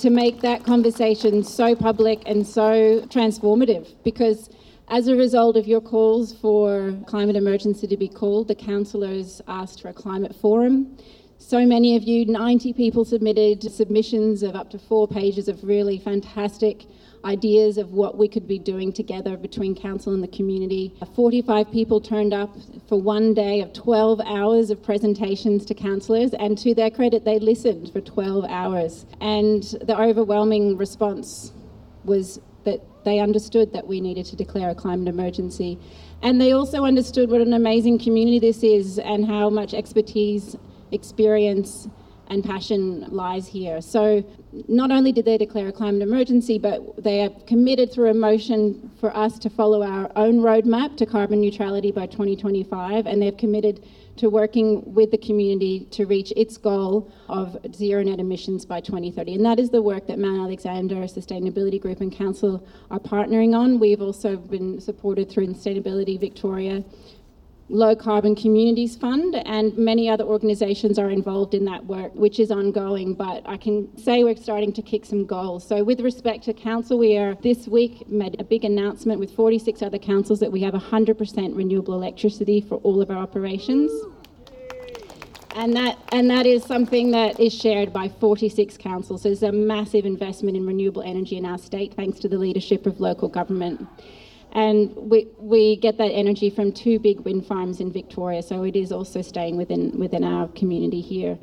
to 0.00 0.10
make 0.10 0.42
that 0.42 0.64
conversation 0.64 1.42
so 1.42 1.74
public 1.74 2.22
and 2.26 2.46
so 2.46 3.00
transformative 3.08 3.94
because 4.04 4.50
as 4.88 5.08
a 5.08 5.16
result 5.16 5.56
of 5.56 5.66
your 5.66 5.80
calls 5.80 6.34
for 6.34 6.94
climate 7.06 7.34
emergency 7.34 7.86
to 7.88 7.96
be 7.96 8.06
called, 8.06 8.46
the 8.46 8.54
councillors 8.54 9.40
asked 9.48 9.82
for 9.82 9.88
a 9.88 9.92
climate 9.92 10.36
forum. 10.36 10.96
So 11.38 11.66
many 11.66 11.96
of 11.96 12.04
you, 12.04 12.24
90 12.26 12.72
people 12.74 13.04
submitted 13.04 13.62
submissions 13.72 14.42
of 14.42 14.54
up 14.54 14.70
to 14.70 14.78
four 14.78 15.08
pages 15.08 15.48
of 15.48 15.64
really 15.64 15.98
fantastic 15.98 16.84
ideas 17.26 17.76
of 17.76 17.92
what 17.92 18.16
we 18.16 18.28
could 18.28 18.46
be 18.46 18.58
doing 18.58 18.92
together 18.92 19.36
between 19.36 19.74
council 19.74 20.14
and 20.14 20.22
the 20.22 20.28
community. 20.28 20.94
45 21.14 21.70
people 21.70 22.00
turned 22.00 22.32
up 22.32 22.56
for 22.88 23.00
one 23.00 23.34
day 23.34 23.60
of 23.60 23.72
12 23.72 24.20
hours 24.20 24.70
of 24.70 24.82
presentations 24.82 25.66
to 25.66 25.74
councillors, 25.74 26.32
and 26.34 26.56
to 26.58 26.74
their 26.74 26.90
credit, 26.90 27.24
they 27.24 27.38
listened 27.38 27.92
for 27.92 28.00
12 28.00 28.44
hours. 28.48 29.04
And 29.20 29.62
the 29.82 30.00
overwhelming 30.00 30.76
response 30.76 31.52
was 32.04 32.40
that 32.64 32.80
they 33.04 33.18
understood 33.18 33.72
that 33.72 33.86
we 33.86 34.00
needed 34.00 34.26
to 34.26 34.36
declare 34.36 34.70
a 34.70 34.74
climate 34.74 35.08
emergency. 35.08 35.78
And 36.22 36.40
they 36.40 36.52
also 36.52 36.84
understood 36.84 37.30
what 37.30 37.40
an 37.40 37.52
amazing 37.52 37.98
community 37.98 38.38
this 38.38 38.62
is 38.62 38.98
and 38.98 39.26
how 39.26 39.50
much 39.50 39.74
expertise, 39.74 40.56
experience, 40.92 41.88
and 42.28 42.44
passion 42.44 43.06
lies 43.08 43.46
here. 43.46 43.80
So, 43.80 44.24
not 44.68 44.90
only 44.90 45.12
did 45.12 45.24
they 45.24 45.36
declare 45.36 45.68
a 45.68 45.72
climate 45.72 46.02
emergency, 46.02 46.58
but 46.58 47.02
they 47.02 47.18
have 47.18 47.46
committed 47.46 47.92
through 47.92 48.10
a 48.10 48.14
motion 48.14 48.90
for 48.98 49.14
us 49.16 49.38
to 49.40 49.50
follow 49.50 49.82
our 49.82 50.10
own 50.16 50.40
roadmap 50.40 50.96
to 50.96 51.06
carbon 51.06 51.40
neutrality 51.40 51.92
by 51.92 52.06
2025, 52.06 53.06
and 53.06 53.20
they've 53.20 53.36
committed 53.36 53.84
to 54.16 54.30
working 54.30 54.82
with 54.94 55.10
the 55.10 55.18
community 55.18 55.86
to 55.90 56.06
reach 56.06 56.32
its 56.36 56.56
goal 56.56 57.12
of 57.28 57.56
zero 57.74 58.02
net 58.02 58.18
emissions 58.18 58.64
by 58.64 58.80
2030. 58.80 59.34
And 59.34 59.44
that 59.44 59.58
is 59.58 59.70
the 59.70 59.82
work 59.82 60.06
that 60.06 60.18
Mount 60.18 60.40
Alexander 60.40 60.96
Sustainability 60.96 61.80
Group 61.80 62.00
and 62.00 62.10
Council 62.10 62.66
are 62.90 62.98
partnering 62.98 63.54
on. 63.54 63.78
We've 63.78 64.00
also 64.00 64.36
been 64.36 64.80
supported 64.80 65.30
through 65.30 65.48
Sustainability 65.48 66.18
Victoria 66.18 66.82
Low 67.68 67.96
Carbon 67.96 68.36
Communities 68.36 68.94
Fund, 68.94 69.34
and 69.44 69.76
many 69.76 70.08
other 70.08 70.22
organisations 70.22 71.00
are 71.00 71.10
involved 71.10 71.52
in 71.52 71.64
that 71.64 71.84
work, 71.84 72.14
which 72.14 72.38
is 72.38 72.52
ongoing. 72.52 73.12
But 73.12 73.42
I 73.44 73.56
can 73.56 73.96
say 73.98 74.22
we're 74.22 74.36
starting 74.36 74.72
to 74.74 74.82
kick 74.82 75.04
some 75.04 75.26
goals. 75.26 75.66
So, 75.66 75.82
with 75.82 76.00
respect 76.00 76.44
to 76.44 76.52
council, 76.52 76.96
we 76.96 77.16
are 77.16 77.34
this 77.42 77.66
week 77.66 78.08
made 78.08 78.40
a 78.40 78.44
big 78.44 78.64
announcement 78.64 79.18
with 79.18 79.34
46 79.34 79.82
other 79.82 79.98
councils 79.98 80.38
that 80.38 80.52
we 80.52 80.60
have 80.60 80.74
100% 80.74 81.56
renewable 81.56 81.94
electricity 81.94 82.60
for 82.60 82.76
all 82.76 83.02
of 83.02 83.10
our 83.10 83.18
operations. 83.18 83.90
And 85.56 85.74
that, 85.74 85.98
and 86.12 86.30
that 86.30 86.46
is 86.46 86.62
something 86.62 87.10
that 87.12 87.40
is 87.40 87.52
shared 87.52 87.92
by 87.92 88.10
46 88.10 88.76
councils. 88.76 89.22
So 89.22 89.30
there's 89.30 89.42
a 89.42 89.50
massive 89.50 90.04
investment 90.04 90.56
in 90.56 90.66
renewable 90.66 91.02
energy 91.02 91.36
in 91.36 91.46
our 91.46 91.58
state 91.58 91.94
thanks 91.94 92.20
to 92.20 92.28
the 92.28 92.38
leadership 92.38 92.86
of 92.86 93.00
local 93.00 93.28
government. 93.28 93.88
And 94.56 94.96
we, 94.96 95.28
we 95.38 95.76
get 95.76 95.98
that 95.98 96.10
energy 96.12 96.48
from 96.48 96.72
two 96.72 96.98
big 96.98 97.20
wind 97.20 97.44
farms 97.44 97.78
in 97.78 97.92
Victoria, 97.92 98.42
so 98.42 98.62
it 98.62 98.74
is 98.74 98.90
also 98.90 99.20
staying 99.20 99.58
within, 99.58 99.98
within 99.98 100.24
our 100.24 100.48
community 100.48 101.02
here. 101.02 101.38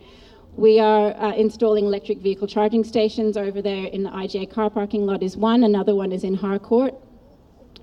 We 0.56 0.80
are 0.80 1.16
uh, 1.18 1.34
installing 1.34 1.86
electric 1.86 2.22
vehicle 2.22 2.48
charging 2.48 2.84
stations 2.84 3.38
over 3.38 3.62
there 3.62 3.86
in 3.86 4.02
the 4.02 4.10
IGA 4.10 4.52
car 4.52 4.72
parking 4.72 5.06
lot 5.06 5.22
is 5.22 5.38
one, 5.38 5.64
another 5.64 5.94
one 5.94 6.12
is 6.12 6.24
in 6.24 6.34
Harcourt. 6.34 6.96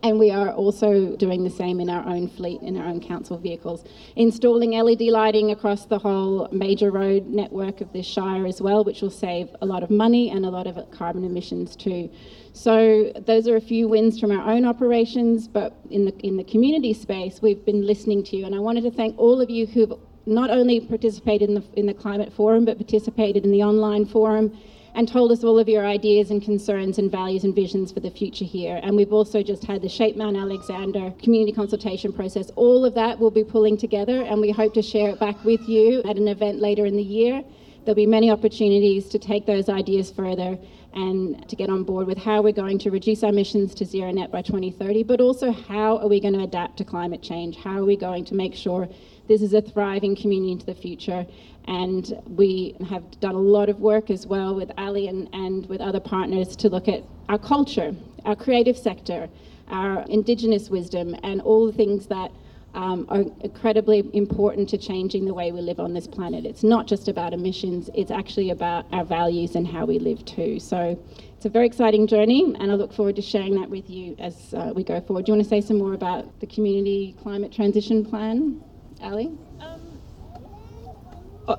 And 0.02 0.18
we 0.18 0.32
are 0.32 0.50
also 0.50 1.14
doing 1.14 1.44
the 1.44 1.50
same 1.50 1.78
in 1.78 1.90
our 1.90 2.08
own 2.08 2.26
fleet, 2.26 2.62
in 2.62 2.76
our 2.76 2.86
own 2.86 3.00
council 3.00 3.38
vehicles. 3.38 3.84
Installing 4.16 4.72
LED 4.72 5.02
lighting 5.02 5.52
across 5.52 5.84
the 5.84 5.98
whole 5.98 6.48
major 6.50 6.90
road 6.90 7.26
network 7.26 7.80
of 7.80 7.92
this 7.92 8.06
Shire 8.06 8.46
as 8.46 8.60
well, 8.60 8.82
which 8.82 9.00
will 9.00 9.10
save 9.10 9.54
a 9.60 9.66
lot 9.66 9.84
of 9.84 9.90
money 9.90 10.30
and 10.30 10.44
a 10.44 10.50
lot 10.50 10.66
of 10.66 10.90
carbon 10.90 11.22
emissions 11.22 11.76
too. 11.76 12.10
So 12.52 13.12
those 13.26 13.46
are 13.46 13.56
a 13.56 13.60
few 13.60 13.88
wins 13.88 14.18
from 14.18 14.32
our 14.32 14.50
own 14.50 14.64
operations, 14.64 15.46
but 15.46 15.74
in 15.90 16.04
the 16.04 16.18
in 16.18 16.36
the 16.36 16.44
community 16.44 16.92
space, 16.92 17.40
we've 17.40 17.64
been 17.64 17.86
listening 17.86 18.24
to 18.24 18.36
you, 18.36 18.44
and 18.44 18.54
I 18.54 18.58
wanted 18.58 18.82
to 18.84 18.90
thank 18.90 19.18
all 19.18 19.40
of 19.40 19.50
you 19.50 19.66
who've 19.66 19.92
not 20.26 20.50
only 20.50 20.80
participated 20.80 21.48
in 21.48 21.54
the 21.54 21.64
in 21.74 21.86
the 21.86 21.94
climate 21.94 22.32
forum, 22.32 22.64
but 22.64 22.76
participated 22.76 23.44
in 23.44 23.52
the 23.52 23.62
online 23.62 24.04
forum 24.04 24.58
and 24.94 25.06
told 25.06 25.30
us 25.30 25.44
all 25.44 25.58
of 25.58 25.68
your 25.68 25.86
ideas 25.86 26.32
and 26.32 26.42
concerns 26.42 26.98
and 26.98 27.12
values 27.12 27.44
and 27.44 27.54
visions 27.54 27.92
for 27.92 28.00
the 28.00 28.10
future 28.10 28.44
here. 28.44 28.80
And 28.82 28.96
we've 28.96 29.12
also 29.12 29.40
just 29.40 29.64
had 29.64 29.82
the 29.82 29.88
Shape 29.88 30.16
Mount 30.16 30.36
Alexander 30.36 31.12
community 31.22 31.52
consultation 31.52 32.12
process. 32.12 32.50
All 32.56 32.84
of 32.84 32.94
that 32.94 33.20
we'll 33.20 33.30
be 33.30 33.44
pulling 33.44 33.76
together, 33.76 34.22
and 34.22 34.40
we 34.40 34.50
hope 34.50 34.74
to 34.74 34.82
share 34.82 35.10
it 35.10 35.20
back 35.20 35.42
with 35.44 35.68
you 35.68 36.02
at 36.02 36.16
an 36.16 36.26
event 36.26 36.58
later 36.58 36.86
in 36.86 36.96
the 36.96 37.02
year. 37.02 37.44
There'll 37.84 37.94
be 37.94 38.06
many 38.06 38.30
opportunities 38.30 39.08
to 39.10 39.18
take 39.18 39.46
those 39.46 39.68
ideas 39.68 40.10
further 40.10 40.58
and 40.92 41.48
to 41.48 41.56
get 41.56 41.70
on 41.70 41.84
board 41.84 42.06
with 42.06 42.18
how 42.18 42.42
we're 42.42 42.52
going 42.52 42.78
to 42.78 42.90
reduce 42.90 43.22
our 43.22 43.30
emissions 43.30 43.74
to 43.74 43.84
zero 43.84 44.10
net 44.10 44.30
by 44.30 44.42
2030, 44.42 45.04
but 45.04 45.20
also 45.20 45.52
how 45.52 45.98
are 45.98 46.08
we 46.08 46.20
going 46.20 46.34
to 46.34 46.42
adapt 46.42 46.76
to 46.78 46.84
climate 46.84 47.22
change? 47.22 47.56
How 47.56 47.78
are 47.78 47.84
we 47.84 47.96
going 47.96 48.24
to 48.26 48.34
make 48.34 48.54
sure 48.54 48.88
this 49.28 49.42
is 49.42 49.54
a 49.54 49.62
thriving 49.62 50.16
community 50.16 50.52
into 50.52 50.66
the 50.66 50.74
future? 50.74 51.26
And 51.66 52.20
we 52.26 52.74
have 52.88 53.20
done 53.20 53.34
a 53.34 53.40
lot 53.40 53.68
of 53.68 53.78
work 53.78 54.10
as 54.10 54.26
well 54.26 54.54
with 54.54 54.72
Ali 54.76 55.06
and, 55.06 55.28
and 55.32 55.66
with 55.66 55.80
other 55.80 56.00
partners 56.00 56.56
to 56.56 56.68
look 56.68 56.88
at 56.88 57.04
our 57.28 57.38
culture, 57.38 57.94
our 58.24 58.34
creative 58.34 58.76
sector, 58.76 59.28
our 59.68 60.04
Indigenous 60.08 60.68
wisdom, 60.68 61.14
and 61.22 61.40
all 61.42 61.66
the 61.66 61.72
things 61.72 62.06
that 62.06 62.32
um, 62.74 63.06
are 63.08 63.24
incredibly 63.40 64.08
important 64.12 64.68
to 64.70 64.78
changing 64.78 65.24
the 65.24 65.34
way 65.34 65.52
we 65.52 65.60
live 65.60 65.80
on 65.80 65.92
this 65.92 66.06
planet. 66.06 66.44
It's 66.46 66.62
not 66.62 66.86
just 66.86 67.08
about 67.08 67.32
emissions, 67.32 67.90
it's 67.94 68.10
actually 68.10 68.50
about 68.50 68.86
our 68.92 69.04
values 69.04 69.56
and 69.56 69.66
how 69.66 69.84
we 69.84 69.98
live 69.98 70.24
too. 70.24 70.60
So 70.60 70.98
it's 71.36 71.46
a 71.46 71.48
very 71.48 71.66
exciting 71.66 72.06
journey, 72.06 72.54
and 72.58 72.70
I 72.70 72.74
look 72.74 72.92
forward 72.92 73.16
to 73.16 73.22
sharing 73.22 73.58
that 73.60 73.70
with 73.70 73.88
you 73.88 74.14
as 74.18 74.54
uh, 74.54 74.72
we 74.74 74.84
go 74.84 75.00
forward. 75.00 75.26
Do 75.26 75.32
you 75.32 75.36
want 75.36 75.44
to 75.44 75.48
say 75.48 75.60
some 75.60 75.78
more 75.78 75.94
about 75.94 76.40
the 76.40 76.46
Community 76.46 77.16
Climate 77.22 77.52
Transition 77.52 78.04
Plan, 78.04 78.62
Ali? 79.00 79.30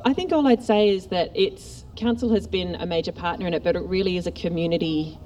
I 0.06 0.14
think 0.14 0.32
all 0.32 0.48
I'd 0.48 0.64
say 0.64 0.90
is 0.90 1.08
that 1.08 1.32
it's 1.36 1.84
council 1.96 2.34
has 2.34 2.48
been 2.48 2.76
a 2.76 2.86
major 2.86 3.12
partner 3.12 3.48
in 3.48 3.54
it, 3.54 3.64
but 3.64 3.76
it 3.76 3.84
really 3.84 4.16
is 4.16 4.26
a 4.26 4.32
community 4.32 5.20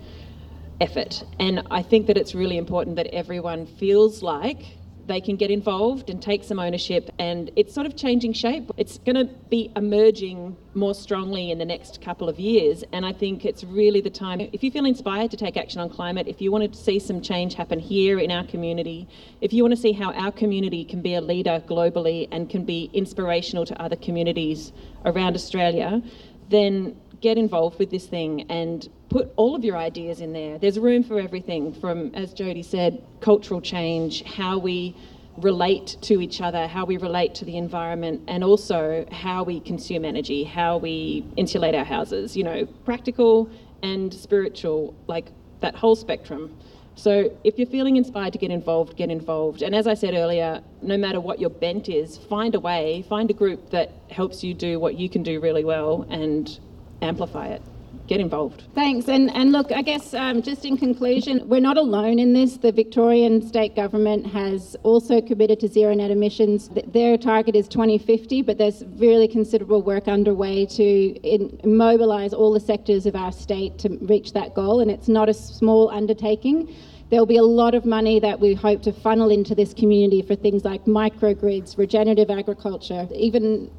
effort. 0.82 1.24
And 1.39 1.62
I 1.69 1.84
think 1.84 2.08
that 2.08 2.17
it's 2.17 2.34
really 2.34 2.58
important 2.58 2.95
that 2.95 3.08
everyone 3.08 3.65
feels 3.65 4.24
like 4.24 4.78
they 5.07 5.21
can 5.21 5.35
get 5.35 5.51
involved 5.51 6.09
and 6.09 6.21
take 6.21 6.43
some 6.43 6.59
ownership 6.59 7.09
and 7.19 7.51
it's 7.55 7.73
sort 7.73 7.85
of 7.85 7.95
changing 7.95 8.33
shape. 8.33 8.71
It's 8.77 8.97
going 8.99 9.15
to 9.15 9.25
be 9.49 9.71
emerging 9.75 10.57
more 10.73 10.95
strongly 10.95 11.51
in 11.51 11.57
the 11.57 11.65
next 11.65 12.01
couple 12.01 12.27
of 12.27 12.39
years 12.39 12.83
and 12.91 13.05
I 13.05 13.13
think 13.13 13.45
it's 13.45 13.63
really 13.63 14.01
the 14.01 14.09
time 14.09 14.41
if 14.41 14.63
you 14.63 14.71
feel 14.71 14.85
inspired 14.85 15.31
to 15.31 15.37
take 15.37 15.57
action 15.57 15.79
on 15.79 15.89
climate, 15.89 16.27
if 16.27 16.41
you 16.41 16.51
want 16.51 16.71
to 16.71 16.77
see 16.77 16.99
some 16.99 17.21
change 17.21 17.53
happen 17.53 17.79
here 17.79 18.19
in 18.19 18.31
our 18.31 18.45
community, 18.45 19.07
if 19.41 19.53
you 19.53 19.63
want 19.63 19.73
to 19.75 19.81
see 19.81 19.91
how 19.91 20.11
our 20.13 20.31
community 20.31 20.83
can 20.83 21.01
be 21.01 21.15
a 21.15 21.21
leader 21.21 21.63
globally 21.67 22.27
and 22.31 22.49
can 22.49 22.65
be 22.65 22.89
inspirational 22.93 23.65
to 23.65 23.81
other 23.81 23.95
communities 23.95 24.71
around 25.05 25.35
Australia, 25.35 26.01
then 26.49 26.95
get 27.21 27.38
involved 27.38 27.80
with 27.80 27.91
this 27.91 28.08
thing 28.08 28.45
and 28.49 28.89
put 29.10 29.32
all 29.36 29.56
of 29.56 29.63
your 29.63 29.78
ideas 29.78 30.21
in 30.21 30.34
there. 30.34 30.58
There's 30.58 30.80
room 30.80 31.04
for 31.04 31.19
everything 31.19 31.73
from, 31.73 32.13
as 32.15 32.34
Jody 32.34 32.63
said, 32.63 33.01
cultural 33.21 33.62
change, 33.62 34.23
how 34.23 34.58
we 34.58 34.96
relate 35.37 35.98
to 36.02 36.21
each 36.21 36.42
other, 36.42 36.67
how 36.67 36.85
we 36.85 36.98
relate 36.98 37.35
to 37.35 37.46
the 37.46 37.58
environment, 37.58 38.21
and 38.27 38.44
also 38.44 39.06
how 39.12 39.44
we 39.44 39.60
consume 39.60 40.06
energy, 40.06 40.44
how 40.44 40.77
we 40.77 41.25
insulate 41.35 41.75
our 41.75 41.83
houses, 41.83 42.37
you 42.37 42.44
know, 42.44 42.65
practical 42.85 43.50
and 43.83 44.13
spiritual, 44.13 44.96
like 45.08 45.27
that 45.60 45.75
whole 45.75 45.96
spectrum. 45.96 46.58
So 46.96 47.37
if 47.44 47.58
you're 47.58 47.67
feeling 47.67 47.98
inspired 47.98 48.31
to 48.33 48.39
get 48.39 48.52
involved, 48.52 48.96
get 48.96 49.12
involved. 49.12 49.62
And 49.62 49.75
as 49.75 49.85
I 49.85 49.96
said 49.96 50.13
earlier, 50.13 50.62
no 50.81 50.98
matter 50.98 51.19
what 51.19 51.39
your 51.39 51.50
bent 51.50 51.89
is, 51.89 52.17
find 52.17 52.56
a 52.56 52.60
way, 52.60 53.04
find 53.10 53.29
a 53.29 53.33
group 53.33 53.69
that 53.71 53.92
helps 54.10 54.44
you 54.44 54.54
do 54.54 54.79
what 54.79 54.98
you 54.98 55.10
can 55.10 55.21
do 55.21 55.42
really 55.42 55.65
well 55.65 56.08
and 56.10 56.58
amplify 57.06 57.47
it. 57.47 57.62
get 58.08 58.19
involved. 58.19 58.63
Thanks. 58.75 59.08
And, 59.08 59.31
and 59.35 59.51
look, 59.51 59.71
I 59.71 59.81
guess 59.81 60.13
um, 60.13 60.41
just 60.41 60.65
in 60.65 60.77
conclusion, 60.77 61.47
we're 61.47 61.62
not 61.62 61.77
alone 61.77 62.19
in 62.19 62.33
this. 62.33 62.58
The 62.58 62.71
Victorian 62.71 63.41
state 63.41 63.75
government 63.75 64.27
has 64.27 64.75
also 64.83 65.21
committed 65.21 65.60
to 65.62 65.67
zero 65.67 65.93
net 65.93 66.12
emissions. 66.12 66.69
Their 66.87 67.17
target 67.17 67.56
is 67.56 67.67
2050, 67.67 68.43
but 68.43 68.58
there's 68.58 68.83
really 68.97 69.27
considerable 69.27 69.81
work 69.81 70.08
underway 70.08 70.65
to 70.67 71.60
mobilise 71.63 72.33
all 72.33 72.53
the 72.53 72.60
sectors 72.60 73.06
of 73.06 73.15
our 73.15 73.31
state 73.31 73.79
to 73.79 73.97
reach 74.01 74.33
that 74.33 74.53
goal. 74.53 74.81
And 74.81 74.91
it's 74.91 75.08
not 75.08 75.27
a 75.29 75.33
small 75.33 75.89
undertaking. 75.89 76.75
There'll 77.10 77.27
be 77.27 77.37
a 77.37 77.43
lot 77.43 77.75
of 77.75 77.85
money 77.85 78.19
that 78.19 78.39
we 78.39 78.56
hope 78.56 78.81
to 78.83 78.91
funnel 78.91 79.29
into 79.29 79.53
this 79.53 79.73
community 79.73 80.21
for 80.23 80.35
things 80.35 80.65
like 80.65 80.85
microgrids, 80.85 81.77
regenerative 81.77 82.29
agriculture, 82.31 83.08
even 83.15 83.69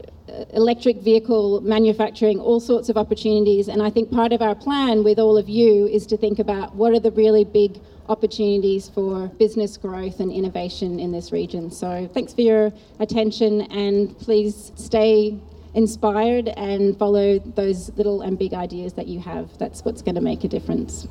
electric 0.53 0.99
vehicle 0.99 1.61
manufacturing, 1.61 2.41
all 2.41 2.61
sorts 2.61 2.89
of 2.89 2.97
opportunities. 2.97 3.69
And 3.69 3.83
I 3.83 3.91
think 3.91 4.11
part 4.11 4.33
of 4.33 4.43
our 4.43 4.55
plan 4.55 5.05
with 5.05 5.19
all 5.19 5.37
of 5.37 5.49
you 5.49 5.87
is 5.87 6.07
to 6.07 6.17
think 6.17 6.39
about 6.39 6.75
what 6.75 6.93
are 6.93 7.01
the 7.01 7.13
really 7.13 7.45
big 7.45 7.79
opportunities 8.09 8.89
for 8.89 9.29
business 9.39 9.77
growth 9.77 10.21
and 10.21 10.31
innovation 10.31 11.01
in 11.01 11.13
this 11.13 11.33
region. 11.33 11.71
So 11.71 12.09
thanks 12.13 12.33
for 12.33 12.43
your 12.43 12.73
attention 13.01 13.63
and 13.63 14.17
please 14.19 14.73
stay 14.77 15.39
inspired 15.75 16.49
and 16.57 16.97
follow 16.99 17.39
those 17.39 17.91
little 17.97 18.23
and 18.23 18.39
big 18.39 18.55
ideas 18.55 18.95
that 18.95 19.07
you 19.07 19.21
have. 19.21 19.57
That's 19.59 19.85
what's 19.85 20.03
going 20.03 20.15
to 20.15 20.21
make 20.21 20.45
a 20.45 20.49
difference. 20.49 21.07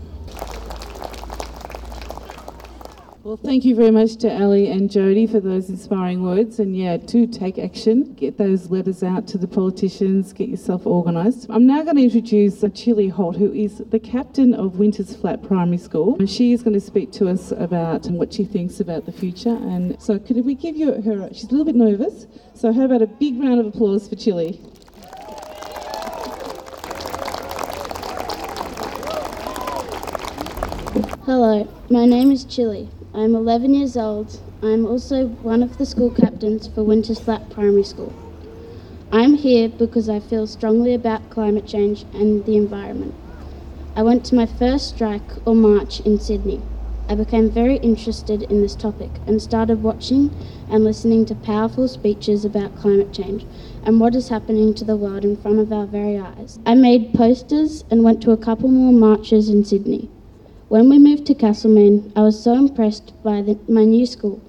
Well, 3.25 3.37
thank 3.37 3.65
you 3.65 3.73
very 3.73 3.89
much 3.89 4.17
to 4.17 4.31
Ali 4.31 4.69
and 4.69 4.87
Jody 4.87 5.25
for 5.25 5.39
those 5.39 5.67
inspiring 5.67 6.21
words. 6.21 6.59
And 6.59 6.77
yeah, 6.77 6.97
do 6.97 7.25
take 7.25 7.57
action. 7.57 8.13
Get 8.13 8.37
those 8.37 8.69
letters 8.69 9.01
out 9.01 9.25
to 9.29 9.39
the 9.39 9.47
politicians. 9.47 10.31
Get 10.31 10.47
yourself 10.47 10.85
organised. 10.85 11.47
I'm 11.49 11.65
now 11.65 11.81
going 11.81 11.95
to 11.95 12.03
introduce 12.03 12.63
Chili 12.75 13.07
Holt, 13.07 13.35
who 13.35 13.51
is 13.51 13.79
the 13.89 13.97
captain 13.97 14.53
of 14.53 14.77
Winters 14.77 15.15
Flat 15.15 15.41
Primary 15.41 15.79
School. 15.79 16.15
And 16.19 16.29
she 16.29 16.53
is 16.53 16.61
going 16.61 16.75
to 16.75 16.79
speak 16.79 17.11
to 17.13 17.27
us 17.27 17.51
about 17.51 18.05
what 18.11 18.31
she 18.31 18.45
thinks 18.45 18.79
about 18.79 19.07
the 19.07 19.11
future. 19.11 19.55
And 19.55 19.99
so, 19.99 20.19
could 20.19 20.45
we 20.45 20.53
give 20.53 20.75
you 20.75 21.01
her? 21.01 21.27
She's 21.33 21.45
a 21.45 21.47
little 21.47 21.65
bit 21.65 21.75
nervous. 21.75 22.27
So, 22.53 22.71
how 22.71 22.83
about 22.85 23.01
a 23.01 23.07
big 23.07 23.41
round 23.41 23.59
of 23.59 23.65
applause 23.65 24.07
for 24.07 24.17
Chili? 24.17 24.61
Hello, 31.25 31.67
my 31.89 32.05
name 32.05 32.31
is 32.31 32.45
Chili. 32.45 32.87
I'm 33.17 33.33
11 33.33 33.73
years 33.73 33.95
old. 33.95 34.41
I'm 34.61 34.85
also 34.85 35.27
one 35.27 35.63
of 35.63 35.77
the 35.77 35.85
school 35.85 36.09
captains 36.09 36.67
for 36.67 36.83
Winters 36.83 37.17
Flat 37.17 37.49
Primary 37.49 37.85
School. 37.85 38.11
I'm 39.09 39.35
here 39.35 39.69
because 39.69 40.09
I 40.09 40.19
feel 40.19 40.45
strongly 40.47 40.93
about 40.93 41.29
climate 41.29 41.65
change 41.65 42.03
and 42.13 42.43
the 42.43 42.57
environment. 42.57 43.15
I 43.95 44.03
went 44.03 44.25
to 44.25 44.35
my 44.35 44.45
first 44.45 44.89
strike 44.89 45.31
or 45.45 45.55
march 45.55 46.01
in 46.01 46.19
Sydney. 46.19 46.61
I 47.07 47.15
became 47.15 47.49
very 47.49 47.77
interested 47.77 48.43
in 48.43 48.61
this 48.61 48.75
topic 48.75 49.11
and 49.25 49.41
started 49.41 49.81
watching 49.81 50.35
and 50.69 50.83
listening 50.83 51.25
to 51.27 51.35
powerful 51.35 51.87
speeches 51.87 52.43
about 52.43 52.75
climate 52.75 53.13
change 53.13 53.45
and 53.85 54.01
what 54.01 54.13
is 54.13 54.27
happening 54.27 54.73
to 54.73 54.83
the 54.83 54.97
world 54.97 55.23
in 55.23 55.37
front 55.37 55.59
of 55.59 55.71
our 55.71 55.85
very 55.85 56.19
eyes. 56.19 56.59
I 56.65 56.75
made 56.75 57.13
posters 57.13 57.85
and 57.89 58.03
went 58.03 58.21
to 58.23 58.31
a 58.31 58.37
couple 58.37 58.67
more 58.67 58.91
marches 58.91 59.47
in 59.47 59.63
Sydney. 59.63 60.09
When 60.67 60.89
we 60.89 60.97
moved 60.97 61.27
to 61.27 61.35
Castlemaine, 61.35 62.11
I 62.15 62.23
was 62.23 62.41
so 62.41 62.53
impressed 62.53 63.13
by 63.21 63.43
the, 63.43 63.59
my 63.67 63.85
new 63.85 64.07
school 64.07 64.41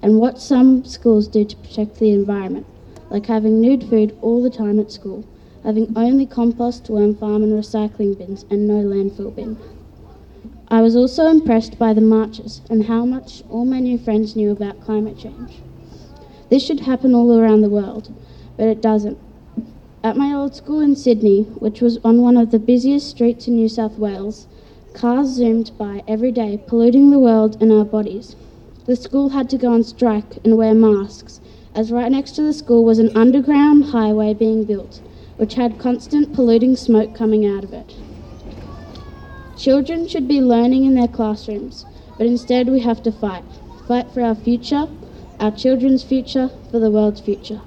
and 0.00 0.20
what 0.20 0.40
some 0.40 0.84
schools 0.84 1.26
do 1.26 1.44
to 1.44 1.56
protect 1.56 1.96
the 1.96 2.12
environment, 2.12 2.66
like 3.10 3.26
having 3.26 3.60
nude 3.60 3.82
food 3.82 4.16
all 4.22 4.40
the 4.40 4.50
time 4.50 4.78
at 4.78 4.92
school, 4.92 5.24
having 5.64 5.92
only 5.96 6.24
compost, 6.24 6.88
worm 6.88 7.16
farm, 7.16 7.42
and 7.42 7.52
recycling 7.52 8.16
bins, 8.16 8.44
and 8.48 8.68
no 8.68 8.74
landfill 8.74 9.34
bin. 9.34 9.56
I 10.68 10.82
was 10.82 10.94
also 10.94 11.26
impressed 11.26 11.80
by 11.80 11.92
the 11.92 12.00
marches 12.00 12.60
and 12.70 12.84
how 12.86 13.04
much 13.04 13.42
all 13.50 13.64
my 13.64 13.80
new 13.80 13.98
friends 13.98 14.36
knew 14.36 14.52
about 14.52 14.80
climate 14.80 15.18
change. 15.18 15.62
This 16.48 16.64
should 16.64 16.80
happen 16.80 17.12
all 17.12 17.36
around 17.36 17.62
the 17.62 17.68
world, 17.68 18.14
but 18.56 18.68
it 18.68 18.80
doesn't. 18.80 19.18
At 20.04 20.16
my 20.16 20.32
old 20.32 20.54
school 20.54 20.78
in 20.78 20.94
Sydney, 20.94 21.42
which 21.58 21.80
was 21.80 21.98
on 22.04 22.22
one 22.22 22.36
of 22.36 22.52
the 22.52 22.60
busiest 22.60 23.10
streets 23.10 23.48
in 23.48 23.56
New 23.56 23.68
South 23.68 23.98
Wales, 23.98 24.46
Cars 24.96 25.28
zoomed 25.28 25.72
by 25.76 26.02
every 26.08 26.32
day, 26.32 26.58
polluting 26.66 27.10
the 27.10 27.18
world 27.18 27.60
and 27.60 27.70
our 27.70 27.84
bodies. 27.84 28.34
The 28.86 28.96
school 28.96 29.28
had 29.28 29.50
to 29.50 29.58
go 29.58 29.70
on 29.74 29.82
strike 29.82 30.38
and 30.42 30.56
wear 30.56 30.72
masks, 30.72 31.38
as 31.74 31.92
right 31.92 32.10
next 32.10 32.30
to 32.36 32.42
the 32.42 32.54
school 32.54 32.82
was 32.82 32.98
an 32.98 33.14
underground 33.14 33.84
highway 33.84 34.32
being 34.32 34.64
built, 34.64 35.02
which 35.36 35.52
had 35.52 35.78
constant 35.78 36.32
polluting 36.32 36.76
smoke 36.76 37.14
coming 37.14 37.44
out 37.44 37.62
of 37.62 37.74
it. 37.74 37.94
Children 39.58 40.08
should 40.08 40.26
be 40.26 40.40
learning 40.40 40.86
in 40.86 40.94
their 40.94 41.08
classrooms, 41.08 41.84
but 42.16 42.26
instead 42.26 42.70
we 42.70 42.80
have 42.80 43.02
to 43.02 43.12
fight. 43.12 43.44
Fight 43.86 44.10
for 44.14 44.22
our 44.22 44.34
future, 44.34 44.88
our 45.38 45.50
children's 45.50 46.04
future, 46.04 46.50
for 46.70 46.78
the 46.78 46.90
world's 46.90 47.20
future. 47.20 47.60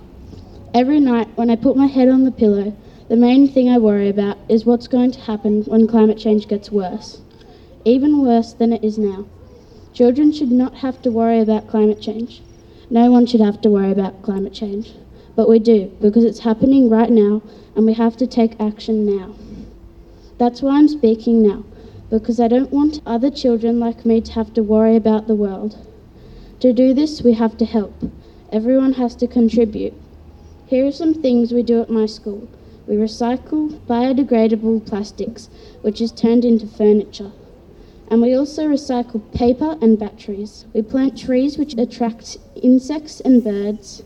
Every 0.74 1.00
night 1.00 1.28
when 1.36 1.52
I 1.52 1.58
put 1.58 1.78
my 1.78 1.86
head 1.86 2.10
on 2.10 2.24
the 2.24 2.32
pillow, 2.32 2.76
the 3.10 3.16
main 3.16 3.47
thing 3.47 3.68
I 3.68 3.80
worry 3.80 4.07
about 4.07 4.38
is 4.47 4.66
what's 4.66 4.88
going 4.88 5.10
to 5.12 5.20
happen 5.22 5.64
when 5.64 5.88
climate 5.88 6.20
change 6.20 6.47
gets 6.47 6.72
worse, 6.72 7.22
even 7.84 8.22
worse 8.22 8.53
than 8.53 8.72
it 8.72 8.84
is 8.84 8.99
now. 8.99 9.26
Children 9.93 10.32
should 10.32 10.51
not 10.51 10.76
have 10.76 11.01
to 11.01 11.10
worry 11.10 11.39
about 11.39 11.68
climate 11.68 11.99
change. 11.99 12.43
No 12.91 13.10
one 13.10 13.26
should 13.26 13.41
have 13.41 13.62
to 13.62 13.70
worry 13.70 13.91
about 13.91 14.22
climate 14.22 14.53
change. 14.53 14.93
But 15.36 15.49
we 15.49 15.57
do, 15.57 15.91
because 15.99 16.24
it's 16.24 16.41
happening 16.41 16.88
right 16.88 17.10
now 17.10 17.41
and 17.76 17.88
we 17.88 17.93
have 17.93 18.16
to 18.18 18.28
take 18.28 18.62
action 18.62 19.07
now. 19.07 19.34
That's 20.38 20.62
why 20.62 20.78
I'm 20.78 20.88
speaking 20.88 21.41
now, 21.41 21.64
because 22.12 22.39
I 22.39 22.47
don't 22.47 22.72
want 22.72 23.01
other 23.07 23.32
children 23.32 23.80
like 23.80 24.05
me 24.05 24.22
to 24.22 24.32
have 24.34 24.53
to 24.53 24.62
worry 24.62 24.95
about 24.95 25.26
the 25.26 25.36
world. 25.36 25.84
To 26.60 26.74
do 26.74 26.93
this, 26.93 27.24
we 27.24 27.34
have 27.34 27.57
to 27.57 27.66
help. 27.66 28.03
Everyone 28.51 28.93
has 28.93 29.16
to 29.16 29.26
contribute. 29.26 29.93
Here 30.68 30.86
are 30.86 30.91
some 30.91 31.16
things 31.16 31.51
we 31.51 31.64
do 31.64 31.82
at 31.82 31.89
my 31.89 32.05
school. 32.05 32.47
We 32.90 32.96
recycle 32.96 33.80
biodegradable 33.86 34.84
plastics, 34.88 35.48
which 35.84 36.02
is 36.02 36.12
turned 36.12 36.44
into 36.44 36.66
furniture. 36.66 37.32
And 38.10 38.20
we 38.20 38.34
also 38.34 38.68
recycle 38.68 39.22
paper 39.32 39.78
and 39.80 40.00
batteries. 40.00 40.66
We 40.74 40.82
plant 40.82 41.16
trees 41.16 41.56
which 41.56 41.78
attract 41.78 42.38
insects 42.56 43.20
and 43.20 43.44
birds. 43.44 44.02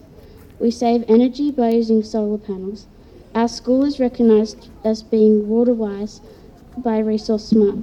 We 0.59 0.69
save 0.69 1.05
energy 1.07 1.49
by 1.49 1.69
using 1.69 2.03
solar 2.03 2.37
panels. 2.37 2.87
Our 3.33 3.47
school 3.47 3.85
is 3.85 4.01
recognised 4.01 4.67
as 4.83 5.01
being 5.01 5.47
water 5.47 5.73
wise 5.73 6.19
by 6.75 6.99
Resource 6.99 7.45
Smart. 7.45 7.77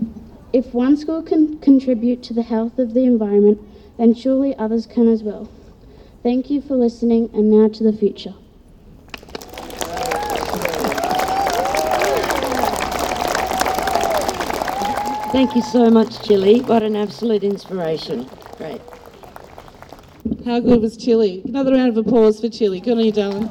If 0.53 0.75
one 0.75 0.99
school 0.99 1.23
can 1.23 1.57
contribute 1.61 2.23
to 2.25 2.35
the 2.35 2.43
health 2.43 2.79
of 2.79 2.93
the 2.93 3.05
environment, 3.05 3.59
then 3.97 4.13
surely 4.13 4.55
others 4.57 4.85
can 4.85 5.09
as 5.09 5.23
well. 5.23 5.49
Thank 6.23 6.51
you 6.51 6.61
for 6.61 6.77
listening, 6.77 7.31
and 7.33 7.51
now 7.51 7.69
to 7.69 7.83
the 7.83 7.95
future. 7.95 8.35
Thank 15.33 15.55
you 15.55 15.63
so 15.63 15.89
much, 15.89 16.27
Chili. 16.27 16.59
What 16.63 16.83
an 16.83 16.97
absolute 16.97 17.45
inspiration. 17.45 18.29
Great. 18.57 18.81
How 20.45 20.59
good 20.59 20.83
was 20.83 20.97
Chili? 20.97 21.41
Another 21.45 21.73
round 21.73 21.97
of 21.97 22.05
applause 22.05 22.41
for 22.41 22.49
Chili. 22.49 22.81
Good 22.81 22.99
on 22.99 23.05
you, 23.05 23.13
darling. 23.13 23.49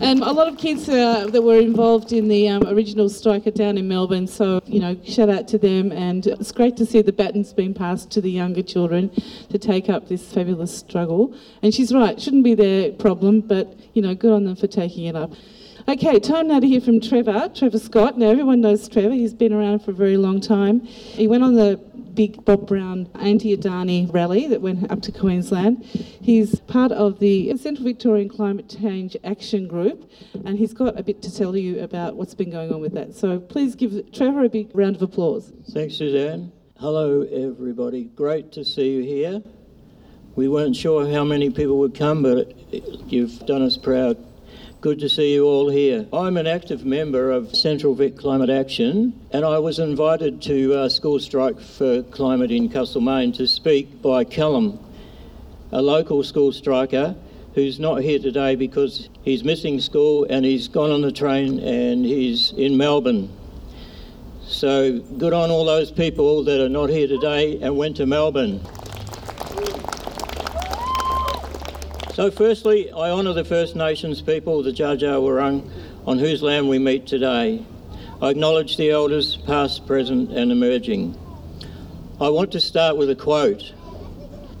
and 0.00 0.22
a 0.22 0.30
lot 0.30 0.46
of 0.46 0.56
kids 0.58 0.88
uh, 0.88 1.26
that 1.26 1.42
were 1.42 1.58
involved 1.58 2.12
in 2.12 2.28
the 2.28 2.48
um, 2.48 2.68
original 2.68 3.08
strike 3.08 3.48
are 3.48 3.50
down 3.50 3.76
in 3.76 3.88
Melbourne, 3.88 4.28
so, 4.28 4.60
you 4.64 4.78
know, 4.78 4.96
shout 5.04 5.28
out 5.28 5.48
to 5.48 5.58
them. 5.58 5.90
And 5.90 6.24
it's 6.24 6.52
great 6.52 6.76
to 6.76 6.86
see 6.86 7.02
the 7.02 7.12
batons 7.12 7.52
being 7.52 7.74
passed 7.74 8.12
to 8.12 8.20
the 8.20 8.30
younger 8.30 8.62
children 8.62 9.10
to 9.48 9.58
take 9.58 9.88
up 9.88 10.06
this 10.06 10.32
fabulous 10.32 10.72
struggle. 10.72 11.34
And 11.62 11.74
she's 11.74 11.92
right, 11.92 12.20
shouldn't 12.20 12.44
be 12.44 12.54
their 12.54 12.92
problem, 12.92 13.40
but, 13.40 13.76
you 13.94 14.02
know, 14.02 14.14
good 14.14 14.32
on 14.32 14.44
them 14.44 14.54
for 14.54 14.68
taking 14.68 15.06
it 15.06 15.16
up. 15.16 15.32
Okay, 15.90 16.20
time 16.20 16.46
now 16.46 16.60
to 16.60 16.68
hear 16.68 16.80
from 16.80 17.00
Trevor, 17.00 17.50
Trevor 17.52 17.80
Scott. 17.80 18.16
Now, 18.16 18.28
everyone 18.30 18.60
knows 18.60 18.88
Trevor, 18.88 19.10
he's 19.10 19.34
been 19.34 19.52
around 19.52 19.80
for 19.80 19.90
a 19.90 19.94
very 19.94 20.16
long 20.16 20.40
time. 20.40 20.82
He 20.82 21.26
went 21.26 21.42
on 21.42 21.54
the 21.54 21.78
big 22.14 22.44
Bob 22.44 22.68
Brown 22.68 23.08
anti 23.16 23.56
Adani 23.56 24.08
rally 24.14 24.46
that 24.46 24.60
went 24.60 24.88
up 24.88 25.02
to 25.02 25.10
Queensland. 25.10 25.82
He's 25.82 26.60
part 26.60 26.92
of 26.92 27.18
the 27.18 27.56
Central 27.56 27.84
Victorian 27.86 28.28
Climate 28.28 28.68
Change 28.68 29.16
Action 29.24 29.66
Group, 29.66 30.08
and 30.44 30.56
he's 30.56 30.72
got 30.72 30.96
a 30.96 31.02
bit 31.02 31.22
to 31.22 31.36
tell 31.36 31.56
you 31.56 31.80
about 31.80 32.14
what's 32.14 32.36
been 32.36 32.50
going 32.50 32.72
on 32.72 32.80
with 32.80 32.94
that. 32.94 33.16
So 33.16 33.40
please 33.40 33.74
give 33.74 34.12
Trevor 34.12 34.44
a 34.44 34.48
big 34.48 34.70
round 34.72 34.94
of 34.94 35.02
applause. 35.02 35.52
Thanks, 35.72 35.96
Suzanne. 35.96 36.52
Hello, 36.78 37.22
everybody. 37.22 38.04
Great 38.04 38.52
to 38.52 38.64
see 38.64 38.92
you 38.92 39.02
here. 39.02 39.42
We 40.36 40.46
weren't 40.46 40.76
sure 40.76 41.10
how 41.10 41.24
many 41.24 41.50
people 41.50 41.80
would 41.80 41.96
come, 41.96 42.22
but 42.22 42.54
you've 43.12 43.44
done 43.44 43.62
us 43.62 43.76
proud. 43.76 44.29
Good 44.80 45.00
to 45.00 45.10
see 45.10 45.34
you 45.34 45.44
all 45.44 45.68
here. 45.68 46.06
I'm 46.10 46.38
an 46.38 46.46
active 46.46 46.86
member 46.86 47.30
of 47.32 47.54
Central 47.54 47.94
Vic 47.94 48.16
Climate 48.16 48.48
Action, 48.48 49.12
and 49.30 49.44
I 49.44 49.58
was 49.58 49.78
invited 49.78 50.40
to 50.44 50.72
uh, 50.72 50.88
School 50.88 51.20
Strike 51.20 51.60
for 51.60 52.02
Climate 52.04 52.50
in 52.50 52.70
Castlemaine 52.70 53.32
to 53.32 53.46
speak 53.46 54.00
by 54.00 54.24
Callum, 54.24 54.78
a 55.70 55.82
local 55.82 56.22
school 56.22 56.50
striker 56.50 57.14
who's 57.54 57.78
not 57.78 58.00
here 58.00 58.18
today 58.18 58.54
because 58.54 59.10
he's 59.20 59.44
missing 59.44 59.80
school 59.80 60.24
and 60.30 60.46
he's 60.46 60.66
gone 60.66 60.90
on 60.90 61.02
the 61.02 61.12
train 61.12 61.58
and 61.58 62.06
he's 62.06 62.52
in 62.52 62.78
Melbourne. 62.78 63.30
So 64.46 64.98
good 64.98 65.34
on 65.34 65.50
all 65.50 65.66
those 65.66 65.90
people 65.90 66.42
that 66.44 66.58
are 66.58 66.70
not 66.70 66.88
here 66.88 67.06
today 67.06 67.60
and 67.60 67.76
went 67.76 67.98
to 67.98 68.06
Melbourne. 68.06 68.62
So, 72.20 72.30
firstly, 72.30 72.92
I 72.92 73.08
honour 73.08 73.32
the 73.32 73.46
First 73.46 73.74
Nations 73.74 74.20
people, 74.20 74.62
the 74.62 74.72
Dja 74.72 74.98
Wurrung, 74.98 75.70
on 76.06 76.18
whose 76.18 76.42
land 76.42 76.68
we 76.68 76.78
meet 76.78 77.06
today. 77.06 77.64
I 78.20 78.28
acknowledge 78.28 78.76
the 78.76 78.90
elders, 78.90 79.38
past, 79.46 79.86
present, 79.86 80.30
and 80.30 80.52
emerging. 80.52 81.16
I 82.20 82.28
want 82.28 82.52
to 82.52 82.60
start 82.60 82.98
with 82.98 83.08
a 83.08 83.16
quote 83.16 83.72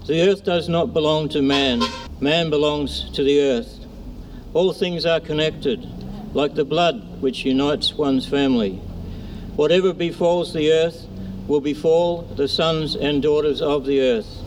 The 0.06 0.26
earth 0.26 0.42
does 0.42 0.70
not 0.70 0.94
belong 0.94 1.28
to 1.28 1.42
man, 1.42 1.82
man 2.18 2.48
belongs 2.48 3.10
to 3.10 3.22
the 3.22 3.42
earth. 3.42 3.84
All 4.54 4.72
things 4.72 5.04
are 5.04 5.20
connected, 5.20 5.86
like 6.32 6.54
the 6.54 6.64
blood 6.64 7.20
which 7.20 7.44
unites 7.44 7.92
one's 7.92 8.26
family. 8.26 8.76
Whatever 9.56 9.92
befalls 9.92 10.54
the 10.54 10.72
earth 10.72 11.06
will 11.46 11.60
befall 11.60 12.22
the 12.22 12.48
sons 12.48 12.96
and 12.96 13.22
daughters 13.22 13.60
of 13.60 13.84
the 13.84 14.00
earth. 14.00 14.44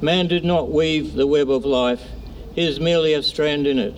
Man 0.00 0.26
did 0.26 0.44
not 0.44 0.68
weave 0.68 1.14
the 1.14 1.28
web 1.28 1.48
of 1.48 1.64
life, 1.64 2.02
is 2.60 2.78
merely 2.78 3.14
a 3.14 3.22
strand 3.22 3.66
in 3.66 3.78
it. 3.78 3.94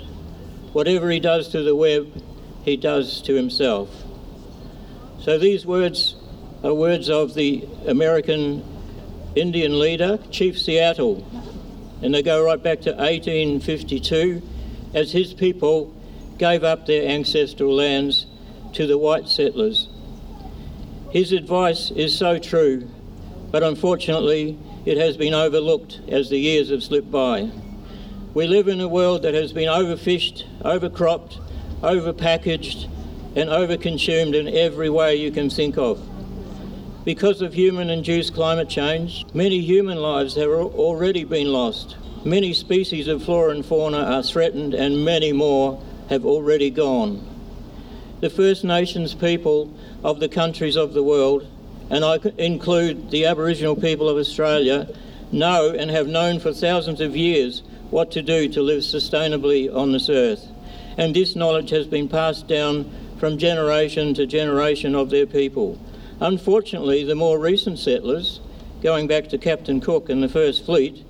Whatever 0.73 1.11
he 1.11 1.19
does 1.19 1.49
to 1.49 1.63
the 1.63 1.75
web, 1.75 2.23
he 2.65 2.77
does 2.77 3.21
to 3.23 3.35
himself. 3.35 3.91
So 5.21 5.39
these 5.39 5.67
words 5.67 6.17
are 6.63 6.73
words 6.73 7.11
of 7.11 7.35
the 7.35 7.67
American 7.87 8.65
Indian 9.35 9.79
leader, 9.79 10.19
Chief 10.31 10.61
Seattle, 10.61 11.27
and 12.03 12.15
they 12.15 12.23
go 12.23 12.45
right 12.45 12.63
back 12.63 12.81
to 12.83 12.91
1852 12.91 14.43
as 14.95 15.11
his 15.11 15.35
people 15.35 15.93
gave 16.39 16.63
up 16.63 16.87
their 16.87 17.09
ancestral 17.09 17.75
lands 17.75 18.27
to 18.75 18.87
the 18.87 18.99
white 18.99 19.29
settlers. 19.29 19.89
His 21.11 21.33
advice 21.33 21.91
is 21.91 22.17
so 22.17 22.39
true, 22.39 22.89
but 23.51 23.63
unfortunately, 23.63 24.59
it 24.85 24.99
has 24.99 25.17
been 25.17 25.35
overlooked 25.35 26.01
as 26.09 26.31
the 26.31 26.39
years 26.39 26.71
have 26.71 26.83
slipped 26.83 27.11
by. 27.11 27.51
We 28.35 28.47
live 28.47 28.67
in 28.67 28.81
a 28.81 28.89
world 28.89 29.25
that 29.25 29.35
has 29.35 29.53
been 29.53 29.69
overfished, 29.69 30.45
overcropped, 30.63 31.39
overpackaged, 31.83 32.89
and 33.37 33.51
overconsumed 33.51 34.35
in 34.35 34.49
every 34.49 34.89
way 34.89 35.17
you 35.17 35.31
can 35.31 35.51
think 35.51 35.77
of. 35.77 36.01
Because 37.05 37.43
of 37.43 37.53
human 37.53 37.91
induced 37.91 38.33
climate 38.33 38.71
change, 38.71 39.27
many 39.35 39.61
human 39.61 39.99
lives 39.99 40.37
have 40.37 40.49
already 40.49 41.25
been 41.25 41.53
lost. 41.53 41.99
Many 42.25 42.55
species 42.55 43.07
of 43.07 43.23
flora 43.23 43.51
and 43.51 43.67
fauna 43.67 43.99
are 43.99 44.23
threatened, 44.23 44.73
and 44.73 45.05
many 45.05 45.35
more 45.35 45.83
have 46.09 46.25
already 46.25 46.71
gone. 46.71 47.29
The 48.21 48.31
First 48.31 48.65
Nations 48.65 49.13
people 49.13 49.71
of 50.03 50.21
the 50.21 50.29
countries 50.29 50.77
of 50.77 50.95
the 50.95 51.03
world, 51.03 51.47
and 51.91 52.03
I 52.03 52.19
include 52.39 53.11
the 53.11 53.27
Aboriginal 53.27 53.77
people 53.77 54.09
of 54.09 54.17
Australia, 54.17 54.89
know 55.31 55.75
and 55.79 55.91
have 55.91 56.07
known 56.07 56.41
for 56.41 56.55
thousands 56.55 57.03
of 57.03 57.15
years 57.15 57.63
what 57.93 58.11
to 58.11 58.23
do 58.23 58.49
to 58.49 58.63
live 58.63 58.81
sustainably 58.81 59.73
on 59.73 59.93
this 59.93 60.09
earth. 60.09 60.49
And 60.97 61.15
this 61.15 61.37
knowledge 61.37 61.71
has 61.71 61.87
been 61.87 62.09
passed 62.09 62.49
down 62.49 62.91
from 63.19 63.37
generation 63.39 64.15
to 64.15 64.27
generation 64.27 64.95
of 64.95 65.11
their 65.11 65.27
people. 65.27 65.79
Unfortunately, 66.19 67.05
the 67.05 67.15
more 67.15 67.39
recent 67.39 67.79
settlers, 67.79 68.41
going 68.83 69.07
back 69.07 69.29
to 69.29 69.39
Captain 69.39 69.81
Cook 69.81 70.09
and 70.09 70.23
the 70.23 70.29
First 70.29 70.65
Fleet, 70.65 71.05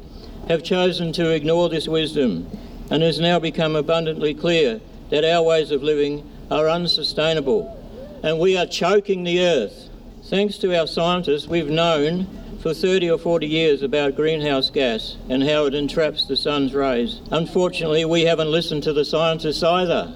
have 0.49 0.64
chosen 0.64 1.12
to 1.12 1.30
ignore 1.30 1.68
this 1.68 1.87
wisdom 1.87 2.51
and 2.91 3.03
it 3.03 3.07
has 3.07 3.20
now 3.20 3.39
become 3.39 3.76
abundantly 3.76 4.35
clear 4.35 4.80
that 5.11 5.24
our 5.24 5.43
ways 5.43 5.70
of 5.70 5.83
living 5.83 6.28
are 6.51 6.68
unsustainable 6.68 7.78
and 8.24 8.39
we 8.39 8.57
are 8.57 8.66
choking 8.66 9.22
the 9.22 9.41
earth. 9.41 9.89
Thanks 10.24 10.59
to 10.59 10.78
our 10.78 10.87
scientists, 10.87 11.47
we've 11.47 11.70
known 11.70 12.26
for 12.63 12.73
30 12.73 13.11
or 13.11 13.19
40 13.19 13.49
years 13.49 13.83
about 13.83 14.15
greenhouse 14.15 14.71
gas 14.71 15.17
and 15.29 15.43
how 15.43 15.67
it 15.67 15.75
entraps 15.75 16.27
the 16.27 16.37
sun's 16.37 16.73
rays. 16.73 17.21
Unfortunately, 17.33 18.05
we 18.05 18.23
haven't 18.23 18.53
listened 18.53 18.85
to 18.85 18.93
the 18.93 19.05
scientists 19.05 19.65
either. 19.65 20.15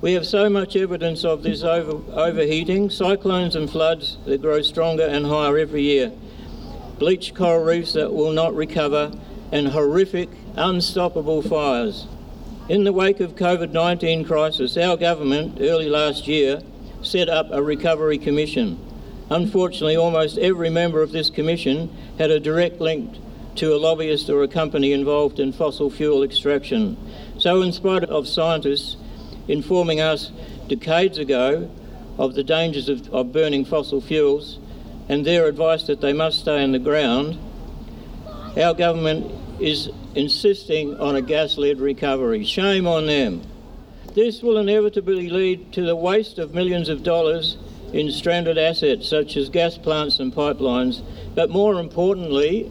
We 0.00 0.14
have 0.14 0.26
so 0.26 0.48
much 0.48 0.74
evidence 0.74 1.22
of 1.22 1.42
this 1.42 1.62
over, 1.62 2.00
overheating, 2.14 2.88
cyclones 2.88 3.54
and 3.54 3.70
floods 3.70 4.16
that 4.24 4.40
grow 4.40 4.62
stronger 4.62 5.04
and 5.04 5.26
higher 5.26 5.58
every 5.58 5.82
year, 5.82 6.12
bleached 6.98 7.34
coral 7.34 7.62
reefs 7.62 7.92
that 7.92 8.14
will 8.14 8.32
not 8.32 8.54
recover, 8.54 9.12
and 9.52 9.68
horrific, 9.68 10.30
unstoppable 10.56 11.42
fires. 11.42 12.06
In 12.70 12.84
the 12.84 12.92
wake 12.94 13.20
of 13.20 13.36
COVID-19 13.36 14.26
crisis, 14.26 14.78
our 14.78 14.96
government 14.96 15.58
early 15.60 15.90
last 15.90 16.26
year 16.26 16.62
set 17.02 17.28
up 17.28 17.48
a 17.50 17.62
recovery 17.62 18.16
commission 18.16 18.78
Unfortunately, 19.32 19.96
almost 19.96 20.36
every 20.36 20.68
member 20.68 21.00
of 21.00 21.10
this 21.10 21.30
commission 21.30 21.88
had 22.18 22.30
a 22.30 22.38
direct 22.38 22.82
link 22.82 23.16
to 23.54 23.74
a 23.74 23.78
lobbyist 23.78 24.28
or 24.28 24.42
a 24.42 24.48
company 24.48 24.92
involved 24.92 25.40
in 25.40 25.54
fossil 25.54 25.88
fuel 25.88 26.22
extraction. 26.22 26.98
So, 27.38 27.62
in 27.62 27.72
spite 27.72 28.04
of 28.04 28.28
scientists 28.28 28.98
informing 29.48 30.02
us 30.02 30.30
decades 30.68 31.16
ago 31.16 31.70
of 32.18 32.34
the 32.34 32.44
dangers 32.44 32.90
of, 32.90 33.08
of 33.08 33.32
burning 33.32 33.64
fossil 33.64 34.02
fuels 34.02 34.58
and 35.08 35.24
their 35.24 35.46
advice 35.46 35.84
that 35.84 36.02
they 36.02 36.12
must 36.12 36.40
stay 36.40 36.62
in 36.62 36.72
the 36.72 36.78
ground, 36.78 37.38
our 38.58 38.74
government 38.74 39.32
is 39.58 39.88
insisting 40.14 41.00
on 41.00 41.16
a 41.16 41.22
gas 41.22 41.56
led 41.56 41.80
recovery. 41.80 42.44
Shame 42.44 42.86
on 42.86 43.06
them. 43.06 43.40
This 44.14 44.42
will 44.42 44.58
inevitably 44.58 45.30
lead 45.30 45.72
to 45.72 45.86
the 45.86 45.96
waste 45.96 46.38
of 46.38 46.52
millions 46.52 46.90
of 46.90 47.02
dollars 47.02 47.56
in 47.92 48.10
stranded 48.10 48.58
assets 48.58 49.08
such 49.08 49.36
as 49.36 49.48
gas 49.48 49.76
plants 49.76 50.18
and 50.18 50.34
pipelines, 50.34 51.02
but 51.34 51.50
more 51.50 51.78
importantly 51.78 52.70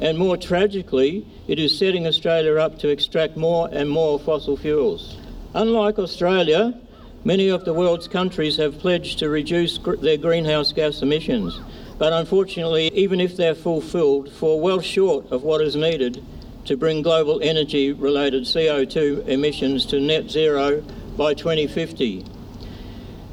and 0.00 0.18
more 0.18 0.36
tragically, 0.36 1.24
it 1.48 1.58
is 1.58 1.76
setting 1.76 2.06
Australia 2.06 2.56
up 2.56 2.78
to 2.80 2.88
extract 2.88 3.36
more 3.36 3.68
and 3.72 3.88
more 3.88 4.18
fossil 4.18 4.56
fuels. 4.56 5.16
Unlike 5.54 5.98
Australia, 5.98 6.78
many 7.24 7.48
of 7.48 7.64
the 7.64 7.72
world's 7.72 8.08
countries 8.08 8.56
have 8.56 8.78
pledged 8.78 9.18
to 9.20 9.28
reduce 9.28 9.78
gr- 9.78 9.96
their 9.96 10.16
greenhouse 10.18 10.72
gas 10.72 11.00
emissions, 11.00 11.58
but 11.98 12.12
unfortunately, 12.12 12.88
even 12.92 13.20
if 13.20 13.36
they're 13.36 13.54
fulfilled, 13.54 14.30
fall 14.30 14.60
well 14.60 14.80
short 14.80 15.30
of 15.30 15.42
what 15.42 15.62
is 15.62 15.76
needed 15.76 16.22
to 16.66 16.76
bring 16.76 17.00
global 17.00 17.40
energy 17.42 17.92
related 17.92 18.42
CO2 18.42 19.26
emissions 19.28 19.86
to 19.86 20.00
net 20.00 20.28
zero 20.30 20.82
by 21.16 21.32
2050. 21.32 22.24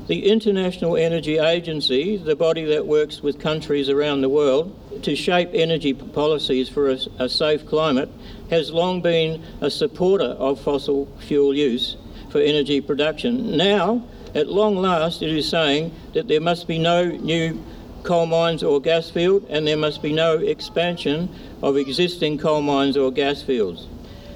The 0.07 0.29
International 0.29 0.97
Energy 0.97 1.37
Agency, 1.37 2.17
the 2.17 2.35
body 2.35 2.65
that 2.65 2.85
works 2.85 3.23
with 3.23 3.39
countries 3.39 3.87
around 3.87 4.19
the 4.19 4.27
world 4.27 4.77
to 5.03 5.15
shape 5.15 5.51
energy 5.53 5.93
policies 5.93 6.67
for 6.67 6.89
a, 6.89 6.97
a, 7.19 7.29
safe 7.29 7.65
climate, 7.65 8.09
has 8.49 8.69
long 8.69 9.01
been 9.01 9.41
a 9.61 9.71
supporter 9.71 10.25
of 10.25 10.59
fossil 10.59 11.07
fuel 11.19 11.55
use 11.55 11.95
for 12.31 12.39
energy 12.39 12.81
production. 12.81 13.55
Now, 13.55 14.03
at 14.35 14.49
long 14.49 14.75
last, 14.75 15.21
it 15.21 15.31
is 15.31 15.47
saying 15.47 15.93
that 16.13 16.27
there 16.27 16.41
must 16.41 16.67
be 16.67 16.79
no 16.79 17.05
new 17.05 17.63
coal 18.03 18.25
mines 18.25 18.61
or 18.61 18.81
gas 18.81 19.09
field 19.09 19.45
and 19.49 19.65
there 19.65 19.77
must 19.77 20.01
be 20.01 20.11
no 20.11 20.37
expansion 20.37 21.33
of 21.61 21.77
existing 21.77 22.39
coal 22.39 22.61
mines 22.61 22.97
or 22.97 23.09
gas 23.09 23.41
fields. 23.41 23.87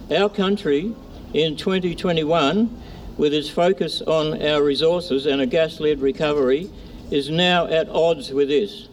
Our 0.09 0.29
country 0.29 0.95
in 1.33 1.57
2021 1.57 2.83
with 3.17 3.33
its 3.33 3.49
focus 3.49 4.01
on 4.01 4.41
our 4.41 4.63
resources 4.63 5.25
and 5.25 5.41
a 5.41 5.45
gas 5.45 5.79
led 5.79 5.99
recovery, 6.01 6.69
is 7.11 7.29
now 7.29 7.67
at 7.67 7.89
odds 7.89 8.31
with 8.31 8.49
this. 8.49 8.87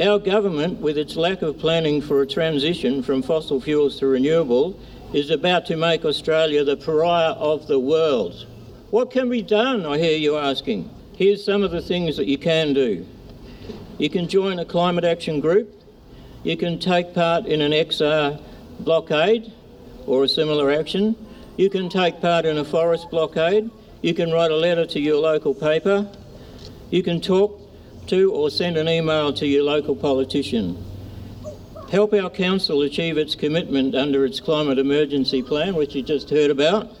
Our 0.00 0.18
government, 0.18 0.80
with 0.80 0.96
its 0.96 1.16
lack 1.16 1.42
of 1.42 1.58
planning 1.58 2.00
for 2.00 2.22
a 2.22 2.26
transition 2.26 3.02
from 3.02 3.22
fossil 3.22 3.60
fuels 3.60 3.98
to 3.98 4.06
renewable, 4.06 4.78
is 5.12 5.30
about 5.30 5.66
to 5.66 5.76
make 5.76 6.04
Australia 6.04 6.64
the 6.64 6.76
pariah 6.76 7.32
of 7.32 7.66
the 7.66 7.78
world. 7.78 8.46
What 8.90 9.10
can 9.10 9.28
be 9.28 9.42
done, 9.42 9.84
I 9.84 9.98
hear 9.98 10.16
you 10.16 10.36
asking? 10.36 10.88
Here's 11.16 11.44
some 11.44 11.62
of 11.62 11.70
the 11.70 11.82
things 11.82 12.16
that 12.16 12.26
you 12.26 12.38
can 12.38 12.74
do. 12.74 13.06
You 13.98 14.08
can 14.08 14.28
join 14.28 14.60
a 14.60 14.64
climate 14.64 15.04
action 15.04 15.40
group, 15.40 15.74
you 16.44 16.56
can 16.56 16.78
take 16.78 17.12
part 17.14 17.46
in 17.46 17.60
an 17.60 17.72
XR 17.72 18.40
blockade 18.80 19.52
or 20.06 20.24
a 20.24 20.28
similar 20.28 20.70
action, 20.70 21.16
you 21.58 21.68
can 21.68 21.88
take 21.88 22.20
part 22.20 22.46
in 22.46 22.56
a 22.56 22.64
forest 22.64 23.10
blockade. 23.10 23.68
You 24.00 24.14
can 24.14 24.30
write 24.30 24.52
a 24.52 24.56
letter 24.56 24.86
to 24.86 25.00
your 25.00 25.16
local 25.16 25.52
paper. 25.52 26.08
You 26.90 27.02
can 27.02 27.20
talk 27.20 27.60
to 28.06 28.32
or 28.32 28.48
send 28.48 28.76
an 28.76 28.88
email 28.88 29.32
to 29.32 29.46
your 29.46 29.64
local 29.64 29.96
politician. 29.96 30.82
Help 31.90 32.12
our 32.12 32.30
council 32.30 32.82
achieve 32.82 33.18
its 33.18 33.34
commitment 33.34 33.96
under 33.96 34.24
its 34.24 34.38
climate 34.38 34.78
emergency 34.78 35.42
plan, 35.42 35.74
which 35.74 35.96
you 35.96 36.02
just 36.02 36.30
heard 36.30 36.52
about. 36.52 36.96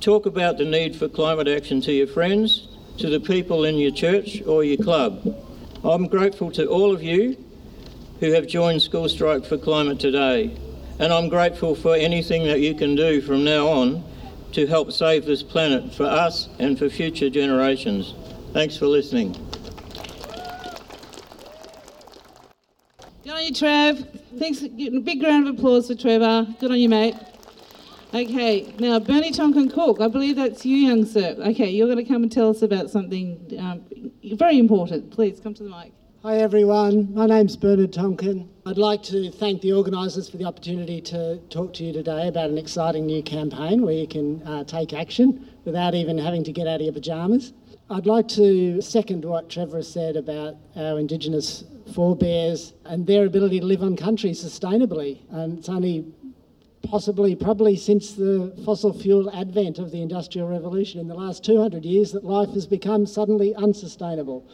Talk 0.00 0.26
about 0.26 0.58
the 0.58 0.64
need 0.64 0.96
for 0.96 1.08
climate 1.08 1.46
action 1.46 1.80
to 1.82 1.92
your 1.92 2.08
friends, 2.08 2.66
to 2.98 3.08
the 3.08 3.20
people 3.20 3.64
in 3.64 3.76
your 3.76 3.92
church 3.92 4.42
or 4.46 4.64
your 4.64 4.82
club. 4.82 5.36
I'm 5.84 6.08
grateful 6.08 6.50
to 6.52 6.66
all 6.66 6.92
of 6.92 7.04
you 7.04 7.36
who 8.18 8.32
have 8.32 8.48
joined 8.48 8.82
School 8.82 9.08
Strike 9.08 9.44
for 9.44 9.58
Climate 9.58 10.00
today. 10.00 10.58
And 10.98 11.12
I'm 11.12 11.28
grateful 11.28 11.74
for 11.74 11.94
anything 11.94 12.44
that 12.44 12.60
you 12.60 12.74
can 12.74 12.94
do 12.94 13.20
from 13.20 13.44
now 13.44 13.66
on 13.66 14.04
to 14.52 14.66
help 14.66 14.92
save 14.92 15.26
this 15.26 15.42
planet 15.42 15.92
for 15.92 16.04
us 16.04 16.48
and 16.58 16.78
for 16.78 16.88
future 16.88 17.28
generations. 17.28 18.14
Thanks 18.52 18.76
for 18.76 18.86
listening. 18.86 19.32
Good 23.24 23.32
on 23.32 23.44
you, 23.44 23.52
Trev. 23.52 24.06
Thanks. 24.38 24.60
Big 24.60 25.22
round 25.22 25.48
of 25.48 25.58
applause 25.58 25.88
for 25.88 25.94
Trevor. 25.94 26.46
Good 26.60 26.70
on 26.70 26.78
you, 26.78 26.88
mate. 26.88 27.16
Okay, 28.14 28.72
now 28.78 29.00
Bernie 29.00 29.32
Tonkin 29.32 29.68
Cook, 29.68 30.00
I 30.00 30.06
believe 30.06 30.36
that's 30.36 30.64
you, 30.64 30.76
young 30.76 31.04
sir. 31.04 31.34
Okay, 31.36 31.68
you're 31.68 31.88
going 31.88 31.98
to 31.98 32.04
come 32.04 32.22
and 32.22 32.30
tell 32.30 32.50
us 32.50 32.62
about 32.62 32.88
something 32.88 33.40
um, 33.58 33.82
very 34.36 34.56
important. 34.56 35.10
Please 35.10 35.40
come 35.40 35.52
to 35.54 35.64
the 35.64 35.68
mic. 35.70 35.92
Hi 36.24 36.38
everyone, 36.38 37.12
my 37.12 37.26
name's 37.26 37.54
Bernard 37.54 37.92
Tonkin. 37.92 38.48
I'd 38.64 38.78
like 38.78 39.02
to 39.02 39.30
thank 39.30 39.60
the 39.60 39.74
organisers 39.74 40.26
for 40.26 40.38
the 40.38 40.46
opportunity 40.46 41.02
to 41.02 41.36
talk 41.50 41.74
to 41.74 41.84
you 41.84 41.92
today 41.92 42.28
about 42.28 42.48
an 42.48 42.56
exciting 42.56 43.04
new 43.04 43.22
campaign 43.22 43.82
where 43.82 43.92
you 43.92 44.08
can 44.08 44.42
uh, 44.44 44.64
take 44.64 44.94
action 44.94 45.46
without 45.66 45.94
even 45.94 46.16
having 46.16 46.42
to 46.44 46.50
get 46.50 46.66
out 46.66 46.76
of 46.76 46.80
your 46.80 46.94
pyjamas. 46.94 47.52
I'd 47.90 48.06
like 48.06 48.26
to 48.28 48.80
second 48.80 49.22
what 49.22 49.50
Trevor 49.50 49.82
said 49.82 50.16
about 50.16 50.56
our 50.76 50.98
Indigenous 50.98 51.64
forebears 51.94 52.72
and 52.86 53.06
their 53.06 53.26
ability 53.26 53.60
to 53.60 53.66
live 53.66 53.82
on 53.82 53.94
country 53.94 54.30
sustainably. 54.30 55.20
And 55.30 55.58
it's 55.58 55.68
only 55.68 56.06
possibly, 56.88 57.34
probably 57.34 57.76
since 57.76 58.12
the 58.12 58.58
fossil 58.64 58.94
fuel 58.94 59.30
advent 59.36 59.78
of 59.78 59.90
the 59.90 60.00
Industrial 60.00 60.48
Revolution 60.48 61.00
in 61.00 61.06
the 61.06 61.14
last 61.14 61.44
200 61.44 61.84
years 61.84 62.12
that 62.12 62.24
life 62.24 62.48
has 62.54 62.66
become 62.66 63.04
suddenly 63.04 63.54
unsustainable 63.56 64.48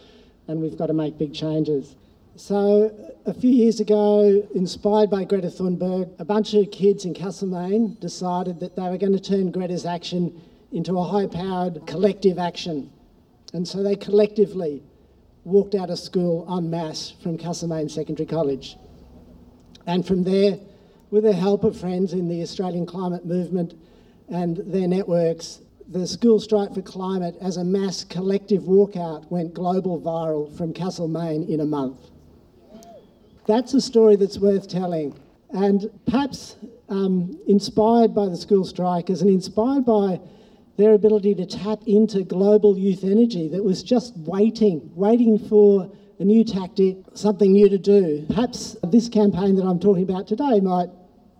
and 0.49 0.61
we've 0.61 0.77
got 0.77 0.87
to 0.87 0.93
make 0.93 1.19
big 1.19 1.35
changes. 1.35 1.97
So, 2.37 3.15
a 3.27 3.35
few 3.35 3.51
years 3.51 3.81
ago, 3.81 4.49
inspired 4.55 5.11
by 5.11 5.25
Greta 5.25 5.49
Thunberg, 5.49 6.11
a 6.19 6.25
bunch 6.25 6.55
of 6.55 6.71
kids 6.71 7.05
in 7.05 7.13
Castlemaine 7.13 7.97
decided 8.01 8.61
that 8.61 8.77
they 8.77 8.89
were 8.89 8.97
going 8.97 9.13
to 9.13 9.21
turn 9.21 9.51
Greta's 9.51 9.85
action 9.85 10.41
into 10.73 10.99
a 10.99 11.05
high 11.05 11.27
powered 11.27 11.87
collective 11.87 12.39
action. 12.39 12.91
And 13.53 13.67
so 13.67 13.83
they 13.83 13.97
collectively 13.97 14.83
walked 15.45 15.75
out 15.75 15.91
of 15.91 15.99
school 15.99 16.47
en 16.57 16.71
masse 16.71 17.15
from 17.23 17.37
Castlemaine 17.37 17.89
Secondary 17.89 18.27
College. 18.27 18.77
And 19.87 20.07
from 20.07 20.23
there, 20.25 20.59
with 21.11 21.25
the 21.25 21.33
help 21.33 21.65
of 21.65 21.79
friends 21.79 22.13
in 22.13 22.29
the 22.29 22.43
Australian 22.43 22.87
climate 22.87 23.27
movement 23.27 23.75
and 24.29 24.57
their 24.59 24.87
networks, 24.87 25.61
the 25.91 26.07
School 26.07 26.39
Strike 26.39 26.73
for 26.73 26.83
Climate 26.83 27.35
as 27.41 27.57
a 27.57 27.65
mass 27.65 28.05
collective 28.05 28.63
walkout 28.63 29.29
went 29.29 29.53
global 29.53 30.01
viral 30.01 30.57
from 30.57 30.73
Castlemaine 30.73 31.49
in 31.49 31.59
a 31.61 31.67
month. 31.67 31.99
That's 33.49 33.75
a 33.75 33.81
story 33.81 34.15
that's 34.15 34.39
worth 34.39 34.69
telling. 34.69 35.19
And 35.51 35.91
perhaps 36.07 36.55
um, 36.89 37.37
inspired 37.49 38.15
by 38.15 38.27
the 38.27 38.37
school 38.37 38.65
strikers 38.65 39.21
and 39.21 39.31
inspired 39.31 39.85
by 39.85 40.21
their 40.77 40.95
ability 40.95 41.35
to 41.35 41.45
tap 41.45 41.81
into 41.87 42.23
global 42.23 42.79
youth 42.79 43.03
energy 43.03 43.49
that 43.49 43.65
was 43.65 43.83
just 43.83 44.17
waiting, 44.19 44.93
waiting 44.95 45.41
for 45.41 45.91
a 46.21 46.25
new 46.25 46.45
tactic, 46.45 46.99
something 47.15 47.51
new 47.51 47.69
to 47.69 47.79
do. 47.79 48.25
Perhaps 48.29 48.77
this 48.85 49.09
campaign 49.09 49.57
that 49.57 49.65
I'm 49.65 49.81
talking 49.81 50.05
about 50.05 50.29
today 50.29 50.61
might, 50.61 50.89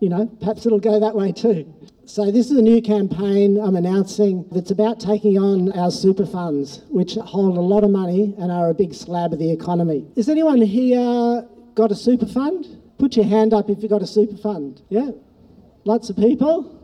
you 0.01 0.09
know, 0.09 0.25
perhaps 0.41 0.65
it'll 0.65 0.79
go 0.79 0.99
that 0.99 1.15
way 1.15 1.31
too. 1.31 1.73
So, 2.05 2.31
this 2.31 2.49
is 2.49 2.57
a 2.57 2.61
new 2.61 2.81
campaign 2.81 3.59
I'm 3.59 3.75
announcing 3.75 4.45
that's 4.51 4.71
about 4.71 4.99
taking 4.99 5.37
on 5.37 5.71
our 5.73 5.91
super 5.91 6.25
funds, 6.25 6.81
which 6.89 7.13
hold 7.15 7.57
a 7.57 7.61
lot 7.61 7.83
of 7.83 7.91
money 7.91 8.33
and 8.39 8.51
are 8.51 8.69
a 8.69 8.73
big 8.73 8.93
slab 8.93 9.33
of 9.33 9.39
the 9.39 9.51
economy. 9.51 10.07
Is 10.15 10.27
anyone 10.27 10.61
here 10.61 11.47
got 11.75 11.91
a 11.91 11.95
super 11.95 12.25
fund? 12.25 12.81
Put 12.97 13.15
your 13.15 13.25
hand 13.25 13.53
up 13.53 13.69
if 13.69 13.81
you've 13.81 13.91
got 13.91 14.01
a 14.01 14.07
super 14.07 14.35
fund. 14.35 14.81
Yeah? 14.89 15.11
Lots 15.85 16.09
of 16.09 16.17
people? 16.17 16.79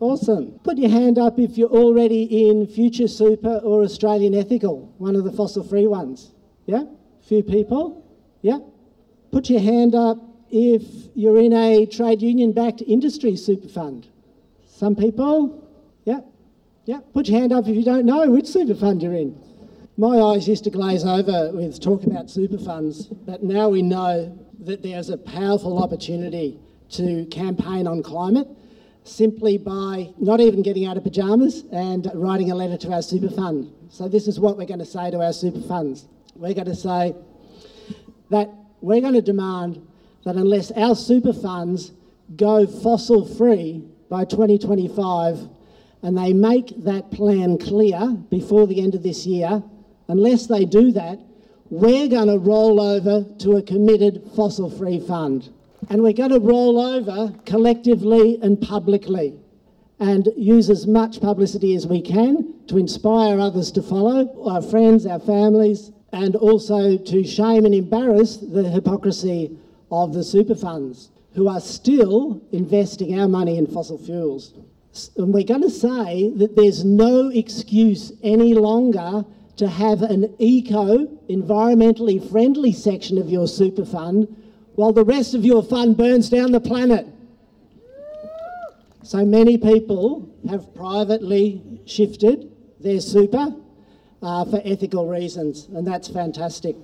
Awesome. 0.00 0.60
Put 0.64 0.76
your 0.76 0.90
hand 0.90 1.18
up 1.18 1.38
if 1.38 1.56
you're 1.56 1.70
already 1.70 2.48
in 2.48 2.66
Future 2.66 3.08
Super 3.08 3.56
or 3.58 3.82
Australian 3.82 4.34
Ethical, 4.34 4.94
one 4.98 5.16
of 5.16 5.24
the 5.24 5.32
fossil 5.32 5.64
free 5.64 5.86
ones. 5.86 6.30
Yeah? 6.66 6.84
Few 7.26 7.42
people? 7.42 8.04
Yeah? 8.42 8.58
Put 9.32 9.48
your 9.48 9.60
hand 9.60 9.94
up 9.94 10.18
if 10.50 10.82
you're 11.14 11.38
in 11.38 11.52
a 11.52 11.86
trade 11.86 12.22
union 12.22 12.52
backed 12.52 12.82
industry 12.82 13.36
super 13.36 13.68
fund. 13.68 14.08
Some 14.68 14.96
people? 14.96 15.68
Yeah? 16.04 16.20
Yeah? 16.84 17.00
Put 17.12 17.28
your 17.28 17.40
hand 17.40 17.52
up 17.52 17.68
if 17.68 17.76
you 17.76 17.84
don't 17.84 18.06
know 18.06 18.30
which 18.30 18.46
super 18.46 18.74
fund 18.74 19.02
you're 19.02 19.14
in. 19.14 19.38
My 19.96 20.18
eyes 20.18 20.48
used 20.48 20.64
to 20.64 20.70
glaze 20.70 21.04
over 21.04 21.52
with 21.52 21.80
talk 21.80 22.04
about 22.04 22.30
super 22.30 22.58
funds, 22.58 23.06
but 23.06 23.42
now 23.42 23.68
we 23.68 23.82
know 23.82 24.38
that 24.60 24.82
there's 24.82 25.10
a 25.10 25.18
powerful 25.18 25.82
opportunity 25.82 26.58
to 26.90 27.26
campaign 27.26 27.86
on 27.86 28.02
climate 28.02 28.48
simply 29.04 29.58
by 29.58 30.12
not 30.18 30.40
even 30.40 30.62
getting 30.62 30.86
out 30.86 30.96
of 30.96 31.04
pyjamas 31.04 31.64
and 31.72 32.10
writing 32.14 32.50
a 32.50 32.54
letter 32.54 32.76
to 32.76 32.92
our 32.92 33.02
super 33.02 33.28
fund. 33.28 33.72
So, 33.90 34.08
this 34.08 34.28
is 34.28 34.38
what 34.38 34.56
we're 34.56 34.66
going 34.66 34.80
to 34.80 34.86
say 34.86 35.10
to 35.10 35.20
our 35.20 35.32
super 35.32 35.60
funds. 35.60 36.06
We're 36.34 36.54
going 36.54 36.66
to 36.66 36.74
say 36.74 37.14
that 38.30 38.50
we're 38.80 39.00
going 39.00 39.14
to 39.14 39.22
demand 39.22 39.86
that 40.24 40.36
unless 40.36 40.70
our 40.72 40.94
super 40.94 41.32
funds 41.32 41.92
go 42.36 42.66
fossil 42.66 43.24
free 43.24 43.84
by 44.08 44.24
2025 44.24 45.48
and 46.02 46.16
they 46.16 46.32
make 46.32 46.84
that 46.84 47.10
plan 47.10 47.58
clear 47.58 48.08
before 48.30 48.66
the 48.66 48.80
end 48.82 48.94
of 48.94 49.02
this 49.02 49.26
year, 49.26 49.62
unless 50.08 50.46
they 50.46 50.64
do 50.64 50.92
that, 50.92 51.18
we're 51.70 52.08
going 52.08 52.28
to 52.28 52.38
roll 52.38 52.80
over 52.80 53.24
to 53.38 53.56
a 53.56 53.62
committed 53.62 54.22
fossil 54.34 54.70
free 54.70 55.00
fund. 55.00 55.50
And 55.88 56.02
we're 56.02 56.12
going 56.12 56.30
to 56.30 56.40
roll 56.40 56.80
over 56.80 57.32
collectively 57.46 58.38
and 58.42 58.60
publicly 58.60 59.38
and 59.98 60.28
use 60.36 60.70
as 60.70 60.86
much 60.86 61.20
publicity 61.20 61.74
as 61.74 61.86
we 61.86 62.00
can 62.00 62.54
to 62.66 62.78
inspire 62.78 63.38
others 63.38 63.70
to 63.72 63.82
follow, 63.82 64.48
our 64.48 64.62
friends, 64.62 65.04
our 65.06 65.20
families, 65.20 65.92
and 66.12 66.34
also 66.36 66.96
to 66.96 67.22
shame 67.22 67.66
and 67.66 67.74
embarrass 67.74 68.38
the 68.38 68.68
hypocrisy 68.68 69.56
of 69.90 70.12
the 70.12 70.24
super 70.24 70.54
funds 70.54 71.10
who 71.34 71.48
are 71.48 71.60
still 71.60 72.42
investing 72.52 73.18
our 73.18 73.28
money 73.28 73.58
in 73.58 73.66
fossil 73.66 73.98
fuels. 73.98 74.54
And 75.16 75.32
we're 75.32 75.44
going 75.44 75.62
to 75.62 75.70
say 75.70 76.32
that 76.36 76.56
there's 76.56 76.84
no 76.84 77.28
excuse 77.28 78.12
any 78.22 78.54
longer 78.54 79.24
to 79.56 79.68
have 79.68 80.02
an 80.02 80.34
eco, 80.38 81.06
environmentally 81.28 82.30
friendly 82.30 82.72
section 82.72 83.18
of 83.18 83.28
your 83.28 83.46
super 83.46 83.84
fund 83.84 84.26
while 84.74 84.92
the 84.92 85.04
rest 85.04 85.34
of 85.34 85.44
your 85.44 85.62
fund 85.62 85.96
burns 85.96 86.30
down 86.30 86.52
the 86.52 86.60
planet. 86.60 87.06
So 89.02 89.24
many 89.24 89.58
people 89.58 90.28
have 90.48 90.74
privately 90.74 91.80
shifted 91.84 92.50
their 92.80 93.00
super 93.00 93.54
uh, 94.22 94.44
for 94.44 94.60
ethical 94.64 95.06
reasons, 95.06 95.68
and 95.74 95.86
that's 95.86 96.08
fantastic. 96.08 96.76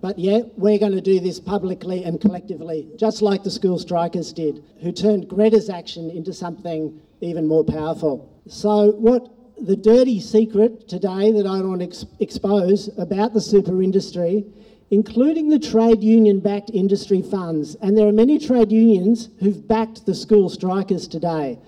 But 0.00 0.18
yeah, 0.18 0.42
we're 0.56 0.78
going 0.78 0.92
to 0.92 1.00
do 1.00 1.20
this 1.20 1.40
publicly 1.40 2.04
and 2.04 2.20
collectively, 2.20 2.88
just 2.96 3.22
like 3.22 3.42
the 3.42 3.50
school 3.50 3.78
strikers 3.78 4.32
did, 4.32 4.64
who 4.80 4.92
turned 4.92 5.28
Greta's 5.28 5.68
action 5.70 6.10
into 6.10 6.32
something 6.32 7.00
even 7.20 7.46
more 7.46 7.64
powerful. 7.64 8.30
So, 8.48 8.92
what 8.92 9.28
the 9.60 9.76
dirty 9.76 10.20
secret 10.20 10.88
today 10.88 11.32
that 11.32 11.46
I 11.46 11.60
want 11.60 11.80
to 11.80 11.86
ex- 11.86 12.06
expose 12.18 12.88
about 12.98 13.34
the 13.34 13.40
super 13.40 13.82
industry, 13.82 14.46
including 14.90 15.50
the 15.50 15.58
trade 15.58 16.02
union 16.02 16.40
backed 16.40 16.70
industry 16.70 17.22
funds, 17.22 17.74
and 17.76 17.96
there 17.96 18.08
are 18.08 18.12
many 18.12 18.38
trade 18.38 18.72
unions 18.72 19.28
who've 19.40 19.68
backed 19.68 20.06
the 20.06 20.14
school 20.14 20.48
strikers 20.48 21.06
today. 21.06 21.58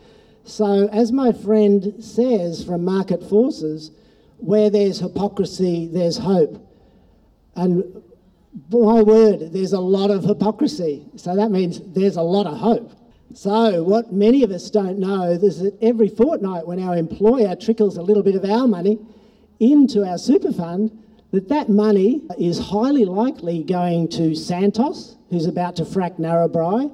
So, 0.44 0.88
as 0.88 1.12
my 1.12 1.32
friend 1.32 2.02
says 2.02 2.64
from 2.64 2.84
Market 2.84 3.22
Forces, 3.22 3.90
where 4.38 4.70
there's 4.70 4.98
hypocrisy, 4.98 5.86
there's 5.86 6.18
hope. 6.18 6.66
And 7.54 8.02
my 8.70 9.02
word, 9.02 9.52
there's 9.52 9.72
a 9.72 9.80
lot 9.80 10.10
of 10.10 10.24
hypocrisy. 10.24 11.06
So 11.16 11.36
that 11.36 11.50
means 11.50 11.80
there's 11.94 12.16
a 12.16 12.22
lot 12.22 12.46
of 12.46 12.58
hope. 12.58 12.92
So, 13.34 13.82
what 13.82 14.12
many 14.12 14.42
of 14.42 14.50
us 14.50 14.68
don't 14.68 14.98
know 14.98 15.30
is 15.30 15.60
that 15.60 15.78
every 15.80 16.08
fortnight, 16.08 16.66
when 16.66 16.82
our 16.82 16.96
employer 16.96 17.56
trickles 17.56 17.96
a 17.96 18.02
little 18.02 18.22
bit 18.22 18.34
of 18.34 18.44
our 18.44 18.68
money 18.68 18.98
into 19.58 20.04
our 20.04 20.18
super 20.18 20.52
fund, 20.52 20.90
that 21.30 21.48
that 21.48 21.70
money 21.70 22.20
is 22.38 22.58
highly 22.58 23.06
likely 23.06 23.62
going 23.62 24.08
to 24.08 24.34
Santos, 24.34 25.16
who's 25.30 25.46
about 25.46 25.76
to 25.76 25.84
frack 25.84 26.18
Narrabri, 26.18 26.92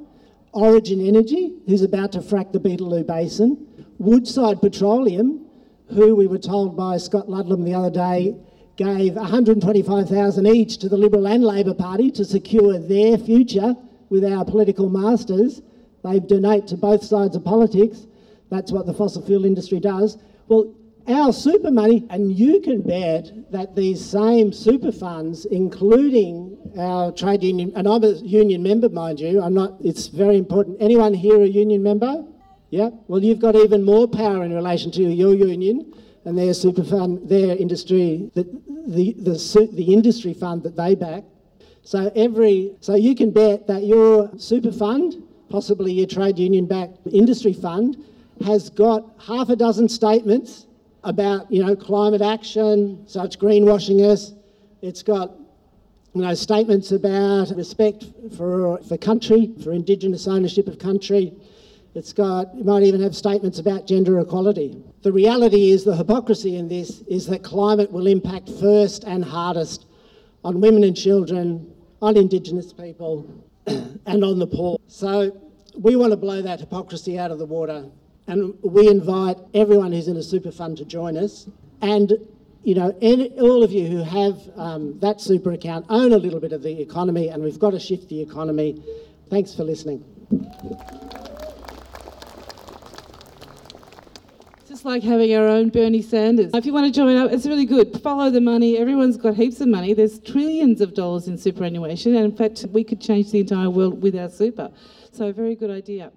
Origin 0.52 1.04
Energy, 1.04 1.54
who's 1.66 1.82
about 1.82 2.12
to 2.12 2.20
frack 2.20 2.52
the 2.52 2.60
Beetaloo 2.60 3.04
Basin, 3.04 3.66
Woodside 3.98 4.60
Petroleum, 4.60 5.44
who 5.90 6.14
we 6.14 6.28
were 6.28 6.38
told 6.38 6.76
by 6.76 6.98
Scott 6.98 7.28
Ludlam 7.28 7.64
the 7.64 7.74
other 7.74 7.90
day 7.90 8.36
gave 8.78 9.16
125,000 9.16 10.46
each 10.46 10.78
to 10.78 10.88
the 10.88 10.96
Liberal 10.96 11.26
and 11.26 11.42
Labor 11.44 11.74
Party 11.74 12.12
to 12.12 12.24
secure 12.24 12.78
their 12.78 13.18
future 13.18 13.74
with 14.08 14.24
our 14.24 14.44
political 14.44 14.88
masters. 14.88 15.60
They 16.04 16.20
donate 16.20 16.68
to 16.68 16.76
both 16.76 17.02
sides 17.02 17.34
of 17.34 17.44
politics. 17.44 18.06
That's 18.50 18.70
what 18.70 18.86
the 18.86 18.94
fossil 18.94 19.20
fuel 19.26 19.44
industry 19.44 19.80
does. 19.80 20.16
Well, 20.46 20.72
our 21.08 21.32
super 21.32 21.72
money, 21.72 22.06
and 22.08 22.32
you 22.38 22.60
can 22.60 22.82
bet 22.82 23.50
that 23.50 23.74
these 23.74 24.04
same 24.04 24.52
super 24.52 24.92
funds, 24.92 25.44
including 25.46 26.56
our 26.78 27.10
trade 27.10 27.42
union, 27.42 27.72
and 27.74 27.88
I'm 27.88 28.04
a 28.04 28.12
union 28.12 28.62
member, 28.62 28.88
mind 28.88 29.18
you, 29.18 29.42
I'm 29.42 29.54
not, 29.54 29.74
it's 29.80 30.06
very 30.06 30.36
important. 30.36 30.76
Anyone 30.78 31.14
here 31.14 31.42
a 31.42 31.46
union 31.46 31.82
member? 31.82 32.24
Yeah? 32.70 32.90
Well, 33.08 33.24
you've 33.24 33.40
got 33.40 33.56
even 33.56 33.82
more 33.82 34.06
power 34.06 34.44
in 34.44 34.52
relation 34.52 34.92
to 34.92 35.02
your 35.02 35.34
union 35.34 35.92
and 36.28 36.36
their 36.36 36.52
super 36.52 36.84
fund, 36.84 37.26
their 37.26 37.56
industry, 37.56 38.30
the, 38.34 38.42
the, 38.86 39.14
the, 39.14 39.70
the 39.72 39.94
industry 39.94 40.34
fund 40.34 40.62
that 40.62 40.76
they 40.76 40.94
back. 40.94 41.24
So 41.84 42.12
every, 42.14 42.72
so 42.80 42.96
you 42.96 43.14
can 43.14 43.30
bet 43.30 43.66
that 43.66 43.84
your 43.84 44.30
super 44.36 44.70
fund, 44.70 45.22
possibly 45.48 45.90
your 45.90 46.06
trade 46.06 46.38
union 46.38 46.66
backed 46.66 46.98
industry 47.10 47.54
fund, 47.54 47.96
has 48.44 48.68
got 48.68 49.10
half 49.26 49.48
a 49.48 49.56
dozen 49.56 49.88
statements 49.88 50.66
about 51.02 51.50
you 51.50 51.64
know 51.64 51.74
climate 51.74 52.20
action, 52.20 53.02
so 53.06 53.22
it's 53.22 53.34
greenwashing 53.34 54.04
us. 54.04 54.34
It's 54.82 55.02
got 55.02 55.32
you 56.12 56.20
know 56.20 56.34
statements 56.34 56.92
about 56.92 57.56
respect 57.56 58.04
for 58.36 58.78
for 58.86 58.98
country, 58.98 59.54
for 59.64 59.72
Indigenous 59.72 60.28
ownership 60.28 60.68
of 60.68 60.78
country. 60.78 61.32
It's 61.98 62.12
got 62.12 62.54
it 62.54 62.64
might 62.64 62.84
even 62.84 63.02
have 63.02 63.16
statements 63.16 63.58
about 63.58 63.86
gender 63.86 64.20
equality. 64.20 64.82
The 65.02 65.12
reality 65.12 65.70
is 65.70 65.84
the 65.84 65.96
hypocrisy 65.96 66.56
in 66.56 66.68
this 66.68 67.00
is 67.02 67.26
that 67.26 67.42
climate 67.42 67.90
will 67.90 68.06
impact 68.06 68.48
first 68.60 69.04
and 69.04 69.24
hardest 69.24 69.86
on 70.44 70.60
women 70.60 70.84
and 70.84 70.96
children, 70.96 71.74
on 72.00 72.16
Indigenous 72.16 72.72
people, 72.72 73.44
and 73.66 74.24
on 74.24 74.38
the 74.38 74.46
poor. 74.46 74.78
So 74.86 75.36
we 75.74 75.96
want 75.96 76.12
to 76.12 76.16
blow 76.16 76.40
that 76.40 76.60
hypocrisy 76.60 77.18
out 77.18 77.32
of 77.32 77.38
the 77.38 77.44
water 77.44 77.84
and 78.28 78.54
we 78.62 78.88
invite 78.88 79.38
everyone 79.54 79.90
who's 79.90 80.06
in 80.06 80.16
a 80.16 80.22
super 80.22 80.52
fund 80.52 80.76
to 80.76 80.84
join 80.84 81.16
us. 81.16 81.48
And 81.80 82.12
you 82.62 82.74
know, 82.74 82.96
any, 83.00 83.30
all 83.40 83.62
of 83.62 83.72
you 83.72 83.86
who 83.86 84.02
have 84.02 84.38
um, 84.56 84.98
that 85.00 85.20
super 85.20 85.52
account 85.52 85.86
own 85.88 86.12
a 86.12 86.18
little 86.18 86.40
bit 86.40 86.52
of 86.52 86.62
the 86.62 86.80
economy, 86.80 87.28
and 87.28 87.42
we've 87.42 87.58
got 87.58 87.70
to 87.70 87.80
shift 87.80 88.08
the 88.08 88.20
economy. 88.20 88.82
Thanks 89.30 89.54
for 89.54 89.64
listening. 89.64 90.04
Like 94.88 95.02
having 95.02 95.34
our 95.34 95.46
own 95.46 95.68
Bernie 95.68 96.02
Sanders. 96.02 96.50
If 96.54 96.66
you 96.66 96.72
want 96.72 96.86
to 96.86 96.92
join 96.92 97.16
up, 97.16 97.30
it's 97.30 97.46
really 97.46 97.66
good. 97.66 98.00
Follow 98.02 98.30
the 98.30 98.40
money. 98.40 98.78
Everyone's 98.78 99.16
got 99.16 99.34
heaps 99.34 99.60
of 99.60 99.68
money. 99.68 99.92
There's 99.92 100.18
trillions 100.18 100.80
of 100.80 100.94
dollars 100.94 101.28
in 101.28 101.38
superannuation, 101.38 102.16
and 102.16 102.24
in 102.24 102.36
fact, 102.36 102.64
we 102.72 102.82
could 102.82 103.00
change 103.00 103.30
the 103.30 103.40
entire 103.40 103.70
world 103.70 104.02
with 104.02 104.16
our 104.16 104.30
super. 104.30 104.70
So, 105.12 105.30
very 105.32 105.54
good 105.54 105.70
idea. 105.70 106.10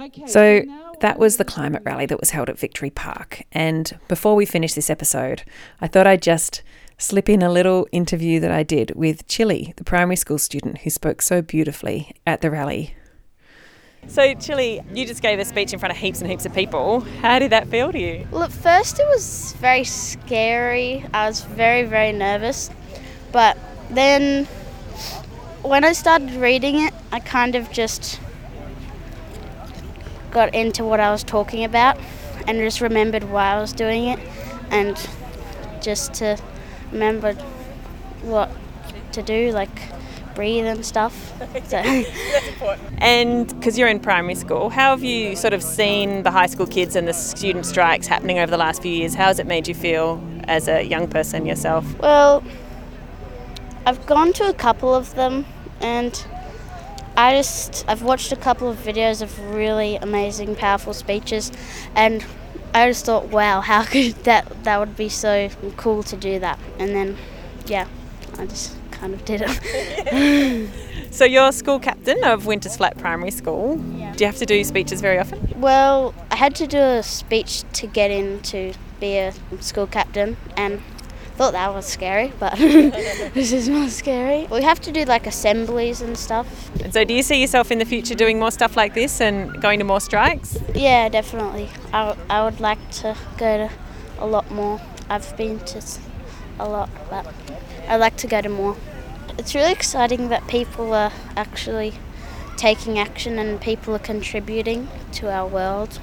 Okay, 0.00 0.26
so 0.26 0.62
that 1.00 1.18
was 1.18 1.36
the 1.36 1.44
climate 1.44 1.82
rally 1.84 2.06
that 2.06 2.20
was 2.20 2.30
held 2.30 2.50
at 2.50 2.58
Victory 2.58 2.90
Park. 2.90 3.42
And 3.52 3.98
before 4.08 4.34
we 4.34 4.44
finish 4.44 4.74
this 4.74 4.90
episode, 4.90 5.42
I 5.80 5.86
thought 5.86 6.06
I'd 6.06 6.22
just 6.22 6.62
slip 6.98 7.28
in 7.28 7.42
a 7.42 7.52
little 7.52 7.86
interview 7.92 8.40
that 8.40 8.50
I 8.50 8.62
did 8.62 8.92
with 8.94 9.26
Chili, 9.28 9.74
the 9.76 9.84
primary 9.84 10.16
school 10.16 10.38
student 10.38 10.78
who 10.78 10.90
spoke 10.90 11.22
so 11.22 11.42
beautifully 11.42 12.14
at 12.26 12.40
the 12.40 12.50
rally. 12.50 12.95
So, 14.08 14.34
Chili, 14.34 14.80
you 14.94 15.06
just 15.06 15.20
gave 15.20 15.38
a 15.38 15.44
speech 15.44 15.72
in 15.72 15.78
front 15.78 15.92
of 15.92 15.98
heaps 15.98 16.20
and 16.20 16.30
heaps 16.30 16.46
of 16.46 16.54
people. 16.54 17.00
How 17.20 17.38
did 17.38 17.52
that 17.52 17.68
feel 17.68 17.92
to 17.92 17.98
you? 17.98 18.26
Well, 18.30 18.44
at 18.44 18.52
first 18.52 18.98
it 18.98 19.06
was 19.08 19.54
very 19.60 19.84
scary. 19.84 21.04
I 21.12 21.26
was 21.26 21.42
very, 21.42 21.82
very 21.82 22.12
nervous. 22.12 22.70
But 23.32 23.58
then 23.90 24.46
when 25.62 25.84
I 25.84 25.92
started 25.92 26.30
reading 26.32 26.76
it, 26.76 26.94
I 27.12 27.20
kind 27.20 27.56
of 27.56 27.70
just 27.72 28.20
got 30.30 30.54
into 30.54 30.84
what 30.84 31.00
I 31.00 31.10
was 31.10 31.24
talking 31.24 31.64
about 31.64 31.98
and 32.46 32.58
just 32.58 32.80
remembered 32.80 33.24
why 33.24 33.54
I 33.54 33.60
was 33.60 33.72
doing 33.72 34.06
it 34.06 34.20
and 34.70 34.96
just 35.82 36.14
to 36.14 36.38
remember 36.92 37.32
what 38.22 38.50
to 39.12 39.22
do, 39.22 39.50
like 39.52 39.80
breathe 40.36 40.66
and 40.66 40.86
stuff. 40.86 41.32
So. 41.66 41.78
and 42.98 43.48
because 43.48 43.76
you're 43.76 43.88
in 43.88 43.98
primary 43.98 44.34
school, 44.36 44.68
how 44.70 44.90
have 44.90 45.02
you 45.02 45.34
sort 45.34 45.52
of 45.52 45.62
seen 45.62 46.22
the 46.22 46.30
high 46.30 46.46
school 46.46 46.66
kids 46.66 46.94
and 46.94 47.08
the 47.08 47.12
student 47.12 47.66
strikes 47.66 48.06
happening 48.06 48.38
over 48.38 48.50
the 48.50 48.58
last 48.58 48.82
few 48.82 48.92
years? 48.92 49.14
How 49.14 49.24
has 49.24 49.38
it 49.38 49.46
made 49.46 49.66
you 49.66 49.74
feel 49.74 50.22
as 50.44 50.68
a 50.68 50.82
young 50.82 51.08
person 51.08 51.46
yourself? 51.46 51.84
Well, 51.98 52.44
I've 53.86 54.04
gone 54.06 54.32
to 54.34 54.48
a 54.48 54.54
couple 54.54 54.94
of 54.94 55.14
them 55.14 55.46
and 55.80 56.24
I 57.16 57.32
just 57.32 57.84
I've 57.88 58.02
watched 58.02 58.30
a 58.32 58.36
couple 58.36 58.68
of 58.68 58.76
videos 58.78 59.22
of 59.22 59.38
really 59.54 59.96
amazing, 59.96 60.54
powerful 60.54 60.92
speeches, 60.92 61.50
and 61.94 62.24
I 62.74 62.88
just 62.88 63.06
thought, 63.06 63.28
wow, 63.28 63.62
how 63.62 63.84
could 63.90 64.14
that 64.24 64.64
that 64.64 64.78
would 64.78 64.96
be 64.96 65.08
so 65.08 65.48
cool 65.76 66.02
to 66.04 66.16
do 66.16 66.38
that, 66.40 66.58
and 66.78 66.94
then 66.94 67.16
yeah, 67.66 67.88
I 68.38 68.46
just 68.46 68.76
kind 68.98 69.14
of 69.14 69.24
did 69.24 69.42
it. 69.44 70.70
so 71.10 71.24
you're 71.24 71.52
school 71.52 71.78
captain 71.78 72.22
of 72.24 72.46
Winters 72.46 72.76
Flat 72.76 72.96
Primary 72.98 73.30
School. 73.30 73.82
Yeah. 73.96 74.12
Do 74.12 74.24
you 74.24 74.26
have 74.26 74.38
to 74.38 74.46
do 74.46 74.62
speeches 74.64 75.00
very 75.00 75.18
often? 75.18 75.60
Well, 75.60 76.14
I 76.30 76.36
had 76.36 76.54
to 76.56 76.66
do 76.66 76.78
a 76.78 77.02
speech 77.02 77.64
to 77.74 77.86
get 77.86 78.10
in 78.10 78.40
to 78.42 78.72
be 79.00 79.18
a 79.18 79.32
school 79.60 79.86
captain, 79.86 80.36
and 80.56 80.82
thought 81.36 81.52
that 81.52 81.72
was 81.74 81.84
scary, 81.84 82.32
but 82.40 82.56
this 82.58 83.52
is 83.52 83.68
more 83.68 83.88
scary. 83.88 84.46
We 84.50 84.62
have 84.62 84.80
to 84.80 84.92
do 84.92 85.04
like 85.04 85.26
assemblies 85.26 86.00
and 86.00 86.16
stuff. 86.16 86.46
And 86.80 86.92
so, 86.92 87.04
do 87.04 87.12
you 87.12 87.22
see 87.22 87.40
yourself 87.40 87.70
in 87.70 87.78
the 87.78 87.84
future 87.84 88.14
doing 88.14 88.38
more 88.38 88.50
stuff 88.50 88.76
like 88.76 88.94
this 88.94 89.20
and 89.20 89.60
going 89.60 89.78
to 89.78 89.84
more 89.84 90.00
strikes? 90.00 90.58
Yeah, 90.74 91.08
definitely. 91.10 91.68
I, 91.92 92.16
I 92.30 92.42
would 92.44 92.60
like 92.60 92.90
to 93.02 93.16
go 93.36 93.58
to 93.58 93.70
a 94.18 94.26
lot 94.26 94.50
more. 94.50 94.80
I've 95.10 95.36
been 95.36 95.60
to 95.60 95.82
a 96.58 96.68
lot, 96.68 96.88
but 97.10 97.26
I'd 97.88 97.96
like 97.96 98.16
to 98.18 98.26
go 98.26 98.40
to 98.40 98.48
more. 98.48 98.76
It's 99.38 99.54
really 99.54 99.72
exciting 99.72 100.28
that 100.28 100.46
people 100.48 100.92
are 100.92 101.12
actually 101.36 101.94
taking 102.56 102.98
action 102.98 103.38
and 103.38 103.60
people 103.60 103.94
are 103.94 104.00
contributing 104.00 104.88
to 105.12 105.30
our 105.30 105.46
world. 105.46 106.00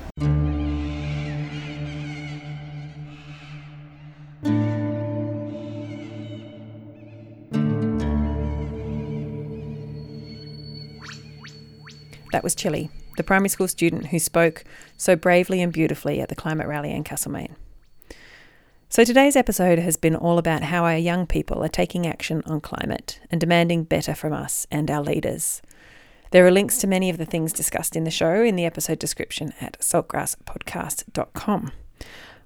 That 12.32 12.44
was 12.44 12.56
Chili, 12.56 12.90
the 13.18 13.24
primary 13.24 13.50
school 13.50 13.68
student 13.68 14.08
who 14.08 14.18
spoke 14.18 14.64
so 14.98 15.16
bravely 15.16 15.62
and 15.62 15.72
beautifully 15.72 16.20
at 16.20 16.30
the 16.30 16.36
climate 16.36 16.68
rally 16.68 16.92
in 16.92 17.04
Castlemaine. 17.04 17.56
So 18.94 19.04
today's 19.04 19.36
episode 19.36 19.80
has 19.80 19.98
been 19.98 20.16
all 20.16 20.38
about 20.38 20.62
how 20.62 20.84
our 20.84 21.00
young 21.00 21.26
people 21.26 21.64
are 21.64 21.68
taking 21.68 22.06
action 22.06 22.44
on 22.46 22.62
climate 22.62 23.20
and 23.32 23.42
demanding 23.42 23.86
better 23.86 24.14
from 24.14 24.34
us 24.34 24.68
and 24.70 24.92
our 24.92 25.02
leaders. 25.02 25.64
There 26.30 26.46
are 26.46 26.52
links 26.52 26.78
to 26.78 26.86
many 26.86 27.10
of 27.10 27.18
the 27.18 27.26
things 27.26 27.52
discussed 27.52 27.96
in 27.96 28.04
the 28.04 28.12
show 28.12 28.44
in 28.44 28.56
the 28.56 28.66
episode 28.66 29.00
description 29.00 29.52
at 29.60 29.80
saltgrasspodcast.com. 29.80 31.72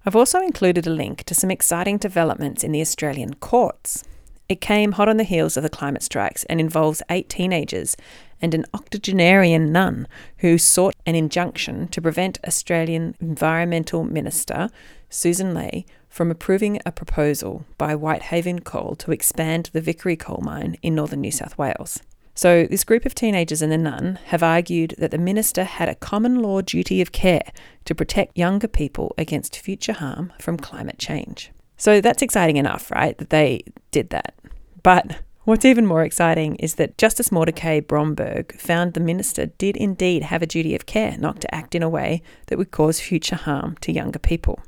I've 0.05 0.15
also 0.15 0.39
included 0.39 0.87
a 0.87 0.89
link 0.89 1.25
to 1.25 1.35
some 1.35 1.51
exciting 1.51 1.97
developments 1.97 2.63
in 2.63 2.71
the 2.71 2.79
Australian 2.79 3.33
courts. 3.33 4.05
It 4.47 4.61
came 4.61 4.93
hot 4.93 5.09
on 5.09 5.17
the 5.17 5.25
heels 5.25 5.57
of 5.57 5.63
the 5.63 5.69
climate 5.69 6.03
strikes 6.03 6.45
and 6.45 6.61
involves 6.61 7.03
eight 7.09 7.27
teenagers 7.27 7.97
and 8.41 8.53
an 8.53 8.63
octogenarian 8.73 9.73
nun 9.73 10.07
who 10.37 10.57
sought 10.57 10.95
an 11.05 11.15
injunction 11.15 11.89
to 11.89 12.01
prevent 12.01 12.39
Australian 12.47 13.17
Environmental 13.19 14.05
Minister 14.05 14.69
Susan 15.09 15.53
Ley 15.53 15.85
from 16.17 16.31
approving 16.31 16.79
a 16.83 16.91
proposal 16.91 17.63
by 17.77 17.93
Whitehaven 17.93 18.61
Coal 18.61 18.95
to 18.95 19.11
expand 19.11 19.69
the 19.71 19.81
Vickery 19.81 20.15
coal 20.15 20.41
mine 20.41 20.75
in 20.81 20.95
northern 20.95 21.21
New 21.21 21.31
South 21.31 21.55
Wales. 21.59 21.99
So, 22.33 22.65
this 22.65 22.83
group 22.83 23.05
of 23.05 23.13
teenagers 23.13 23.61
and 23.61 23.71
the 23.71 23.77
nun 23.77 24.17
have 24.25 24.41
argued 24.41 24.95
that 24.97 25.11
the 25.11 25.19
minister 25.19 25.63
had 25.63 25.89
a 25.89 25.93
common 25.93 26.39
law 26.41 26.61
duty 26.61 27.01
of 27.01 27.11
care 27.11 27.43
to 27.85 27.93
protect 27.93 28.35
younger 28.35 28.67
people 28.67 29.13
against 29.15 29.59
future 29.59 29.93
harm 29.93 30.33
from 30.39 30.57
climate 30.57 30.97
change. 30.97 31.51
So, 31.77 32.01
that's 32.01 32.23
exciting 32.23 32.57
enough, 32.57 32.89
right, 32.89 33.15
that 33.19 33.29
they 33.29 33.61
did 33.91 34.09
that. 34.09 34.33
But 34.81 35.21
What's 35.43 35.63
even 35.63 35.85
more 35.85 36.03
exciting 36.03 36.55
is 36.55 36.75
that 36.75 36.97
Justice 36.97 37.31
Mordecai 37.31 37.79
Bromberg 37.79 38.59
found 38.59 38.93
the 38.93 38.99
minister 38.99 39.45
did 39.45 39.77
indeed 39.77 40.23
have 40.23 40.41
a 40.41 40.47
duty 40.47 40.75
of 40.75 40.85
care 40.87 41.15
not 41.17 41.39
to 41.39 41.55
act 41.55 41.73
in 41.73 41.81
a 41.81 41.87
way 41.87 42.21
that 42.47 42.57
would 42.57 42.71
cause 42.71 42.99
future 42.99 43.37
harm 43.37 43.77
to 43.79 43.93
younger 43.93 44.19
people. 44.19 44.59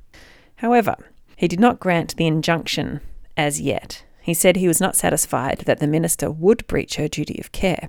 However, 0.57 0.95
he 1.39 1.47
did 1.47 1.59
not 1.59 1.79
grant 1.79 2.17
the 2.17 2.27
injunction 2.27 2.99
as 3.37 3.61
yet. 3.61 4.03
He 4.19 4.33
said 4.33 4.57
he 4.57 4.67
was 4.67 4.81
not 4.81 4.97
satisfied 4.97 5.59
that 5.59 5.79
the 5.79 5.87
minister 5.87 6.29
would 6.29 6.67
breach 6.67 6.97
her 6.97 7.07
duty 7.07 7.39
of 7.39 7.53
care. 7.53 7.87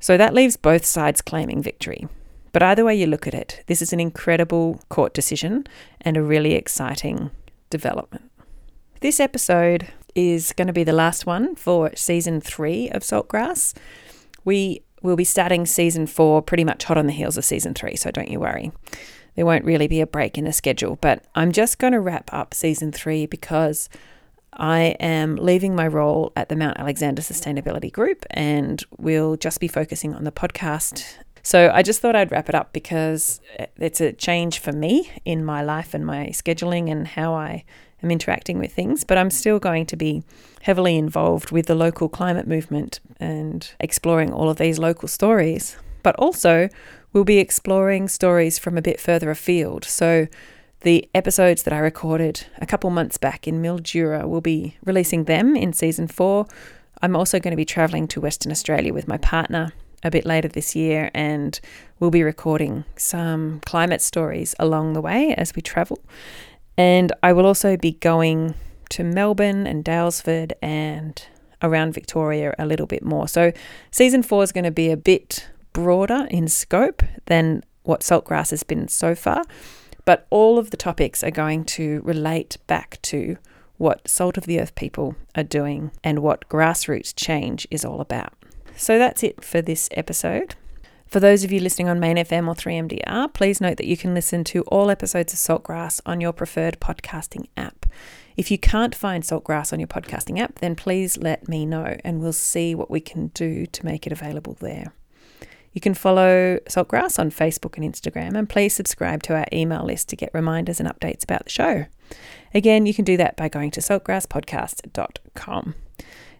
So 0.00 0.18
that 0.18 0.34
leaves 0.34 0.58
both 0.58 0.84
sides 0.84 1.22
claiming 1.22 1.62
victory. 1.62 2.08
But 2.52 2.62
either 2.62 2.84
way 2.84 2.94
you 2.94 3.06
look 3.06 3.26
at 3.26 3.32
it, 3.32 3.64
this 3.68 3.80
is 3.80 3.94
an 3.94 4.00
incredible 4.00 4.82
court 4.90 5.14
decision 5.14 5.66
and 6.02 6.18
a 6.18 6.22
really 6.22 6.52
exciting 6.52 7.30
development. 7.70 8.30
This 9.00 9.18
episode 9.18 9.88
is 10.14 10.52
going 10.52 10.66
to 10.66 10.74
be 10.74 10.84
the 10.84 10.92
last 10.92 11.24
one 11.24 11.56
for 11.56 11.96
season 11.96 12.38
three 12.38 12.90
of 12.90 13.00
Saltgrass. 13.00 13.74
We 14.44 14.82
will 15.00 15.16
be 15.16 15.24
starting 15.24 15.64
season 15.64 16.06
four 16.06 16.42
pretty 16.42 16.64
much 16.64 16.84
hot 16.84 16.98
on 16.98 17.06
the 17.06 17.14
heels 17.14 17.38
of 17.38 17.46
season 17.46 17.72
three, 17.72 17.96
so 17.96 18.10
don't 18.10 18.30
you 18.30 18.40
worry. 18.40 18.72
There 19.38 19.46
won't 19.46 19.64
really 19.64 19.86
be 19.86 20.00
a 20.00 20.06
break 20.06 20.36
in 20.36 20.44
the 20.46 20.52
schedule. 20.52 20.98
But 21.00 21.24
I'm 21.36 21.52
just 21.52 21.78
going 21.78 21.92
to 21.92 22.00
wrap 22.00 22.28
up 22.32 22.52
season 22.52 22.90
three 22.90 23.24
because 23.24 23.88
I 24.52 24.96
am 24.98 25.36
leaving 25.36 25.76
my 25.76 25.86
role 25.86 26.32
at 26.34 26.48
the 26.48 26.56
Mount 26.56 26.76
Alexander 26.76 27.22
Sustainability 27.22 27.92
Group 27.92 28.26
and 28.30 28.82
we'll 28.98 29.36
just 29.36 29.60
be 29.60 29.68
focusing 29.68 30.12
on 30.12 30.24
the 30.24 30.32
podcast. 30.32 31.04
So 31.44 31.70
I 31.72 31.84
just 31.84 32.00
thought 32.00 32.16
I'd 32.16 32.32
wrap 32.32 32.48
it 32.48 32.56
up 32.56 32.72
because 32.72 33.40
it's 33.76 34.00
a 34.00 34.12
change 34.12 34.58
for 34.58 34.72
me 34.72 35.08
in 35.24 35.44
my 35.44 35.62
life 35.62 35.94
and 35.94 36.04
my 36.04 36.30
scheduling 36.32 36.90
and 36.90 37.06
how 37.06 37.32
I 37.32 37.62
am 38.02 38.10
interacting 38.10 38.58
with 38.58 38.72
things. 38.72 39.04
But 39.04 39.18
I'm 39.18 39.30
still 39.30 39.60
going 39.60 39.86
to 39.86 39.96
be 39.96 40.24
heavily 40.62 40.96
involved 40.96 41.52
with 41.52 41.66
the 41.66 41.76
local 41.76 42.08
climate 42.08 42.48
movement 42.48 42.98
and 43.20 43.70
exploring 43.78 44.32
all 44.32 44.50
of 44.50 44.56
these 44.56 44.80
local 44.80 45.06
stories. 45.06 45.76
But 46.02 46.16
also, 46.16 46.68
we'll 47.12 47.24
be 47.24 47.38
exploring 47.38 48.08
stories 48.08 48.58
from 48.58 48.76
a 48.76 48.82
bit 48.82 49.00
further 49.00 49.30
afield. 49.30 49.84
So, 49.84 50.26
the 50.82 51.08
episodes 51.12 51.64
that 51.64 51.72
I 51.72 51.78
recorded 51.78 52.46
a 52.58 52.66
couple 52.66 52.88
months 52.90 53.16
back 53.16 53.48
in 53.48 53.60
Mildura, 53.60 54.28
we'll 54.28 54.40
be 54.40 54.76
releasing 54.84 55.24
them 55.24 55.56
in 55.56 55.72
season 55.72 56.06
four. 56.06 56.46
I'm 57.02 57.16
also 57.16 57.40
going 57.40 57.50
to 57.50 57.56
be 57.56 57.64
travelling 57.64 58.06
to 58.08 58.20
Western 58.20 58.52
Australia 58.52 58.94
with 58.94 59.08
my 59.08 59.18
partner 59.18 59.72
a 60.04 60.10
bit 60.10 60.24
later 60.24 60.48
this 60.48 60.76
year, 60.76 61.10
and 61.14 61.58
we'll 61.98 62.10
be 62.10 62.22
recording 62.22 62.84
some 62.96 63.60
climate 63.66 64.00
stories 64.00 64.54
along 64.58 64.92
the 64.92 65.00
way 65.00 65.34
as 65.34 65.54
we 65.56 65.62
travel. 65.62 65.98
And 66.76 67.12
I 67.22 67.32
will 67.32 67.46
also 67.46 67.76
be 67.76 67.92
going 67.92 68.54
to 68.90 69.02
Melbourne 69.02 69.66
and 69.66 69.84
Daylesford 69.84 70.52
and 70.62 71.20
around 71.60 71.92
Victoria 71.92 72.54
a 72.58 72.66
little 72.66 72.86
bit 72.86 73.04
more. 73.04 73.26
So, 73.26 73.52
season 73.90 74.22
four 74.22 74.44
is 74.44 74.52
going 74.52 74.64
to 74.64 74.70
be 74.70 74.90
a 74.90 74.96
bit 74.96 75.48
broader 75.72 76.26
in 76.30 76.48
scope 76.48 77.02
than 77.26 77.62
what 77.82 78.00
saltgrass 78.00 78.50
has 78.50 78.62
been 78.62 78.88
so 78.88 79.14
far, 79.14 79.44
but 80.04 80.26
all 80.30 80.58
of 80.58 80.70
the 80.70 80.76
topics 80.76 81.22
are 81.22 81.30
going 81.30 81.64
to 81.64 82.00
relate 82.02 82.56
back 82.66 83.00
to 83.02 83.38
what 83.76 84.08
Salt 84.08 84.36
of 84.36 84.44
the 84.44 84.60
Earth 84.60 84.74
people 84.74 85.14
are 85.34 85.44
doing 85.44 85.92
and 86.02 86.18
what 86.18 86.48
grassroots 86.48 87.14
change 87.14 87.66
is 87.70 87.84
all 87.84 88.00
about. 88.00 88.32
So 88.76 88.98
that's 88.98 89.22
it 89.22 89.44
for 89.44 89.62
this 89.62 89.88
episode. 89.92 90.54
For 91.06 91.20
those 91.20 91.42
of 91.42 91.50
you 91.50 91.60
listening 91.60 91.88
on 91.88 91.98
Main 91.98 92.16
FM 92.16 92.48
or 92.48 92.54
3MDR, 92.54 93.32
please 93.32 93.60
note 93.60 93.78
that 93.78 93.86
you 93.86 93.96
can 93.96 94.12
listen 94.12 94.44
to 94.44 94.62
all 94.64 94.90
episodes 94.90 95.32
of 95.32 95.38
Saltgrass 95.38 96.02
on 96.04 96.20
your 96.20 96.34
preferred 96.34 96.78
podcasting 96.80 97.46
app. 97.56 97.86
If 98.36 98.50
you 98.50 98.58
can't 98.58 98.94
find 98.94 99.24
Saltgrass 99.24 99.72
on 99.72 99.80
your 99.80 99.88
podcasting 99.88 100.38
app, 100.38 100.58
then 100.58 100.76
please 100.76 101.16
let 101.16 101.48
me 101.48 101.64
know 101.64 101.96
and 102.04 102.20
we'll 102.20 102.34
see 102.34 102.74
what 102.74 102.90
we 102.90 103.00
can 103.00 103.28
do 103.28 103.64
to 103.66 103.84
make 103.86 104.06
it 104.06 104.12
available 104.12 104.56
there. 104.60 104.92
You 105.78 105.80
can 105.80 105.94
follow 105.94 106.58
Saltgrass 106.68 107.20
on 107.20 107.30
Facebook 107.30 107.76
and 107.76 107.84
Instagram, 107.94 108.36
and 108.36 108.48
please 108.48 108.74
subscribe 108.74 109.22
to 109.22 109.36
our 109.36 109.46
email 109.52 109.84
list 109.84 110.08
to 110.08 110.16
get 110.16 110.34
reminders 110.34 110.80
and 110.80 110.88
updates 110.88 111.22
about 111.22 111.44
the 111.44 111.50
show. 111.50 111.86
Again, 112.52 112.84
you 112.84 112.92
can 112.92 113.04
do 113.04 113.16
that 113.16 113.36
by 113.36 113.48
going 113.48 113.70
to 113.70 113.80
saltgrasspodcast.com. 113.80 115.74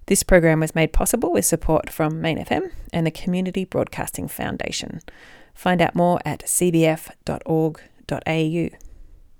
This 0.06 0.24
program 0.24 0.58
was 0.58 0.74
made 0.74 0.92
possible 0.92 1.32
with 1.32 1.44
support 1.44 1.88
from 1.88 2.20
Main 2.20 2.38
FM 2.44 2.72
and 2.92 3.06
the 3.06 3.12
Community 3.12 3.64
Broadcasting 3.64 4.26
Foundation. 4.26 5.02
Find 5.54 5.80
out 5.80 5.94
more 5.94 6.18
at 6.24 6.40
cbf.org.au. 6.40 7.08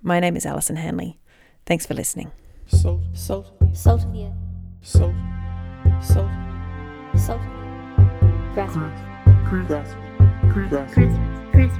My 0.00 0.20
name 0.20 0.36
is 0.36 0.46
Alison 0.46 0.76
Hanley. 0.76 1.18
Thanks 1.66 1.86
for 1.86 1.94
listening. 1.94 2.30
Salt, 2.68 3.00
salt, 3.14 3.50
Salt 3.72 4.04
of 4.04 4.32
salt, 4.80 5.12
salt, 6.00 6.30
Salt. 7.16 7.40
Grassroots. 8.54 8.54
grass, 8.54 9.07
Grassroots. 9.48 9.94
Grassroots. 10.52 11.16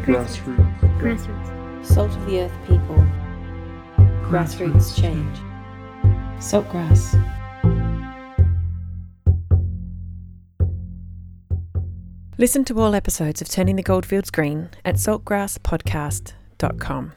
grassroots, 0.05 0.99
Grassroots. 0.99 1.49
Salt 1.85 2.11
of 2.11 2.27
the 2.27 2.41
earth 2.41 2.59
people. 2.67 3.07
Grassroots 4.29 4.99
change. 4.99 5.37
Saltgrass. 6.39 7.15
Listen 12.39 12.65
to 12.65 12.81
all 12.81 12.95
episodes 12.95 13.43
of 13.43 13.51
Turning 13.51 13.77
the 13.77 13.83
Goldfields 13.83 14.31
Green 14.31 14.71
at 14.85 14.95
saltgrasspodcast.com. 14.95 17.13